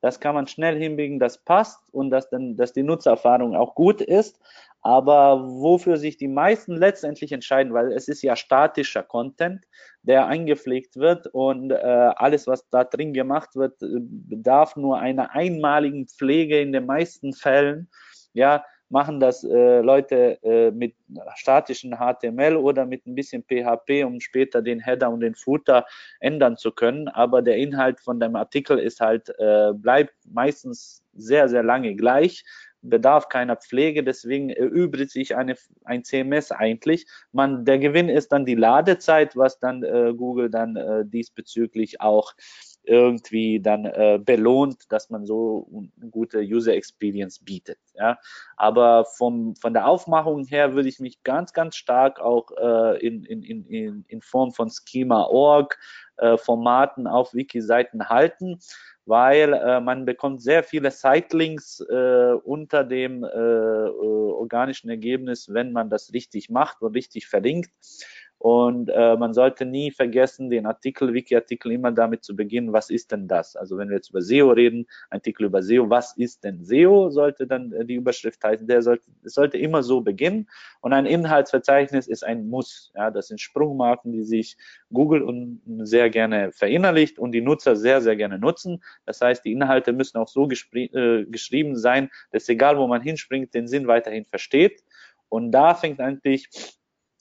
[0.00, 4.00] das kann man schnell hinbiegen, das passt und dass, dann, dass die Nutzererfahrung auch gut
[4.00, 4.38] ist.
[4.80, 9.64] Aber wofür sich die meisten letztendlich entscheiden, weil es ist ja statischer Content,
[10.02, 16.06] der eingepflegt wird und äh, alles, was da drin gemacht wird, bedarf nur einer einmaligen
[16.06, 17.90] Pflege in den meisten Fällen.
[18.34, 20.94] Ja, machen das äh, Leute äh, mit
[21.34, 25.86] statischen HTML oder mit ein bisschen PHP, um später den Header und den Footer
[26.20, 27.08] ändern zu können.
[27.08, 32.44] Aber der Inhalt von dem Artikel ist halt, äh, bleibt meistens sehr, sehr lange gleich
[32.82, 37.06] bedarf keiner Pflege, deswegen erübrigt sich eine, ein CMS eigentlich.
[37.32, 42.34] Man, der Gewinn ist dann die Ladezeit, was dann äh, Google dann äh, diesbezüglich auch
[42.82, 45.68] irgendwie dann äh, belohnt, dass man so
[46.00, 47.78] eine gute User Experience bietet.
[47.94, 48.18] Ja.
[48.56, 53.24] Aber vom, von der Aufmachung her würde ich mich ganz, ganz stark auch äh, in,
[53.24, 55.78] in, in, in Form von Schema.org,
[56.16, 58.58] äh, Formaten auf Wiki-Seiten halten,
[59.04, 65.72] weil äh, man bekommt sehr viele Sitelinks äh, unter dem äh, äh organischen Ergebnis, wenn
[65.72, 67.70] man das richtig macht und richtig verlinkt.
[68.38, 73.10] Und äh, man sollte nie vergessen, den Artikel, Wiki-Artikel immer damit zu beginnen, was ist
[73.10, 73.56] denn das?
[73.56, 77.48] Also wenn wir jetzt über SEO reden, Artikel über SEO, was ist denn SEO, sollte
[77.48, 78.68] dann äh, die Überschrift heißen.
[78.68, 80.48] Der sollte, es sollte immer so beginnen.
[80.80, 82.92] Und ein Inhaltsverzeichnis ist ein Muss.
[82.94, 84.56] Ja, das sind Sprungmarken, die sich
[84.92, 88.84] Google und sehr gerne verinnerlicht und die Nutzer sehr, sehr gerne nutzen.
[89.04, 93.52] Das heißt, die Inhalte müssen auch so äh, geschrieben sein, dass egal wo man hinspringt,
[93.52, 94.84] den Sinn weiterhin versteht.
[95.28, 96.77] Und da fängt eigentlich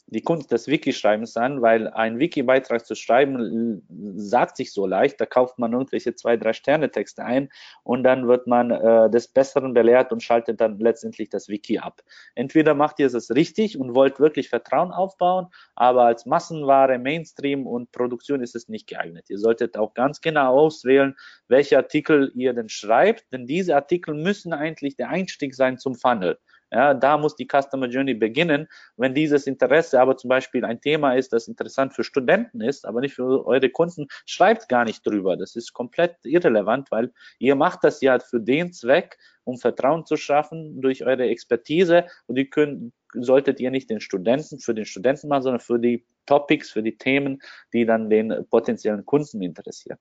[0.07, 3.83] die Kunst des Wiki-Schreibens an, weil ein Wiki-Beitrag zu schreiben
[4.15, 7.49] sagt sich so leicht, da kauft man irgendwelche zwei, drei Sterne-Texte ein
[7.83, 12.01] und dann wird man äh, des Besseren belehrt und schaltet dann letztendlich das Wiki ab.
[12.35, 17.91] Entweder macht ihr es richtig und wollt wirklich Vertrauen aufbauen, aber als Massenware, Mainstream und
[17.91, 19.29] Produktion ist es nicht geeignet.
[19.29, 21.15] Ihr solltet auch ganz genau auswählen,
[21.49, 26.39] welche Artikel ihr denn schreibt, denn diese Artikel müssen eigentlich der Einstieg sein zum Funnel.
[26.71, 28.67] Ja, da muss die Customer Journey beginnen.
[28.97, 32.99] Wenn dieses Interesse aber zum Beispiel ein Thema ist, das interessant für Studenten ist, aber
[33.01, 35.37] nicht für eure Kunden, schreibt gar nicht drüber.
[35.37, 40.17] Das ist komplett irrelevant, weil ihr macht das ja für den Zweck, um Vertrauen zu
[40.17, 45.29] schaffen durch eure Expertise und die können, solltet ihr nicht den Studenten, für den Studenten
[45.29, 47.41] machen, sondern für die Topics, für die Themen,
[47.71, 49.97] die dann den potenziellen Kunden interessieren.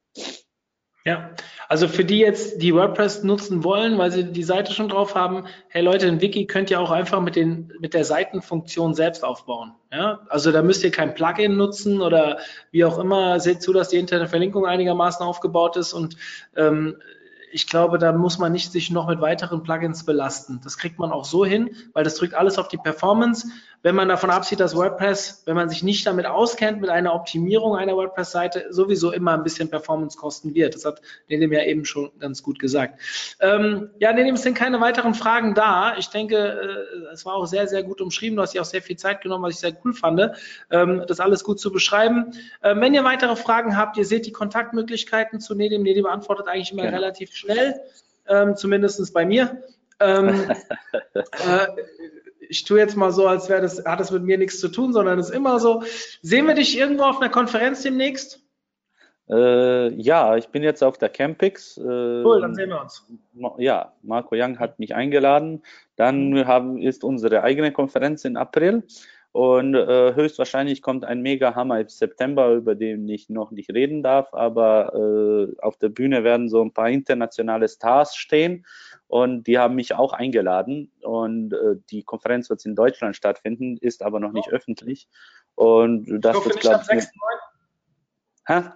[1.06, 1.30] Ja,
[1.68, 5.44] also für die jetzt, die WordPress nutzen wollen, weil sie die Seite schon drauf haben,
[5.68, 9.72] hey Leute, ein Wiki könnt ihr auch einfach mit, den, mit der Seitenfunktion selbst aufbauen.
[9.92, 12.38] Ja, also da müsst ihr kein Plugin nutzen oder
[12.72, 13.38] wie auch immer.
[13.38, 16.16] Seht zu, dass die interne Verlinkung einigermaßen aufgebaut ist und
[16.56, 16.96] ähm,
[17.56, 20.60] ich glaube, da muss man nicht sich noch mit weiteren Plugins belasten.
[20.62, 23.48] Das kriegt man auch so hin, weil das drückt alles auf die Performance
[23.86, 27.76] wenn man davon absieht, dass WordPress, wenn man sich nicht damit auskennt, mit einer Optimierung
[27.76, 30.74] einer WordPress-Seite sowieso immer ein bisschen Performance kosten wird.
[30.74, 33.00] Das hat Nedim ja eben schon ganz gut gesagt.
[33.38, 35.96] Ähm, ja, Nedim, es sind keine weiteren Fragen da.
[35.98, 38.34] Ich denke, äh, es war auch sehr, sehr gut umschrieben.
[38.34, 40.32] Du hast dir auch sehr viel Zeit genommen, was ich sehr cool fand,
[40.70, 42.32] ähm, das alles gut zu beschreiben.
[42.64, 45.84] Ähm, wenn ihr weitere Fragen habt, ihr seht die Kontaktmöglichkeiten zu Nedim.
[45.84, 46.96] Nedim antwortet eigentlich immer genau.
[46.96, 47.80] relativ schnell,
[48.28, 49.62] ähm, zumindest bei mir.
[50.00, 50.28] Ähm,
[51.14, 51.66] äh,
[52.48, 54.92] ich tue jetzt mal so, als wäre das, hat das mit mir nichts zu tun,
[54.92, 55.82] sondern es ist immer so.
[56.22, 58.40] Sehen wir dich irgendwo auf einer Konferenz demnächst?
[59.28, 61.76] Äh, ja, ich bin jetzt auf der Campix.
[61.76, 63.04] Äh, Cool, dann sehen wir uns.
[63.58, 65.62] Ja, Marco Young hat mich eingeladen.
[65.96, 68.84] Dann haben, ist unsere eigene Konferenz im April.
[69.36, 74.32] Und äh, höchstwahrscheinlich kommt ein Mega-Hammer im September, über den ich noch nicht reden darf.
[74.32, 78.64] Aber äh, auf der Bühne werden so ein paar internationale Stars stehen.
[79.08, 80.90] Und die haben mich auch eingeladen.
[81.02, 85.06] Und äh, die Konferenz wird in Deutschland stattfinden, ist aber noch nicht öffentlich.
[85.54, 87.10] Und das ich hoffe wird, am glaube ich, 6.9.
[88.46, 88.70] Hä?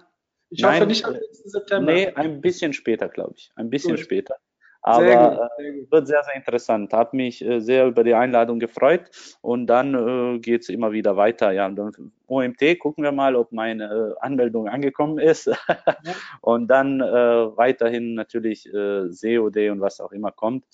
[0.51, 1.51] Ich hoffe Nein, nicht am äh, 6.
[1.53, 1.91] September.
[1.91, 3.51] Nee, ein bisschen später, glaube ich.
[3.55, 4.01] Ein bisschen Gut.
[4.01, 4.35] später.
[4.83, 5.91] Sehr Aber gut, äh, sehr gut.
[5.91, 6.91] wird sehr, sehr interessant.
[6.93, 9.09] Habe mich äh, sehr über die Einladung gefreut.
[9.41, 11.51] Und dann äh, geht es immer wieder weiter.
[11.51, 11.91] Ja, und dann
[12.27, 15.49] OMT gucken wir mal, ob meine äh, Anmeldung angekommen ist.
[16.41, 17.05] und dann äh,
[17.57, 20.65] weiterhin natürlich äh, COD und was auch immer kommt.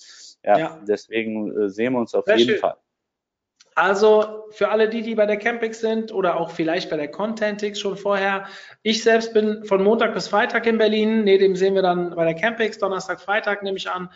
[0.43, 0.79] Ja, Ja.
[0.88, 2.59] deswegen äh, sehen wir uns auf Sehr jeden schön.
[2.59, 2.75] Fall.
[3.78, 7.80] Also für alle die, die bei der Campix sind oder auch vielleicht bei der Contentix
[7.80, 8.48] schon vorher.
[8.82, 11.26] Ich selbst bin von Montag bis Freitag in Berlin.
[11.26, 14.10] Ne, dem sehen wir dann bei der Campix, Donnerstag, Freitag nehme ich an.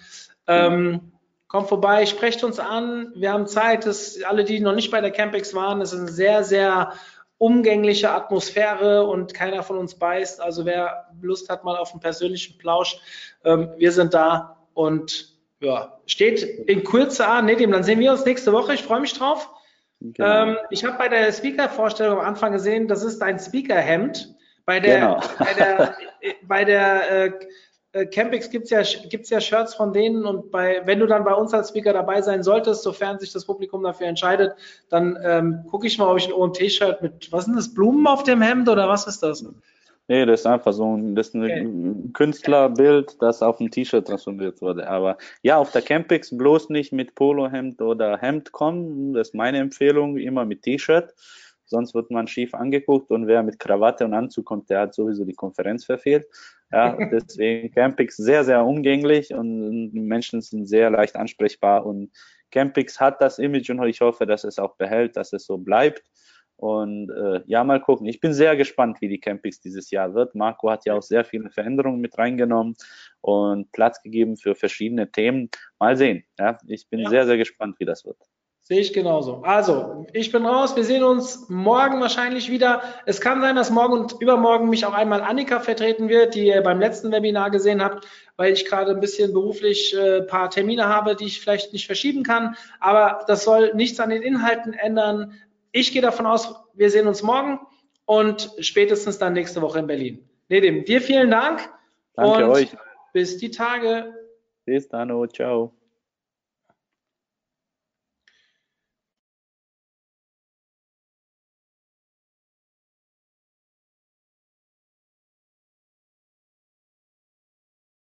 [0.48, 1.12] Ähm,
[1.48, 3.14] kommt vorbei, sprecht uns an.
[3.16, 3.86] Wir haben Zeit.
[3.86, 6.94] Das, alle, die noch nicht bei der Campix waren, es ist eine sehr, sehr
[7.38, 10.42] umgängliche Atmosphäre und keiner von uns beißt.
[10.42, 13.00] Also wer Lust hat mal auf einen persönlichen Plausch,
[13.44, 15.31] ähm, wir sind da und
[15.62, 17.46] ja, steht in Kürze an.
[17.46, 18.74] Ne, dann sehen wir uns nächste Woche.
[18.74, 19.50] Ich freue mich drauf.
[20.02, 20.50] Genau.
[20.50, 24.36] Ähm, ich habe bei der Speaker-Vorstellung am Anfang gesehen, das ist ein Speaker-Hemd.
[24.66, 25.20] Bei der, Genau.
[25.40, 25.96] bei der,
[26.44, 27.32] bei der äh,
[27.94, 31.34] äh, Campix gibt's ja, gibt's ja Shirts von denen und bei, wenn du dann bei
[31.34, 34.54] uns als Speaker dabei sein solltest, sofern sich das Publikum dafür entscheidet,
[34.90, 38.24] dann ähm, gucke ich mal, ob ich ein OMT-Shirt mit, was sind das, Blumen auf
[38.24, 39.46] dem Hemd oder was ist das?
[40.08, 44.62] Nee, das ist einfach so ein, das ist ein Künstlerbild, das auf ein T-Shirt transformiert
[44.62, 44.88] wurde.
[44.88, 49.14] Aber ja, auf der Campix bloß nicht mit Polohemd oder Hemd kommen.
[49.14, 51.14] Das ist meine Empfehlung, immer mit T-Shirt.
[51.66, 55.24] Sonst wird man schief angeguckt und wer mit Krawatte und Anzug kommt, der hat sowieso
[55.24, 56.26] die Konferenz verfehlt.
[56.70, 62.12] Ja, deswegen Campix sehr, sehr umgänglich und die Menschen sind sehr leicht ansprechbar und
[62.52, 66.04] Campix hat das Image und ich hoffe, dass es auch behält, dass es so bleibt.
[66.62, 68.06] Und äh, ja, mal gucken.
[68.06, 70.36] Ich bin sehr gespannt, wie die Campings dieses Jahr wird.
[70.36, 72.76] Marco hat ja auch sehr viele Veränderungen mit reingenommen
[73.20, 75.50] und Platz gegeben für verschiedene Themen.
[75.80, 76.24] Mal sehen.
[76.38, 77.10] Ja, ich bin Ja.
[77.10, 78.18] sehr, sehr gespannt, wie das wird.
[78.60, 79.42] Sehe ich genauso.
[79.42, 80.76] Also, ich bin raus.
[80.76, 82.84] Wir sehen uns morgen wahrscheinlich wieder.
[83.08, 86.62] Es kann sein, dass morgen und übermorgen mich auch einmal Annika vertreten wird, die ihr
[86.62, 88.08] beim letzten Webinar gesehen habt,
[88.38, 92.22] weil ich gerade ein bisschen beruflich äh, paar Termine habe, die ich vielleicht nicht verschieben
[92.22, 92.56] kann.
[92.80, 95.34] Aber das soll nichts an den Inhalten ändern.
[95.72, 97.60] Ich gehe davon aus, wir sehen uns morgen
[98.06, 100.30] und spätestens dann nächste Woche in Berlin.
[100.50, 101.70] Nedim, dir vielen Dank
[102.14, 102.76] Danke und euch.
[103.14, 104.14] bis die Tage.
[104.66, 105.12] Bis dann.
[105.12, 105.74] oh, Ciao.